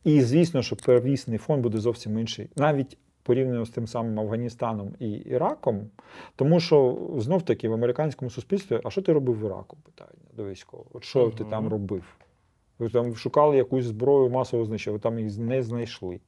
І 0.03 0.21
звісно, 0.21 0.61
що 0.61 0.75
первісний 0.75 1.37
фон 1.37 1.61
буде 1.61 1.77
зовсім 1.77 2.19
інший, 2.19 2.49
навіть 2.55 2.97
порівняно 3.23 3.65
з 3.65 3.69
тим 3.69 3.87
самим 3.87 4.19
Афганістаном 4.19 4.91
і 4.99 5.11
Іраком, 5.11 5.89
тому 6.35 6.59
що 6.59 6.97
знов 7.17 7.41
таки 7.41 7.69
в 7.69 7.73
американському 7.73 8.31
суспільстві, 8.31 8.79
а 8.83 8.89
що 8.89 9.01
ти 9.01 9.13
робив 9.13 9.39
в 9.39 9.45
Іраку? 9.45 9.77
Питання 9.83 10.25
до 10.33 10.45
військового. 10.45 10.89
От 10.93 11.03
що 11.03 11.29
ти 11.29 11.43
там 11.43 11.67
робив? 11.67 12.03
Ви 12.79 12.89
там 12.89 13.15
шукали 13.15 13.57
якусь 13.57 13.85
зброю 13.85 14.29
масового 14.29 14.65
знищення, 14.65 14.93
ви 14.93 14.99
там 14.99 15.19
їх 15.19 15.37
не 15.37 15.63
знайшли. 15.63 16.19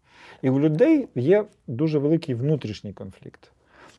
І 0.41 0.49
у 0.49 0.59
людей 0.59 1.07
є 1.15 1.45
дуже 1.67 1.99
великий 1.99 2.35
внутрішній 2.35 2.93
конфлікт. 2.93 3.51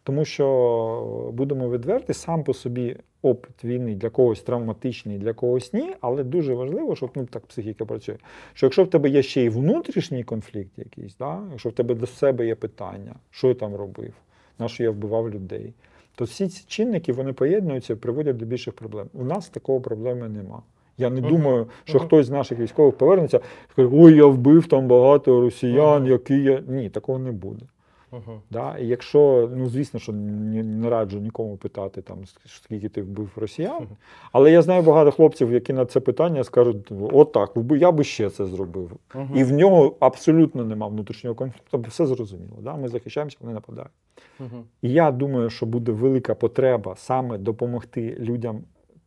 Тому 0.04 0.24
що, 0.24 1.30
будемо 1.32 1.70
відверті, 1.70 2.12
сам 2.14 2.44
по 2.44 2.54
собі 2.54 2.96
опит 3.22 3.64
війни 3.64 3.94
для 3.94 4.10
когось 4.10 4.42
травматичний, 4.42 5.18
для 5.18 5.32
когось 5.32 5.72
ні, 5.72 5.94
але 6.00 6.24
дуже 6.24 6.54
важливо, 6.54 6.96
щоб 6.96 7.10
ну, 7.14 7.24
так 7.26 7.46
психіка 7.46 7.84
працює. 7.84 8.16
Що 8.54 8.66
якщо 8.66 8.84
в 8.84 8.90
тебе 8.90 9.08
є 9.08 9.22
ще 9.22 9.42
й 9.44 9.48
внутрішній 9.48 10.24
конфлікт 10.24 10.70
якийсь, 10.78 11.16
да? 11.16 11.40
якщо 11.50 11.68
в 11.68 11.72
тебе 11.72 11.94
до 11.94 12.06
себе 12.06 12.46
є 12.46 12.54
питання, 12.54 13.14
що 13.30 13.48
я 13.48 13.54
там 13.54 13.74
робив, 13.74 14.12
на 14.58 14.68
що 14.68 14.82
я 14.82 14.90
вбивав 14.90 15.30
людей, 15.30 15.74
то 16.14 16.24
всі 16.24 16.48
ці 16.48 16.64
чинники 16.66 17.12
вони 17.12 17.32
поєднуються 17.32 17.92
і 17.92 17.96
приводять 17.96 18.36
до 18.36 18.44
більших 18.46 18.74
проблем. 18.74 19.06
У 19.14 19.24
нас 19.24 19.48
такого 19.48 19.80
проблеми 19.80 20.28
нема. 20.28 20.62
Я 20.98 21.10
не 21.10 21.20
Мгм. 21.20 21.30
думаю, 21.30 21.66
що 21.84 21.98
Мгм. 21.98 22.06
хтось 22.06 22.26
з 22.26 22.30
наших 22.30 22.58
військових 22.58 22.94
повернеться 22.96 23.36
і 23.36 23.72
скаже, 23.72 23.88
ой, 23.92 24.16
я 24.16 24.26
вбив 24.26 24.66
там 24.66 24.86
багато 24.88 25.40
росіян, 25.40 26.02
Мгм. 26.02 26.10
які 26.10 26.34
я. 26.42 26.62
Ні, 26.68 26.90
такого 26.90 27.18
не 27.18 27.32
буде. 27.32 27.64
Мгм. 28.12 28.40
Да? 28.50 28.78
І 28.78 28.86
якщо, 28.86 29.50
ну 29.56 29.68
звісно, 29.68 30.00
що 30.00 30.12
не, 30.12 30.62
не 30.62 30.90
раджу 30.90 31.18
нікому 31.18 31.56
питати, 31.56 32.02
там, 32.02 32.18
скільки 32.46 32.88
ти 32.88 33.02
вбив 33.02 33.30
росіян. 33.36 33.86
Але 34.32 34.52
я 34.52 34.62
знаю 34.62 34.82
багато 34.82 35.10
хлопців, 35.10 35.52
які 35.52 35.72
на 35.72 35.86
це 35.86 36.00
питання 36.00 36.44
скажуть: 36.44 36.92
от 37.12 37.32
так, 37.32 37.52
я 37.70 37.92
би 37.92 38.04
ще 38.04 38.30
це 38.30 38.46
зробив. 38.46 38.90
Мгм. 39.14 39.36
І 39.36 39.44
в 39.44 39.52
нього 39.52 39.96
абсолютно 40.00 40.64
нема 40.64 40.86
внутрішнього 40.86 41.36
конфлікту, 41.36 41.78
бо 41.78 41.88
все 41.88 42.06
зрозуміло. 42.06 42.56
Да? 42.60 42.76
Ми 42.76 42.88
захищаємося, 42.88 43.36
вони 43.40 43.54
нападають. 43.54 43.90
Мгм. 44.38 44.64
І 44.82 44.92
я 44.92 45.10
думаю, 45.10 45.50
що 45.50 45.66
буде 45.66 45.92
велика 45.92 46.34
потреба 46.34 46.96
саме 46.96 47.38
допомогти 47.38 48.16
людям. 48.18 48.64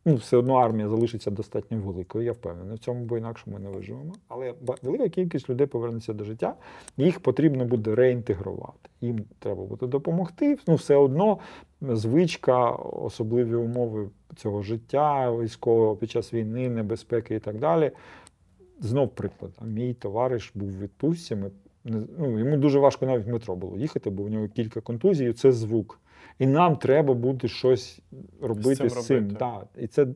Ну, 0.08 0.14
все 0.16 0.36
одно 0.36 0.54
армія 0.54 0.88
залишиться 0.88 1.30
достатньо 1.30 1.78
великою, 1.78 2.24
я 2.24 2.32
впевнений 2.32 2.76
в 2.76 2.78
цьому, 2.78 3.04
бо 3.04 3.18
інакше 3.18 3.44
ми 3.46 3.58
не 3.58 3.68
виживемо. 3.70 4.14
Але 4.28 4.54
велика 4.82 5.08
кількість 5.08 5.50
людей 5.50 5.66
повернеться 5.66 6.12
до 6.12 6.24
життя, 6.24 6.54
їх 6.96 7.20
потрібно 7.20 7.64
буде 7.64 7.94
реінтегрувати. 7.94 8.90
Їм 9.00 9.24
треба 9.38 9.64
буде 9.64 9.86
допомогти. 9.86 10.58
Ну, 10.66 10.74
все 10.74 10.96
одно 10.96 11.38
звичка, 11.80 12.70
особливі 12.70 13.54
умови 13.54 14.08
цього 14.36 14.62
життя 14.62 15.32
військового 15.32 15.96
під 15.96 16.10
час 16.10 16.34
війни, 16.34 16.68
небезпеки 16.68 17.34
і 17.34 17.40
так 17.40 17.58
далі. 17.58 17.90
Знов 18.80 19.08
приклад. 19.08 19.50
Мій 19.62 19.94
товариш 19.94 20.52
був 20.54 20.68
в 20.68 20.80
відпустці. 20.80 21.36
Ми, 21.36 21.50
ну, 21.84 22.38
йому 22.38 22.56
дуже 22.56 22.78
важко 22.78 23.06
навіть 23.06 23.26
в 23.26 23.30
метро 23.30 23.56
було 23.56 23.78
їхати, 23.78 24.10
бо 24.10 24.22
у 24.22 24.28
нього 24.28 24.48
кілька 24.48 24.80
контузій, 24.80 25.32
це 25.32 25.52
звук. 25.52 26.00
І 26.38 26.46
нам 26.46 26.76
треба 26.76 27.14
буде 27.14 27.48
щось 27.48 28.00
робити 28.40 28.74
З 28.74 28.78
цим 28.78 28.88
з 29.02 29.06
цим. 29.06 29.16
робити. 29.16 29.36
Да. 29.38 29.66
І 29.82 29.86
це 29.86 30.06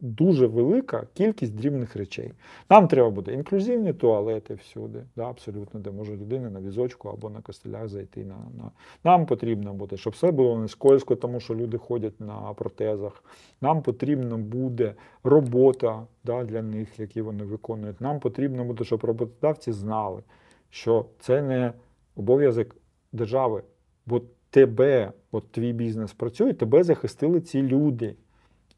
дуже 0.00 0.46
велика 0.46 1.06
кількість 1.14 1.54
дрібних 1.54 1.96
речей. 1.96 2.32
Нам 2.70 2.88
треба 2.88 3.10
буде 3.10 3.32
інклюзивні 3.32 3.92
туалети 3.92 4.54
всюди, 4.54 5.02
да, 5.16 5.30
абсолютно, 5.30 5.80
де 5.80 5.90
може 5.90 6.16
людина 6.16 6.50
на 6.50 6.60
візочку 6.60 7.08
або 7.08 7.30
на 7.30 7.40
костелях 7.40 7.88
зайти. 7.88 8.24
На, 8.24 8.34
на. 8.34 8.70
Нам 9.04 9.26
потрібно 9.26 9.74
буде, 9.74 9.96
щоб 9.96 10.12
все 10.12 10.30
було 10.30 10.58
не 10.58 10.68
скользко, 10.68 11.16
тому 11.16 11.40
що 11.40 11.54
люди 11.54 11.78
ходять 11.78 12.20
на 12.20 12.54
протезах. 12.54 13.24
Нам 13.60 13.82
потрібно 13.82 14.38
буде 14.38 14.94
робота 15.24 16.06
да, 16.24 16.44
для 16.44 16.62
них, 16.62 17.00
які 17.00 17.22
вони 17.22 17.44
виконують. 17.44 18.00
Нам 18.00 18.20
потрібно 18.20 18.64
буде, 18.64 18.84
щоб 18.84 19.04
роботодавці 19.04 19.72
знали, 19.72 20.22
що 20.70 21.06
це 21.20 21.42
не 21.42 21.72
обов'язок 22.16 22.76
держави, 23.12 23.62
бо 24.06 24.22
тебе, 24.50 25.12
от 25.32 25.52
твій 25.52 25.72
бізнес 25.72 26.12
працює, 26.12 26.52
тебе 26.52 26.84
захистили 26.84 27.40
ці 27.40 27.62
люди. 27.62 28.14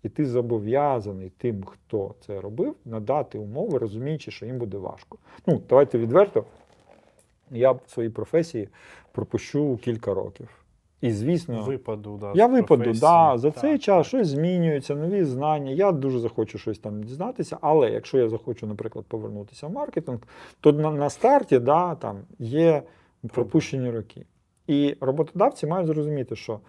І 0.03 0.09
ти 0.09 0.27
зобов'язаний 0.27 1.33
тим, 1.39 1.65
хто 1.65 2.15
це 2.27 2.41
робив, 2.41 2.75
надати 2.85 3.39
умови, 3.39 3.79
розуміючи, 3.79 4.31
що 4.31 4.47
їм 4.47 4.59
буде 4.59 4.79
важко. 4.79 5.19
Ну, 5.47 5.63
давайте 5.69 5.99
відверто. 5.99 6.45
Я 7.51 7.73
в 7.73 7.81
своїй 7.87 8.11
професії 8.11 8.69
пропущу 9.13 9.77
кілька 9.83 10.15
років. 10.15 10.49
І, 11.01 11.13
звісно, 11.13 11.63
Випаду, 11.63 12.19
да, 12.21 12.33
я 12.35 12.47
випаду, 12.47 12.83
професії. 12.83 13.01
да, 13.01 13.39
за 13.39 13.51
Так, 13.51 13.61
цей 13.61 13.73
так. 13.73 13.81
час 13.81 14.07
щось 14.07 14.29
змінюється, 14.29 14.95
нові 14.95 15.25
знання. 15.25 15.71
Я 15.71 15.93
дуже 15.93 16.19
захочу 16.19 16.59
щось 16.59 16.79
там 16.79 17.03
дізнатися, 17.03 17.59
але 17.61 17.91
якщо 17.91 18.19
я 18.19 18.29
захочу, 18.29 18.67
наприклад, 18.67 19.05
повернутися 19.09 19.67
в 19.67 19.73
маркетинг, 19.73 20.19
то 20.61 20.73
на, 20.73 20.91
на 20.91 21.11
старті 21.11 21.59
да, 21.59 21.95
там, 21.95 22.17
є 22.39 22.83
пропущені 23.29 23.91
роки. 23.91 24.27
І 24.71 24.97
роботодавці 25.01 25.67
мають 25.67 25.87
зрозуміти, 25.87 26.37
що 26.37 26.61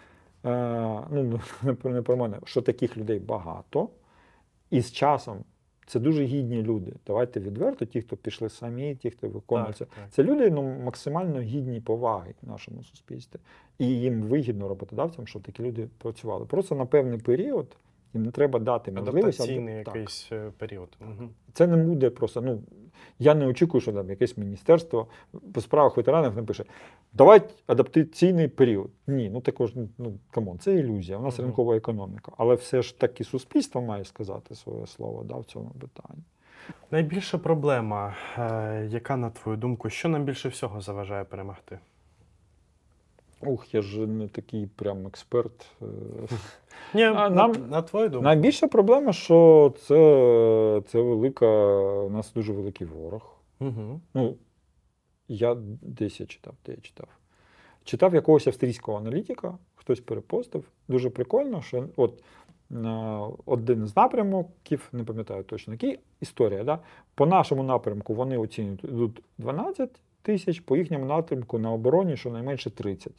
е, 0.46 1.02
ну, 1.12 1.40
не 1.84 2.02
про- 2.02 2.18
мене, 2.18 2.40
що 2.44 2.62
таких 2.62 2.98
людей 2.98 3.20
багато, 3.20 3.90
і 4.70 4.82
з 4.82 4.92
часом 4.92 5.38
це 5.88 6.00
дуже 6.00 6.24
гідні 6.24 6.62
люди. 6.62 6.94
Давайте 7.08 7.40
відверто, 7.40 7.86
ті, 7.86 8.02
хто 8.02 8.18
пішли 8.18 8.50
самі, 8.50 8.96
ті, 8.96 9.10
хто 9.10 9.28
виконується. 9.30 9.86
Так, 9.86 9.96
так. 9.96 10.12
Це 10.12 10.24
люди 10.24 10.50
ну, 10.50 10.80
максимально 10.84 11.42
гідні 11.42 11.82
поваги 11.82 12.34
в 12.42 12.48
нашому 12.50 12.84
суспільстві. 12.84 13.40
І 13.80 13.88
їм 13.88 14.22
вигідно 14.22 14.68
роботодавцям, 14.68 15.28
щоб 15.28 15.42
такі 15.42 15.64
люди 15.64 15.88
працювали. 15.98 16.46
Просто 16.46 16.76
на 16.76 16.86
певний 16.86 17.18
період 17.18 17.78
їм 18.14 18.24
не 18.24 18.32
треба 18.32 18.60
дати 18.60 18.92
можливість. 18.92 19.40
Адаптаційний 19.40 19.84
Так. 19.84 19.96
якийсь 19.96 20.30
е, 20.32 20.52
період. 20.58 20.90
Мгм. 21.00 21.30
Це 21.54 21.68
не 21.68 21.78
буде 21.78 22.10
просто. 22.10 22.42
Ну 22.42 22.62
я 23.20 23.36
не 23.36 23.48
очікую, 23.48 23.82
що 23.82 23.94
там 23.94 24.10
якесь 24.10 24.38
міністерство 24.38 25.08
по 25.54 25.62
справах 25.62 25.98
ветеранів 25.98 26.36
напише: 26.36 26.66
давай 27.14 27.42
адаптаційний 27.68 28.48
період. 28.48 28.90
Ні, 29.08 29.30
ну 29.30 29.42
також 29.42 29.74
ну 29.98 30.20
come 30.32 30.48
on, 30.48 30.60
це 30.60 30.76
ілюзія. 30.76 31.18
У 31.18 31.22
нас 31.22 31.38
Мгм. 31.38 31.46
ринкова 31.48 31.76
економіка. 31.76 32.32
Але 32.38 32.56
все 32.56 32.82
ж 32.82 33.00
таки 33.00 33.24
суспільство 33.24 33.82
має 33.82 34.06
сказати 34.06 34.56
своє 34.56 34.88
слово 34.88 35.24
да, 35.24 35.36
в 35.36 35.46
цьому 35.46 35.70
питанні. 35.70 36.24
Найбільша 36.92 37.38
проблема, 37.38 38.16
е, 38.38 38.88
яка, 38.92 39.18
на 39.18 39.30
твою 39.30 39.58
думку, 39.58 39.90
що 39.90 40.10
нам 40.10 40.24
більше 40.24 40.50
всього 40.50 40.82
заважає 40.82 41.24
перемогти? 41.24 41.80
Ух, 43.44 43.74
я 43.74 43.82
ж 43.82 44.08
не 44.08 44.28
такий 44.28 44.68
прям 44.68 45.08
експерт. 45.08 45.66
е, 45.82 45.86
Ні, 46.94 47.04
А, 47.04 47.30
нам- 47.30 47.70
на 47.70 47.82
твою 47.82 48.10
думку. 48.10 48.24
Найбільша 48.24 48.68
проблема, 48.68 49.14
що 49.14 49.74
це, 49.78 50.82
це 50.88 51.02
велика, 51.02 51.48
у 52.02 52.10
нас 52.10 52.34
дуже 52.34 52.54
великий 52.54 52.88
ворог. 52.88 53.36
Угу. 53.60 54.02
Ну, 54.14 54.36
я 55.28 55.56
десь 55.82 56.20
я 56.20 56.26
читав, 56.26 56.54
де 56.66 56.72
я 56.72 56.78
читав. 56.78 57.08
Читав 57.84 58.14
якогось 58.14 58.48
австрійського 58.48 58.98
аналітика, 58.98 59.58
хтось 59.76 60.00
перепостив. 60.00 60.64
Дуже 60.88 61.10
прикольно, 61.10 61.62
що 61.62 61.86
от 61.96 62.24
один 63.46 63.88
з 63.88 63.96
напрямків, 63.96 64.90
не 64.92 65.04
пам'ятаю 65.04 65.44
точно 65.44 65.74
який, 65.74 66.00
історія. 66.22 66.64
Да? 66.64 66.80
По 67.16 67.26
нашому 67.26 67.64
напрямку 67.64 68.14
вони 68.14 68.38
оцінюють 68.38 68.82
тут 68.82 69.22
12 69.38 70.02
тисяч, 70.22 70.60
по 70.60 70.78
їхньому 70.78 71.06
напрямку 71.06 71.60
на 71.60 71.72
обороні 71.72 72.18
щонайменше 72.18 72.70
30. 72.70 73.14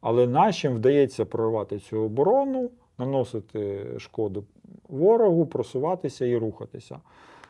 Але 0.00 0.26
нашим 0.26 0.74
вдається 0.74 1.24
прорвати 1.24 1.78
цю 1.78 1.98
оборону, 1.98 2.70
наносити 2.98 3.86
шкоду 3.98 4.44
ворогу, 4.88 5.46
просуватися 5.46 6.26
і 6.26 6.36
рухатися. 6.36 7.00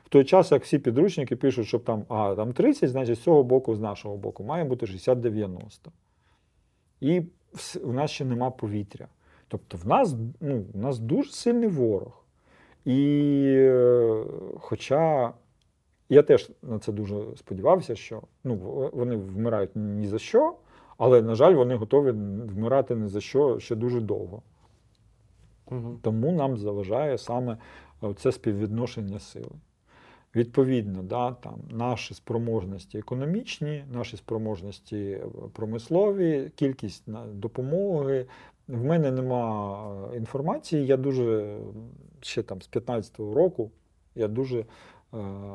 В 0.05 0.09
той 0.09 0.25
час, 0.25 0.53
як 0.53 0.63
всі 0.63 0.79
підручники 0.79 1.37
пишуть, 1.37 1.67
що 1.67 1.79
там, 1.79 2.05
а, 2.09 2.35
там 2.35 2.53
30, 2.53 2.91
значить 2.91 3.19
з 3.19 3.23
цього 3.23 3.43
боку, 3.43 3.75
з 3.75 3.81
нашого 3.81 4.17
боку, 4.17 4.45
має 4.45 4.65
бути 4.65 4.87
60-90. 4.87 5.89
І 7.01 7.23
в 7.85 7.93
нас 7.93 8.11
ще 8.11 8.25
нема 8.25 8.51
повітря. 8.51 9.09
Тобто 9.49 9.79
в 9.79 9.87
нас, 9.87 10.15
ну, 10.41 10.65
в 10.75 10.79
нас 10.79 10.99
дуже 10.99 11.33
сильний 11.33 11.69
ворог. 11.69 12.25
І 12.85 13.45
е, 13.57 14.25
хоча 14.61 15.33
я 16.09 16.23
теж 16.23 16.51
на 16.63 16.79
це 16.79 16.93
дуже 16.93 17.37
сподівався, 17.37 17.95
що 17.95 18.23
ну, 18.45 18.55
вони 18.93 19.17
вмирають 19.17 19.71
ні 19.75 20.07
за 20.07 20.19
що, 20.19 20.55
але, 20.99 21.23
на 21.23 21.35
жаль, 21.35 21.55
вони 21.55 21.75
готові 21.75 22.11
вмирати 22.11 22.97
ні 22.97 23.09
за 23.09 23.21
що 23.21 23.59
ще 23.59 23.75
дуже 23.75 24.01
довго. 24.01 24.43
Угу. 25.71 25.99
Тому 26.03 26.33
нам 26.33 26.57
заважає 26.57 27.19
саме 27.19 27.57
це 28.17 28.33
співвідношення 28.33 29.19
сили. 29.19 29.51
Відповідно, 30.35 31.03
да, 31.03 31.33
там, 31.33 31.55
наші 31.71 32.15
спроможності 32.15 32.99
економічні, 32.99 33.85
наші 33.93 34.17
спроможності 34.17 34.97
е, 34.97 35.27
промислові, 35.53 36.51
кількість 36.55 37.05
допомоги. 37.33 38.27
В 38.69 38.85
мене 38.85 39.11
нема 39.11 39.79
е, 40.13 40.17
інформації. 40.17 40.87
Я 40.87 40.97
дуже 40.97 41.43
е, 41.43 41.59
ще 42.21 42.43
там 42.43 42.63
з 42.63 42.71
15-го 42.71 43.35
року 43.35 43.71
я 44.19 44.29
дуже 44.29 44.59
е, 44.59 44.65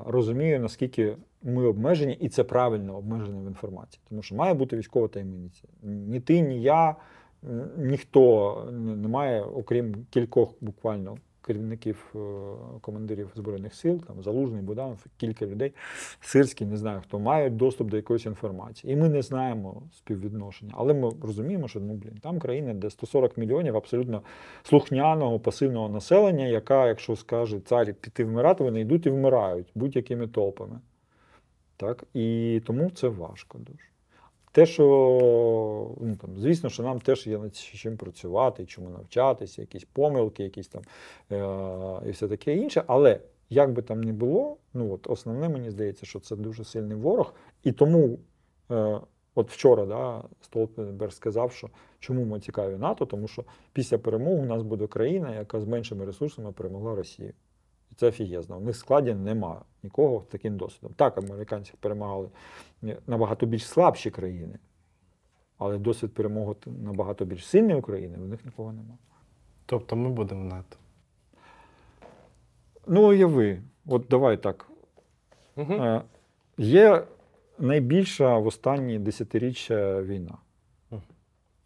розумію, 0.06 0.60
наскільки 0.60 1.18
ми 1.43 1.66
обмежені, 1.66 2.14
і 2.14 2.30
це 2.30 2.43
правильно 2.43 2.97
обмежені 2.97 3.41
в 3.41 3.47
інформації. 3.47 4.01
Тому 4.10 4.22
що 4.22 4.36
має 4.36 4.54
бути 4.54 4.78
військова 4.78 5.08
таємниця. 5.08 5.64
Ні 5.84 6.20
ти, 6.20 6.41
ні 6.41 6.62
я, 6.62 6.95
ніхто 7.78 8.56
не 8.72 8.95
не 8.95 9.08
має, 9.08 9.41
окрім 9.41 10.06
кількох 10.10 10.54
буквально 10.62 11.18
керівників, 11.46 12.14
е, 12.16 12.20
командирів 12.82 13.32
Збройних 13.36 13.74
сил, 13.74 14.02
там 14.08 14.24
Залужний, 14.24 14.62
Буданов, 14.62 15.06
кілька 15.18 15.46
людей, 15.46 15.74
Сирський, 16.22 16.68
не 16.68 16.78
знаю 16.78 17.02
хто, 17.04 17.20
мають 17.20 17.56
доступ 17.56 17.89
до 17.89 17.98
якоїсь 17.98 18.26
інформації. 18.26 18.94
І 18.94 18.96
ми 18.96 19.10
не 19.10 19.22
знаємо 19.22 19.84
співвідношення. 19.91 20.74
Але 20.78 20.94
ми 20.94 21.12
розуміємо, 21.22 21.68
що 21.68 21.80
ну, 21.80 21.94
блін, 21.94 22.18
там 22.22 22.39
країна, 22.39 22.74
де 22.74 22.89
140 22.89 23.38
мільйонів 23.38 23.78
абсолютно 23.78 24.22
слухняного, 24.64 25.39
пасивного 25.39 25.89
населення, 25.89 26.46
яка, 26.46 26.88
якщо 26.88 27.16
скаже 27.16 27.60
цар 27.60 27.94
піти 27.94 28.26
вмирати, 28.26 28.64
вони 28.64 28.82
йдуть 28.82 29.06
і 29.06 29.10
вмирають 29.10 29.68
будь-якими 29.76 30.28
толпами. 30.28 30.80
Так? 31.78 32.04
І 32.14 32.62
тому 32.66 32.89
це 32.89 33.08
важко 33.08 33.58
дуже. 33.58 33.93
Те, 34.54 34.66
що, 34.66 34.84
ну, 36.01 36.16
там, 36.16 36.38
звісно, 36.38 36.70
що 36.70 36.84
нам 36.84 36.99
теж 36.99 37.28
є 37.28 37.38
над 37.38 37.56
чим 37.56 37.97
працювати, 37.97 38.66
чому 38.66 38.89
навчатися, 38.89 39.62
якісь 39.62 39.84
помилки, 39.84 40.43
якісь 40.43 40.68
там 40.68 40.82
е- 41.32 42.10
і 42.10 42.12
все 42.12 42.28
таке 42.28 42.56
інше. 42.56 42.84
Але 42.88 43.20
як 43.49 43.74
би 43.74 43.82
там 43.82 44.01
не 44.01 44.14
було, 44.14 44.58
ну 44.74 44.93
от 44.93 45.08
основне 45.08 45.49
мені 45.49 45.70
здається, 45.70 46.06
що 46.06 46.20
це 46.20 46.36
дуже 46.36 46.64
сильний 46.64 46.97
ворог. 46.97 47.34
І 47.64 47.72
тому, 47.72 48.20
е- 48.72 48.99
от 49.36 49.51
вчора, 49.51 49.86
да, 49.86 50.24
Столтенберг 50.41 51.14
сказав, 51.14 51.51
що 51.51 51.70
чому 51.99 52.26
ми 52.26 52.39
цікаві 52.39 52.78
НАТО, 52.78 53.06
тому 53.06 53.28
що 53.28 53.43
після 53.74 53.97
перемоги 53.97 54.41
у 54.41 54.45
нас 54.45 54.64
буде 54.64 54.88
країна, 54.88 55.36
яка 55.36 55.60
з 55.60 55.66
меншими 55.66 56.06
ресурсами 56.06 56.51
перемогла 56.51 56.95
Росію. 56.95 57.34
Це 57.96 58.08
офігезно. 58.08 58.58
У 58.58 58.62
них 58.62 58.76
в 58.76 58.78
складі 58.78 59.14
нема 59.14 59.62
нікого 59.84 60.24
з 60.24 60.32
таким 60.32 60.58
досвідом. 60.58 60.94
Так, 60.96 61.18
американці 61.18 61.74
перемагали 61.80 62.30
набагато 63.08 63.46
більш 63.46 63.68
слабші 63.68 64.12
країни, 64.12 64.60
але 65.58 65.78
досвід 65.78 66.14
перемоги 66.14 66.56
набагато 66.66 67.26
більш 67.26 67.46
сильної 67.46 67.80
України 67.80 68.18
в 68.18 68.28
них 68.28 68.46
нікого 68.46 68.74
нема. 68.74 68.98
Тобто 69.66 69.96
ми 69.96 70.10
будемо 70.10 70.41
в 70.41 70.46
НАТО. 70.46 70.78
Ну, 72.88 73.10
уяви, 73.10 73.62
от 73.86 74.06
давай 74.10 74.38
так. 74.38 74.70
Угу. 75.56 75.74
Е, 75.74 76.02
Є 76.58 77.04
найбільша 77.60 78.38
в 78.38 78.48
останні 78.48 79.00
десятиріччя 79.00 80.02
війна. 80.02 80.38
Мгм. 80.91 81.02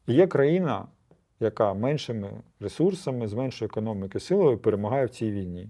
Є 0.08 0.28
країна, 0.28 0.88
яка 1.40 1.74
меншими 1.74 2.30
ресурсами, 2.60 3.28
з 3.28 3.34
меншою 3.34 3.70
економікою 3.70 4.20
силою 4.20 4.58
перемагає 4.58 5.06
в 5.06 5.10
цій 5.10 5.32
війні. 5.32 5.70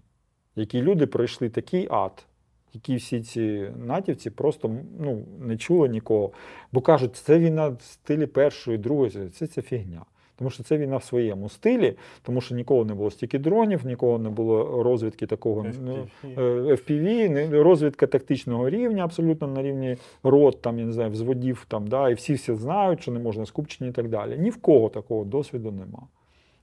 Які 0.58 0.82
люди 0.82 1.08
пройшли 1.08 1.50
такий 1.50 1.88
ад, 1.92 2.26
які 2.74 2.96
всі 2.96 3.22
ці 3.22 3.72
натівці 3.86 4.30
просто 4.30 4.76
ну, 5.00 5.24
не 5.40 5.58
чули 5.58 5.90
нікого. 5.90 6.32
Бо 6.72 6.82
кажуть, 6.82 7.16
це 7.16 7.40
війна 7.40 7.68
в 7.68 7.82
стилі 7.82 8.26
першої, 8.26 8.78
другої, 8.78 9.30
це, 9.30 9.48
це 9.48 9.62
фігня. 9.62 10.06
Тому 10.38 10.50
що 10.50 10.64
це 10.64 10.78
війна 10.78 10.98
в 10.98 11.04
своєму 11.04 11.50
стилі, 11.50 11.94
тому 12.22 12.42
що 12.42 12.56
ніколи 12.56 12.86
не 12.86 12.94
було 12.94 13.12
стільки 13.12 13.40
дронів, 13.40 13.86
ніколи 13.86 14.20
не 14.20 14.30
було 14.30 14.84
розвідки 14.84 15.26
такого 15.26 15.66
ну, 15.82 16.08
е, 16.24 16.42
FPV, 16.74 17.50
розвідка 17.64 18.08
тактичного 18.08 18.70
рівня, 18.70 19.04
абсолютно 19.04 19.48
на 19.48 19.64
рівні 19.64 19.98
рот, 20.24 20.62
там, 20.62 20.80
я 20.80 20.86
не 20.86 20.92
знаю, 20.92 21.12
взводів, 21.12 21.66
там, 21.68 21.88
да, 21.88 22.10
і 22.10 22.14
всі 22.14 22.34
всі 22.34 22.54
знають, 22.54 23.02
що 23.02 23.12
не 23.12 23.20
можна 23.20 23.46
скупчені 23.46 23.90
і 23.90 23.94
так 23.94 24.10
далі. 24.10 24.38
Ні 24.38 24.50
в 24.50 24.58
кого 24.58 24.90
такого 24.90 25.26
досвіду 25.26 25.72
нема. 25.72 26.08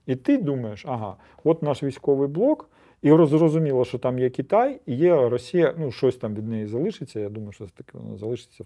І 0.07 0.15
ти 0.15 0.37
думаєш, 0.37 0.85
ага, 0.87 1.15
от 1.43 1.63
наш 1.63 1.83
військовий 1.83 2.27
блок, 2.27 2.69
і 3.05 3.11
роз- 3.11 3.27
зрозуміло, 3.27 3.85
що 3.85 3.97
там 3.97 4.19
є 4.19 4.29
Китай, 4.29 4.79
і 4.85 4.95
є 4.95 5.29
Росія, 5.29 5.73
ну, 5.77 5.91
щось 5.91 6.15
там 6.15 6.35
від 6.35 6.47
неї 6.47 6.65
залишиться. 6.67 7.19
Я 7.19 7.29
думаю, 7.29 7.51
що 7.51 7.65
таке 7.65 7.97
воно 7.97 8.17
залишиться 8.17 8.65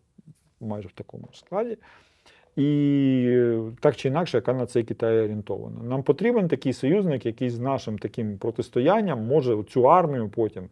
майже 0.62 0.88
в 0.88 0.92
такому 0.92 1.28
складі. 1.34 1.78
І 2.56 3.52
так 3.80 3.96
чи 3.96 4.08
інакше, 4.08 4.38
яка 4.38 4.54
на 4.54 4.66
цей 4.66 4.84
Китай 4.84 5.20
орієнтована. 5.20 5.84
Нам 5.84 6.04
потрібен 6.04 6.48
такий 6.48 6.74
союзник, 6.74 7.26
який 7.26 7.50
з 7.50 7.60
нашим 7.60 7.98
таким 7.98 8.38
протистоянням 8.38 9.26
може 9.26 9.64
цю 9.64 9.90
армію 9.90 10.30
потім 10.30 10.64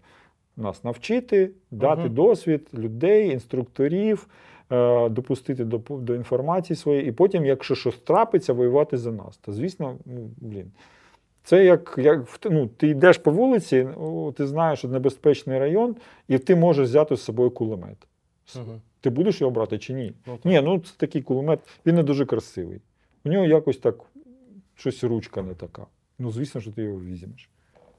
нас 0.58 0.84
навчити, 0.84 1.52
дати 1.72 2.02
Мгм. 2.02 2.14
досвід 2.14 2.68
людей, 2.74 3.32
інструкторів, 3.32 4.28
е, 4.72 5.10
допустити 5.10 5.66
до, 5.66 5.82
до 5.90 6.16
інформації 6.16 6.78
своєї, 6.78 7.08
і 7.08 7.12
потім, 7.12 7.46
якщо 7.46 7.76
щось 7.76 7.98
трапиться, 7.98 8.54
воювати 8.54 8.98
за 8.98 9.12
нас. 9.12 9.38
То 9.38 9.52
звісно, 9.52 9.96
ну, 10.06 10.30
блін. 10.38 10.72
Це 11.48 11.66
як, 11.66 11.96
як 11.98 12.40
ну, 12.52 12.68
ти 12.68 12.88
йдеш 12.88 13.18
по 13.18 13.32
вулиці, 13.32 13.88
о, 13.98 14.34
ти 14.38 14.48
знаєш, 14.48 14.80
що 14.80 14.88
небезпечний 14.88 15.60
район, 15.60 15.96
і 16.28 16.38
ти 16.38 16.56
можеш 16.56 16.88
взяти 16.88 17.16
з 17.16 17.22
собою 17.22 17.52
кулемет. 17.52 17.98
Угу. 18.56 18.82
Ти 19.02 19.10
будеш 19.10 19.42
його 19.42 19.52
брати 19.52 19.78
чи 19.78 19.94
ні? 19.94 20.14
Ну. 20.26 20.40
Ні, 20.44 20.62
ну 20.62 20.80
це 20.80 20.94
такий 20.98 21.22
кулемет, 21.22 21.60
він 21.86 21.96
не 21.96 22.04
дуже 22.04 22.26
красивий. 22.26 22.82
У 23.26 23.30
нього 23.30 23.46
якось 23.46 23.78
так 23.78 23.96
щось 24.76 25.04
ручка 25.04 25.42
не 25.42 25.54
така. 25.54 25.86
Ну, 26.20 26.32
звісно, 26.32 26.62
що 26.62 26.72
ти 26.72 26.82
його 26.82 27.00
візьмеш. 27.00 27.50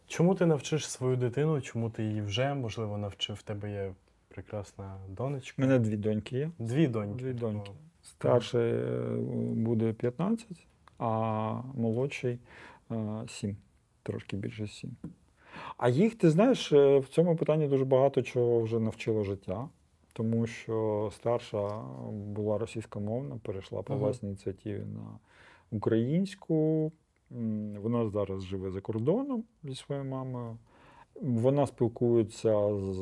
Чому 0.06 0.34
ти 0.34 0.46
навчиш 0.46 0.88
свою 0.88 1.16
дитину? 1.16 1.60
Чому 1.60 1.90
ти 1.90 2.04
її 2.04 2.22
вже, 2.22 2.54
можливо, 2.54 2.98
навчив? 2.98 3.36
В 3.36 3.42
тебе 3.42 3.70
є 3.70 3.92
прекрасна 4.28 4.96
донечка. 5.08 5.62
У 5.62 5.66
мене 5.66 5.78
дві 5.78 5.96
доньки 5.96 6.38
є. 6.38 6.50
Дві 6.58 6.86
доньки. 6.86 7.24
Дві 7.24 7.32
доньки. 7.32 7.70
Старший 8.02 8.72
е, 8.72 9.00
буде 9.52 9.92
15, 9.92 10.46
а 10.98 11.62
молодший 11.74 12.38
7, 13.28 13.56
трошки 14.02 14.36
більше 14.36 14.66
7. 14.66 14.90
А 15.76 15.88
їх, 15.88 16.14
ти 16.14 16.30
знаєш, 16.30 16.72
е, 16.72 16.98
в 16.98 17.08
цьому 17.08 17.36
питанні 17.36 17.68
дуже 17.68 17.84
багато 17.84 18.22
чого 18.22 18.60
вже 18.60 18.80
навчило 18.80 19.24
життя, 19.24 19.68
тому 20.12 20.46
що 20.46 21.10
старша 21.14 21.82
була 22.12 22.58
російськомовна, 22.58 23.38
перейшла 23.42 23.82
по 23.82 23.92
Ага. 23.92 24.02
власній 24.02 24.28
ініціативі 24.28 24.78
на 24.80 25.18
українську. 25.70 26.92
Вона 27.82 28.08
зараз 28.08 28.44
живе 28.44 28.70
за 28.70 28.80
кордоном 28.80 29.44
зі 29.64 29.74
своєю 29.74 30.06
мамою. 30.06 30.58
Вона 31.22 31.66
спілкується 31.66 32.74
з. 32.74 32.96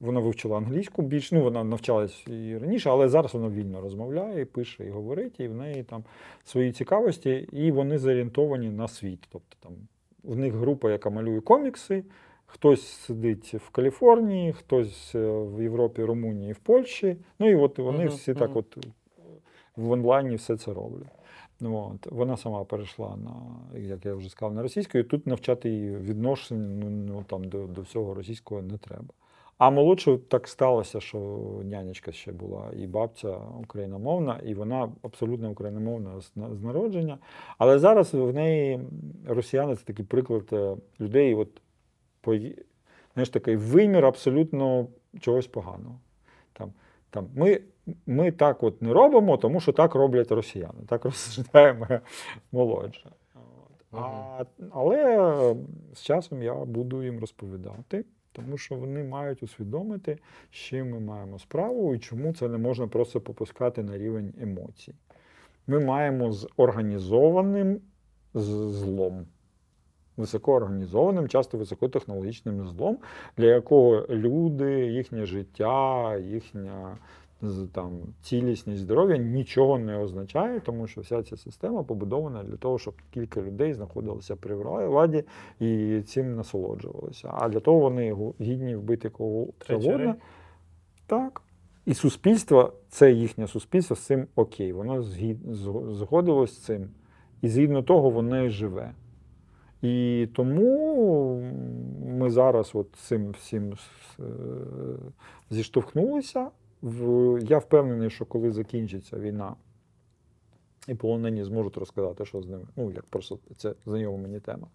Вона 0.00 0.20
вивчила 0.20 0.56
англійську 0.56 1.02
більш, 1.02 1.32
ну 1.32 1.42
вона 1.42 1.64
навчалась 1.64 2.26
і 2.26 2.58
раніше, 2.58 2.90
але 2.90 3.08
зараз 3.08 3.34
вона 3.34 3.48
вільно 3.48 3.80
розмовляє, 3.80 4.44
пише, 4.44 4.86
і 4.86 4.90
говорить, 4.90 5.40
і 5.40 5.48
в 5.48 5.54
неї 5.54 5.82
там 5.82 6.04
свої 6.44 6.72
цікавості, 6.72 7.48
і 7.52 7.70
вони 7.70 7.98
зорієнтовані 7.98 8.70
на 8.70 8.88
світ. 8.88 9.28
Тобто 9.32 9.56
там 9.60 9.72
в 10.22 10.36
них 10.36 10.54
група, 10.54 10.90
яка 10.90 11.10
малює 11.10 11.40
комікси, 11.40 12.04
хтось 12.46 12.86
сидить 12.86 13.54
в 13.54 13.70
Каліфорнії, 13.70 14.52
хтось 14.52 15.14
е, 15.14 15.28
в 15.28 15.62
Європі, 15.62 16.02
Румунії, 16.02 16.52
в 16.52 16.58
Польщі. 16.58 17.16
Ну 17.38 17.50
і 17.50 17.54
от 17.54 17.78
вони 17.78 18.04
Мгм, 18.04 18.08
всі 18.08 18.34
так 18.34 18.56
от 18.56 18.86
в 19.76 19.90
онлайні 19.90 20.36
все 20.36 20.56
це 20.56 20.74
роблять. 20.74 21.21
Ну, 21.62 21.92
От. 21.94 22.12
Вона 22.12 22.36
сама 22.36 22.64
перейшла 22.64 23.16
на, 23.16 23.34
як 23.78 24.06
я 24.06 24.14
вже 24.14 24.28
сказав, 24.28 24.54
на 24.54 24.62
російську, 24.62 24.98
і 24.98 25.02
тут 25.02 25.26
навчати 25.26 25.70
її 25.70 25.96
відношень 25.96 26.78
ну, 26.78 26.90
ну, 26.90 27.24
там, 27.26 27.44
до, 27.44 27.66
до 27.66 27.80
всього 27.80 28.14
російського 28.14 28.62
не 28.62 28.78
треба. 28.78 29.14
А 29.58 29.70
молодшу 29.70 30.18
так 30.18 30.48
сталося, 30.48 31.00
що 31.00 31.38
нянечка 31.64 32.12
ще 32.12 32.32
була 32.32 32.70
і 32.76 32.86
бабця 32.86 33.36
україномовна, 33.60 34.40
і 34.44 34.54
вона 34.54 34.92
абсолютно 35.02 35.50
україномовна 35.50 36.20
з, 36.20 36.30
народження. 36.62 37.18
Але 37.58 37.78
зараз 37.78 38.14
в 38.14 38.32
неї 38.32 38.80
росіяни 39.26 39.76
це 39.76 39.84
такий 39.84 40.04
приклад 40.04 40.48
е, 40.52 40.76
людей, 41.00 41.34
от 41.34 41.48
знаєш, 43.14 43.28
такий 43.28 43.56
вимір 43.56 44.06
абсолютно 44.06 44.86
чогось 45.20 45.46
поганого. 45.46 45.98
Там, 47.12 47.28
ми, 47.34 47.60
ми 48.06 48.32
так 48.32 48.62
от 48.62 48.82
не 48.82 48.92
робимо, 48.92 49.36
тому 49.36 49.60
що 49.60 49.72
так 49.72 49.94
роблять 49.94 50.32
росіяни. 50.32 50.80
Так 50.88 51.04
розсуждає 51.04 51.72
моя 51.72 52.00
молодша. 52.52 53.10
А, 53.92 54.44
але 54.70 55.54
з 55.94 56.02
часом 56.02 56.42
я 56.42 56.54
буду 56.54 57.02
їм 57.02 57.20
розповідати, 57.20 58.04
тому 58.32 58.58
що 58.58 58.74
вони 58.74 59.04
мають 59.04 59.42
усвідомити, 59.42 60.18
з 60.50 60.54
чим 60.54 60.90
ми 60.90 61.00
маємо 61.00 61.38
справу 61.38 61.94
і 61.94 61.98
чому 61.98 62.34
це 62.34 62.48
не 62.48 62.58
можна 62.58 62.86
просто 62.86 63.20
попускати 63.20 63.82
на 63.82 63.98
рівень 63.98 64.34
емоцій. 64.40 64.94
Ми 65.66 65.80
маємо 65.80 66.32
з 66.32 66.48
організованим 66.56 67.80
злом. 68.34 69.26
Високоорганізованим, 70.22 71.28
часто 71.28 71.58
високотехнологічним 71.58 72.68
злом, 72.68 72.98
для 73.36 73.46
якого 73.46 74.06
люди, 74.08 74.86
їхнє 74.86 75.26
життя, 75.26 76.16
їхня 76.16 76.96
там, 77.72 77.90
цілісність 78.22 78.82
здоров'я 78.82 79.16
нічого 79.16 79.78
не 79.78 79.98
означає, 79.98 80.60
тому 80.60 80.86
що 80.86 81.00
вся 81.00 81.22
ця 81.22 81.36
система 81.36 81.82
побудована 81.82 82.42
для 82.42 82.56
того, 82.56 82.78
щоб 82.78 82.94
кілька 83.10 83.42
людей 83.42 83.74
знаходилося 83.74 84.36
при 84.36 84.54
владі 84.54 85.24
і 85.60 86.00
цим 86.06 86.36
насолоджувалися. 86.36 87.30
А 87.32 87.48
для 87.48 87.60
того 87.60 87.78
вони 87.78 88.16
гідні 88.40 88.76
вбити 88.76 89.10
кого 89.10 89.46
завгодно. 89.68 90.14
Так. 91.06 91.42
І 91.86 91.94
суспільство, 91.94 92.72
це 92.88 93.12
їхнє 93.12 93.48
суспільство, 93.48 93.96
з 93.96 94.00
цим 94.00 94.26
окей. 94.36 94.72
Воно 94.72 95.02
згодилось 95.92 96.54
з 96.54 96.58
цим. 96.58 96.90
І 97.42 97.48
згідно 97.48 97.82
того, 97.82 98.10
воно 98.10 98.44
і 98.44 98.48
живе. 98.48 98.94
І 99.82 100.28
тому 100.34 101.36
ми 102.06 102.30
зараз 102.30 102.70
от 102.74 102.88
цим 102.96 103.30
всім 103.30 103.72
е, 103.72 104.22
зіштовхнулися. 105.50 106.50
Я 107.40 107.58
впевнений, 107.58 108.10
що 108.10 108.24
коли 108.24 108.50
закінчиться 108.50 109.18
війна, 109.18 109.54
і 110.88 110.94
полонені 110.94 111.44
зможуть 111.44 111.76
розказати, 111.76 112.24
що 112.24 112.42
з 112.42 112.48
ними. 112.48 112.64
Ну, 112.76 112.90
як 112.90 113.04
просто 113.04 113.38
це 113.56 113.74
знайома 113.86 114.18
мені 114.18 114.40
тема. 114.40 114.66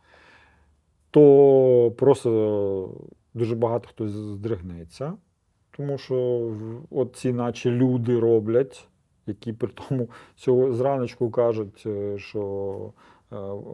То 1.12 1.93
просто 1.97 2.91
дуже 3.34 3.55
багато 3.55 3.89
хто 3.89 4.10
здригнеться, 4.10 5.14
тому 5.72 5.97
що 5.97 6.51
от 6.89 7.16
ці 7.16 7.34
наче 7.34 7.72
люди 7.72 8.20
роблять, 8.20 8.88
які 9.28 9.53
при 9.53 9.70
тому 9.70 10.10
цього 10.36 10.74
зраночку 10.74 11.32
кажуть, 11.32 11.84
е, 11.86 12.18
що 12.18 12.93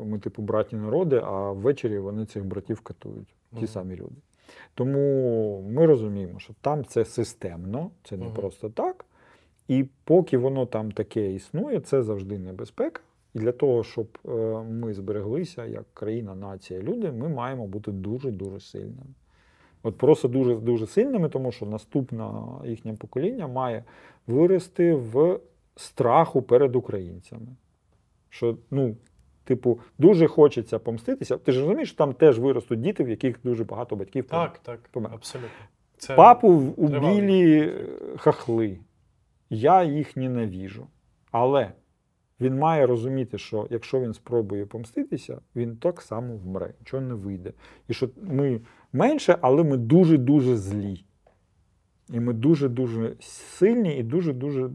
ми, 0.05 0.19
типу, 0.19 0.41
браті 0.41 0.75
народи, 0.75 1.21
а 1.23 1.51
ввечері 1.51 1.99
вони 1.99 2.25
цих 2.25 2.45
братів 2.45 2.81
катують, 2.81 3.27
ті 3.51 3.57
Мгм. 3.57 3.67
самі 3.67 3.95
люди. 3.95 4.15
Тому 4.73 5.61
ми 5.69 5.85
розуміємо, 5.85 6.39
що 6.39 6.53
там 6.61 6.85
це 6.85 7.05
системно, 7.05 7.91
це 8.03 8.17
не 8.17 8.25
Мгм. 8.25 8.33
просто 8.33 8.69
так. 8.69 9.05
І 9.67 9.85
поки 10.03 10.37
воно 10.37 10.65
там 10.65 10.91
таке 10.91 11.31
існує, 11.33 11.79
це 11.79 12.03
завжди 12.03 12.39
небезпека. 12.39 13.01
І 13.33 13.39
для 13.39 13.51
того, 13.51 13.83
щоб 13.83 14.17
е, 14.25 14.29
ми 14.63 14.93
збереглися 14.93 15.65
як 15.65 15.85
країна, 15.93 16.35
нація, 16.35 16.81
люди, 16.81 17.11
ми 17.11 17.29
маємо 17.29 17.67
бути 17.67 17.91
дуже-дуже 17.91 18.59
сильними. 18.59 19.13
От 19.83 19.97
просто 19.97 20.27
дуже 20.27 20.55
дуже 20.55 20.87
сильними, 20.87 21.29
тому 21.29 21.51
що 21.51 21.65
наступне 21.65 22.29
їхнє 22.65 22.93
покоління 22.93 23.47
має 23.47 23.83
вирости 24.27 24.93
в 24.93 25.39
страху 25.75 26.41
перед 26.41 26.75
українцями. 26.75 27.47
Що, 28.29 28.57
ну, 28.71 28.95
типу, 29.43 29.79
дуже 29.97 30.27
хочеться 30.27 30.79
помститися. 30.79 31.37
Ти 31.37 31.51
ж 31.51 31.59
розумієш, 31.59 31.89
що 31.89 31.97
там 31.97 32.13
теж 32.13 32.39
виростуть 32.39 32.81
діти, 32.81 33.03
в 33.03 33.09
яких 33.09 33.39
дуже 33.43 33.63
багато 33.63 33.95
батьків 33.95 34.27
помер. 34.27 34.51
Так, 34.51 34.59
так, 34.59 34.79
Помер. 34.91 35.11
абсолютно. 35.13 35.65
Це 35.97 36.15
Папу 36.15 36.49
убілі 36.77 37.59
е, 37.59 37.87
хахли. 38.17 38.79
Я 39.49 39.83
їх 39.83 40.17
ненавіжу. 40.17 40.87
Але 41.31 41.71
він 42.39 42.59
має 42.59 42.87
розуміти, 42.87 43.37
що 43.37 43.67
якщо 43.69 43.99
він 43.99 44.13
спробує 44.13 44.65
помститися, 44.65 45.41
він 45.55 45.77
так 45.77 46.01
само 46.01 46.35
вмре, 46.35 46.73
нічого 46.79 47.03
не 47.03 47.13
вийде. 47.13 47.53
І 47.87 47.93
що 47.93 48.09
ми 48.21 48.61
менше, 48.93 49.37
але 49.41 49.63
ми 49.63 49.77
дуже-дуже 49.77 50.57
злі. 50.57 51.05
І 52.09 52.19
ми 52.19 52.33
дуже-дуже 52.33 53.15
сильні 53.19 53.97
і 53.97 54.03
дуже-дуже 54.03 54.69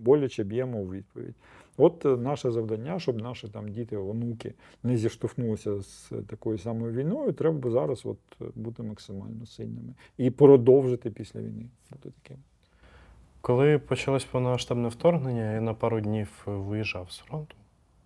боляче 0.00 0.44
б'ємо 0.44 0.78
у 0.78 0.90
відповідь. 0.90 1.34
От 1.80 2.06
е, 2.06 2.08
наше 2.08 2.50
завдання, 2.50 2.98
щоб 2.98 3.22
наші 3.22 3.48
там 3.48 3.68
діти, 3.68 3.96
онуки 3.96 4.54
не 4.82 4.96
зіштовхнулися 4.96 5.80
з 5.80 6.12
такою 6.26 6.58
самою 6.58 6.92
війною, 6.92 7.32
треба 7.32 7.70
зараз 7.70 8.06
от 8.06 8.18
е, 8.40 8.44
бути 8.54 8.82
максимально 8.82 9.46
сильними 9.46 9.94
і 10.18 10.30
продовжити 10.30 11.10
після 11.10 11.40
війни 11.40 11.68
бути 11.90 12.10
таким. 12.22 12.36
Коли 13.40 13.78
почалось 13.78 14.24
повномасштабне 14.24 14.88
вторгнення, 14.88 15.52
я 15.52 15.60
на 15.60 15.74
пару 15.74 16.00
днів 16.00 16.42
виїжджав 16.46 17.10
з 17.10 17.18
фронту. 17.18 17.56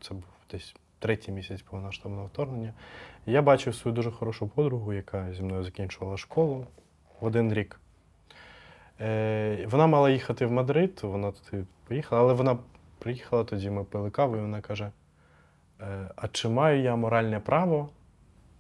Це 0.00 0.14
був 0.14 0.24
десь 0.50 0.74
третій 0.98 1.32
місяць 1.32 1.62
повномасштабного 1.62 2.26
вторгнення. 2.26 2.72
Я 3.26 3.42
бачив 3.42 3.74
свою 3.74 3.94
дуже 3.94 4.10
хорошу 4.10 4.48
подругу, 4.48 4.92
яка 4.92 5.32
зі 5.32 5.42
мною 5.42 5.64
закінчувала 5.64 6.16
школу 6.16 6.66
в 7.20 7.24
один 7.26 7.52
рік. 7.52 7.80
Е, 9.00 9.66
вона 9.70 9.86
мала 9.86 10.10
їхати 10.10 10.46
в 10.46 10.52
Мадрид, 10.52 11.00
вона 11.02 11.32
туди 11.32 11.64
поїхала, 11.88 12.22
але 12.22 12.32
вона 12.32 12.58
приїхала 13.04 13.44
тоді, 13.44 13.70
ми 13.70 13.84
пили 13.84 14.10
каву, 14.10 14.36
і 14.36 14.40
вона 14.40 14.60
каже: 14.60 14.90
е, 15.80 16.10
А 16.16 16.28
чи 16.28 16.48
маю 16.48 16.82
я 16.82 16.96
моральне 16.96 17.40
право? 17.40 17.88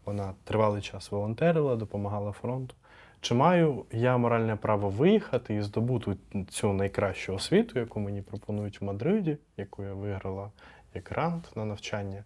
Вона 0.04 0.34
тривалий 0.44 0.82
час 0.82 1.10
волонтерила, 1.10 1.76
допомагала 1.76 2.32
фронту. 2.32 2.74
Чи 3.20 3.34
маю 3.34 3.84
я 3.92 4.16
моральне 4.16 4.56
право 4.56 4.88
виїхати 4.88 5.54
і 5.54 5.62
здобути 5.62 6.16
цю 6.48 6.72
найкращу 6.72 7.34
освіту, 7.34 7.78
яку 7.78 8.00
мені 8.00 8.22
пропонують 8.22 8.80
в 8.80 8.84
Мадриді, 8.84 9.38
яку 9.56 9.82
я 9.82 9.94
виграла 9.94 10.50
як 10.94 11.08
грант 11.10 11.56
на 11.56 11.64
навчання, 11.64 12.24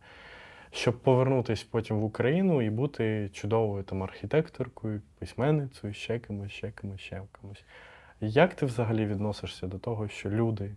щоб 0.70 0.98
повернутися 0.98 1.66
потім 1.70 2.00
в 2.00 2.04
Україну 2.04 2.62
і 2.62 2.70
бути 2.70 3.30
чудовою 3.32 3.82
там 3.82 4.02
архітекторкою, 4.02 5.02
письменницею, 5.18 5.94
ще 5.94 6.18
кимось, 6.18 6.52
ще 6.52 6.70
кимось, 6.70 7.00
ще 7.00 7.22
кимось. 7.40 7.64
Як 8.20 8.54
ти 8.54 8.66
взагалі 8.66 9.06
відносишся 9.06 9.66
до 9.66 9.78
того, 9.78 10.08
що 10.08 10.30
люди, 10.30 10.70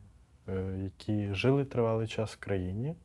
які 0.84 1.34
жили 1.34 1.66
тривалий 1.66 2.08
час 2.08 2.34
в 2.34 2.40
країні, 2.40 2.96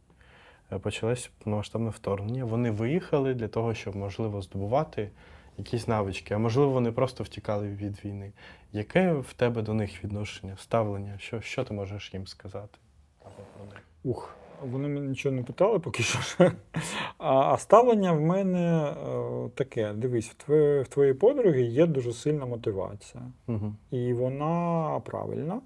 е, 0.73 0.79
почалось 0.79 1.31
повномасштабне 1.39 1.91
вторгнення, 1.91 2.45
вони 2.45 2.71
виїхали 2.71 3.35
для 3.35 3.49
того, 3.49 3.75
щоб 3.75 3.97
можливо 3.97 4.43
здобувати 4.43 5.11
якісь 5.59 5.89
навички, 5.89 6.35
а 6.35 6.39
можливо, 6.39 6.71
вони 6.73 6.93
просто 6.93 7.25
втікали 7.25 7.69
від 7.69 8.05
війни. 8.05 8.33
Яке 8.73 9.13
в 9.13 9.33
тебе 9.33 9.63
до 9.63 9.75
них 9.75 10.05
відношення, 10.05 10.57
ставлення? 10.57 11.19
Що, 11.19 11.41
що 11.41 11.65
ти 11.65 11.75
можеш 11.75 12.15
їм 12.15 12.27
сказати? 12.27 12.79
Ух, 14.05 14.37
вони 14.63 14.89
мене 14.89 15.07
нічого 15.07 15.35
не 15.35 15.43
питали 15.43 15.79
поки 15.79 16.03
що. 16.03 16.19
А, 17.19 17.35
а 17.35 17.59
ставлення 17.59 18.13
в 18.13 18.21
мене 18.21 18.85
е, 18.85 19.49
таке: 19.55 19.93
дивись, 19.93 20.29
в, 20.29 20.35
твоє, 20.35 20.83
в 20.83 20.89
твоїй 20.89 21.15
подруги 21.15 21.63
є 21.63 21.87
дуже 21.87 22.13
сильна 22.13 22.47
мотивація. 22.47 23.23
Угу. 23.47 23.75
І 23.91 24.13
вона 24.13 25.01
правильна, 25.05 25.61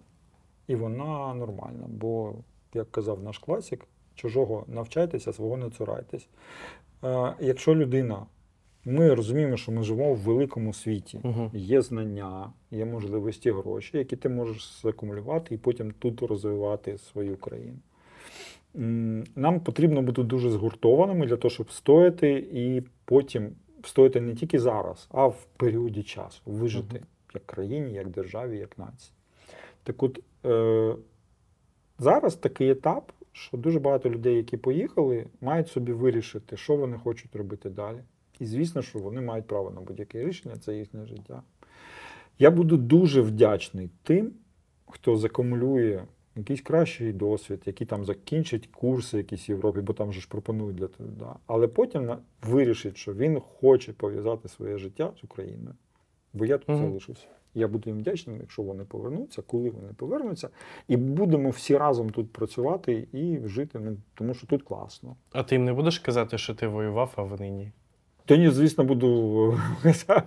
і 0.70 0.74
вона 0.74 1.34
нормальна. 1.34 1.84
Бо, 1.88 2.34
як 2.74 2.90
казав 2.90 3.22
наш 3.22 3.38
класик, 3.38 3.86
чужого 4.14 4.64
навчайтеся, 4.68 5.32
свого 5.32 5.56
не 5.56 5.70
цурайтесь. 5.70 6.28
Е, 7.04 7.34
якщо 7.40 7.74
людина, 7.74 8.26
ми 8.84 9.14
розуміємо, 9.14 9.56
що 9.56 9.72
ми 9.72 9.82
живемо 9.82 10.14
в 10.14 10.18
великому 10.18 10.72
світі, 10.72 11.20
Угу. 11.24 11.50
є 11.54 11.82
знання, 11.82 12.52
є 12.70 12.84
можливості 12.84 13.50
гроші, 13.50 13.98
які 13.98 14.16
ти 14.16 14.28
можеш 14.28 14.80
закумулювати 14.82 15.54
і 15.54 15.58
потім 15.58 15.92
тут 15.98 16.22
розвивати 16.22 16.98
свою 16.98 17.36
країну. 17.36 17.78
Нам 19.36 19.60
потрібно 19.60 20.02
бути 20.02 20.22
дуже 20.22 20.50
згуртованими 20.50 21.26
для 21.26 21.36
того, 21.36 21.50
щоб 21.50 21.70
стояти 21.70 22.46
і 22.52 22.82
потім 23.04 23.50
стояти 23.84 24.20
не 24.20 24.34
тільки 24.34 24.58
зараз, 24.58 25.08
а 25.10 25.26
в 25.26 25.44
періоді 25.56 26.02
часу, 26.02 26.42
вижити 26.46 26.96
Мгм. 26.96 27.06
як 27.34 27.46
країні, 27.46 27.92
як 27.92 28.08
державі, 28.08 28.58
як 28.58 28.78
нації. 28.78 29.12
Так 29.82 30.02
от 30.02 30.18
е, 30.46 30.96
зараз 31.98 32.34
такий 32.36 32.70
етап, 32.70 33.12
що 33.32 33.56
дуже 33.56 33.80
багато 33.80 34.10
людей, 34.10 34.36
які 34.36 34.56
поїхали, 34.56 35.26
мають 35.40 35.68
собі 35.68 35.92
вирішити, 35.92 36.56
що 36.56 36.76
вони 36.76 36.98
хочуть 36.98 37.36
робити 37.36 37.70
далі. 37.70 37.98
І 38.38 38.46
звісно, 38.46 38.82
що 38.82 38.98
вони 38.98 39.20
мають 39.20 39.46
право 39.46 39.70
на 39.70 39.80
будь-яке 39.80 40.24
рішення, 40.24 40.56
це 40.56 40.76
їхнє 40.76 41.06
життя. 41.06 41.42
Я 42.38 42.50
буду 42.50 42.76
дуже 42.76 43.20
вдячний 43.20 43.90
тим, 44.02 44.32
хто 44.86 45.16
закумулює 45.16 46.04
якийсь 46.36 46.60
кращий 46.60 47.12
досвід, 47.12 47.62
який 47.66 47.86
там 47.86 48.04
закінчить 48.04 48.66
курси 48.66 49.16
якісь 49.18 49.48
в 49.48 49.50
Європі, 49.50 49.80
бо 49.80 49.92
там 49.92 50.12
же 50.12 50.20
ж 50.20 50.28
пропонують 50.28 50.76
для 50.76 50.86
того. 50.86 51.08
Да. 51.18 51.36
Але 51.46 51.68
потім 51.68 52.16
вирішить, 52.42 52.96
що 52.96 53.14
він 53.14 53.40
хоче 53.40 53.92
пов'язати 53.92 54.48
своє 54.48 54.78
життя 54.78 55.12
з 55.20 55.24
Україною. 55.24 55.74
бо 56.32 56.44
я 56.44 56.58
тут 56.58 56.68
Мгм. 56.68 56.78
залишуся. 56.78 57.26
Я 57.54 57.68
буду 57.68 57.90
їм 57.90 57.98
вдячним, 57.98 58.36
якщо 58.40 58.62
вони 58.62 58.84
повернуться, 58.84 59.42
коли 59.42 59.70
вони 59.70 59.88
повернуться, 59.96 60.48
і 60.88 60.96
будемо 60.96 61.50
всі 61.50 61.76
разом 61.76 62.10
тут 62.10 62.32
працювати 62.32 63.08
і 63.12 63.38
жити. 63.44 63.78
Ну 63.78 63.96
тому 64.14 64.34
що 64.34 64.46
тут 64.46 64.62
класно. 64.62 65.16
А 65.32 65.42
ти 65.42 65.54
їм 65.54 65.64
не 65.64 65.72
будеш 65.72 65.98
казати, 65.98 66.38
що 66.38 66.54
ти 66.54 66.66
воював, 66.66 67.12
а 67.16 67.22
вони 67.22 67.50
ні? 67.50 67.72
То 68.24 68.36
ні, 68.36 68.50
звісно, 68.50 68.84
буду 68.84 69.58
казати. 69.82 70.22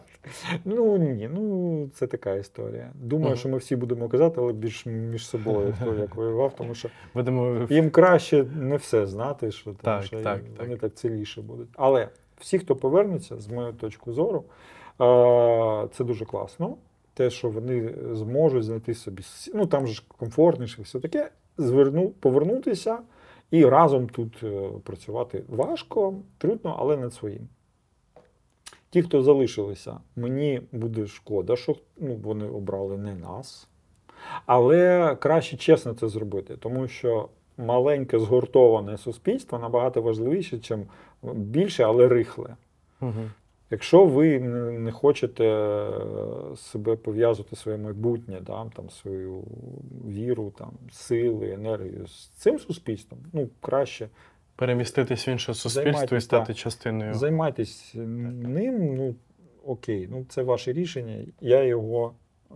Ну 0.65 0.97
ні, 0.97 1.30
ну 1.34 1.89
це 1.93 2.07
така 2.07 2.34
історія. 2.36 2.91
Думаю, 2.95 3.36
що 3.36 3.49
ми 3.49 3.57
всі 3.57 3.76
будемо 3.76 4.09
казати, 4.09 4.36
але 4.41 4.53
більш 4.53 4.86
між 4.86 5.28
собою, 5.28 5.76
хто 5.82 5.93
як 5.93 6.15
воював, 6.15 6.55
тому 6.55 6.76
що 6.76 6.89
Будемо 7.13 7.67
їм 7.69 7.89
краще 7.89 8.43
не 8.43 8.76
все 8.76 9.05
знати, 9.07 9.51
що, 9.51 9.63
тому 9.63 9.78
Так, 9.82 10.03
що 10.03 10.21
так, 10.21 10.41
вони 10.59 10.69
так. 10.69 10.80
так 10.80 10.93
ціліше 10.93 11.41
будуть. 11.41 11.69
Але 11.76 12.09
всі, 12.38 12.59
хто 12.59 12.76
повернеться, 12.76 13.39
з 13.39 13.47
моєї 13.47 13.74
точки 13.74 14.11
зору, 14.11 14.43
е, 15.01 15.88
це 15.93 16.03
дуже 16.03 16.26
класно. 16.26 16.78
Те, 17.14 17.30
що 17.30 17.49
вони 17.49 17.93
зможуть 18.11 18.64
знайти 18.64 18.93
собі, 18.93 19.24
ну 19.53 19.66
там 19.66 19.88
ж 19.88 20.03
комфортніше, 20.18 20.82
все 20.82 20.99
таке, 20.99 21.32
зверну, 21.57 22.09
повернутися 22.09 22.99
і 23.51 23.66
разом 23.66 24.09
тут 24.09 24.43
е, 24.43 24.70
працювати 24.84 25.43
важко, 25.47 26.14
трудно, 26.38 26.76
але 26.80 26.97
над 26.97 27.14
своїм. 27.14 27.47
Ті, 28.89 29.01
хто 29.01 29.22
залишилися, 29.22 29.97
мені 30.16 30.61
буде 30.72 31.07
шкода, 31.07 31.55
що 31.55 31.76
ну, 31.97 32.16
вони 32.16 32.47
обрали 32.47 32.97
не 32.97 33.16
нас. 33.16 33.68
Але 34.45 35.16
краще 35.16 35.57
чесно 35.57 35.93
це 35.93 36.07
зробити, 36.07 36.57
тому 36.57 36.88
що 36.88 37.30
маленьке 37.57 38.20
згуртоване 38.20 38.97
суспільство 38.97 39.59
набагато 39.59 40.01
важливіше, 40.01 40.55
ніж 40.55 40.86
більше, 41.34 41.84
але 41.84 42.07
рихле. 42.07 42.55
Угу. 43.01 43.30
Якщо 43.70 44.05
ви 44.05 44.39
не 44.39 44.91
хочете 44.91 45.45
е, 45.45 46.55
себе 46.55 46.95
пов'язувати 46.95 47.55
своє 47.55 47.78
майбутнє, 47.78 48.41
да, 48.41 48.70
там, 48.76 48.89
свою 48.89 49.43
віру, 50.07 50.53
там, 50.57 50.72
сили, 50.91 51.51
енергію 51.51 52.07
з 52.07 52.28
цим 52.28 52.59
суспільством, 52.59 53.20
ну 53.34 53.49
краще 53.61 54.09
переміститись 54.55 55.28
в 55.28 55.30
інше 55.30 55.53
суспільство 55.53 56.18
і 56.18 56.22
стати 56.22 56.47
так. 56.47 56.55
частиною. 56.55 57.14
займайтесь 57.14 57.91
ним. 57.95 58.95
Ну 58.95 59.16
окей, 59.66 60.07
ну 60.11 60.26
це 60.30 60.43
ваше 60.43 60.74
рішення. 60.74 61.26
Я 61.41 61.64
його. 61.64 62.14
Е, 62.51 62.55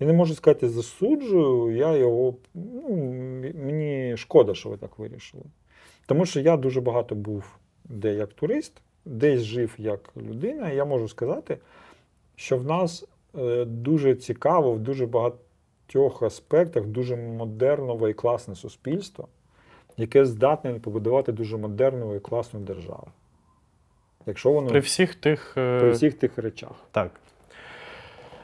я 0.00 0.06
не 0.06 0.12
можу 0.12 0.34
сказати, 0.34 0.68
засуджую, 0.68 1.76
я 1.76 1.96
його. 1.96 2.34
Ну, 2.54 2.88
мені 3.54 4.16
шкода, 4.16 4.54
що 4.54 4.68
ви 4.68 4.76
так 4.76 4.98
вирішили. 4.98 5.44
Тому 6.06 6.26
що 6.26 6.40
я 6.40 6.56
дуже 6.56 6.80
багато 6.80 7.14
був 7.14 7.58
де 7.90 8.14
як 8.14 8.32
турист, 8.32 8.82
десь 9.04 9.40
жив 9.40 9.74
як 9.78 10.00
людина, 10.16 10.70
і 10.70 10.76
я 10.76 10.84
можу 10.84 11.08
сказати, 11.08 11.58
що 12.36 12.56
в 12.58 12.64
нас 12.64 13.04
е, 13.38 13.64
дуже 13.64 14.14
цікаво, 14.14 14.72
в 14.72 14.78
дуже 14.80 15.06
багатьох 15.06 16.22
аспектах, 16.22 16.84
дуже 16.86 17.16
модернове 17.16 18.10
і 18.10 18.14
класне 18.14 18.54
суспільство, 18.54 19.28
яке 19.96 20.24
здатне 20.24 20.72
побудувати 20.74 21.32
дуже 21.32 21.56
модерну 21.56 22.14
і 22.16 22.20
класну 22.20 22.60
державу. 22.60 23.06
Якщо 24.26 24.52
воно 24.52 24.68
При 24.68 24.80
всіх 24.80 25.14
тих. 25.14 25.54
е, 25.56 25.80
при 25.80 25.90
всіх 25.90 26.14
тих 26.14 26.38
речах. 26.38 26.72
Так. 26.90 27.10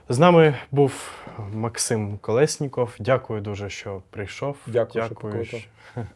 З 0.08 0.18
нами 0.18 0.54
був 0.70 1.12
Максим 1.52 2.18
Колесніков. 2.18 2.94
Дякую 2.98 3.40
дуже, 3.40 3.70
що 3.70 4.02
прийшов. 4.10 4.56
Дякую, 4.66 5.04
Дякую, 5.08 5.44
що- 5.44 5.58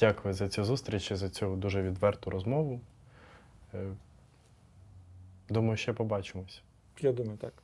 Дякую 0.00 0.34
за 0.34 0.48
цю 0.48 0.64
зустріч 0.64 1.10
і 1.10 1.14
за 1.14 1.28
цю 1.28 1.56
дуже 1.56 1.82
відверту 1.82 2.30
розмову. 2.30 2.80
Е, 3.74 3.92
Думаю, 5.48 5.76
ще 5.76 5.92
побачимось. 5.92 6.62
Я 7.00 7.12
думаю, 7.12 7.38
так. 7.38 7.62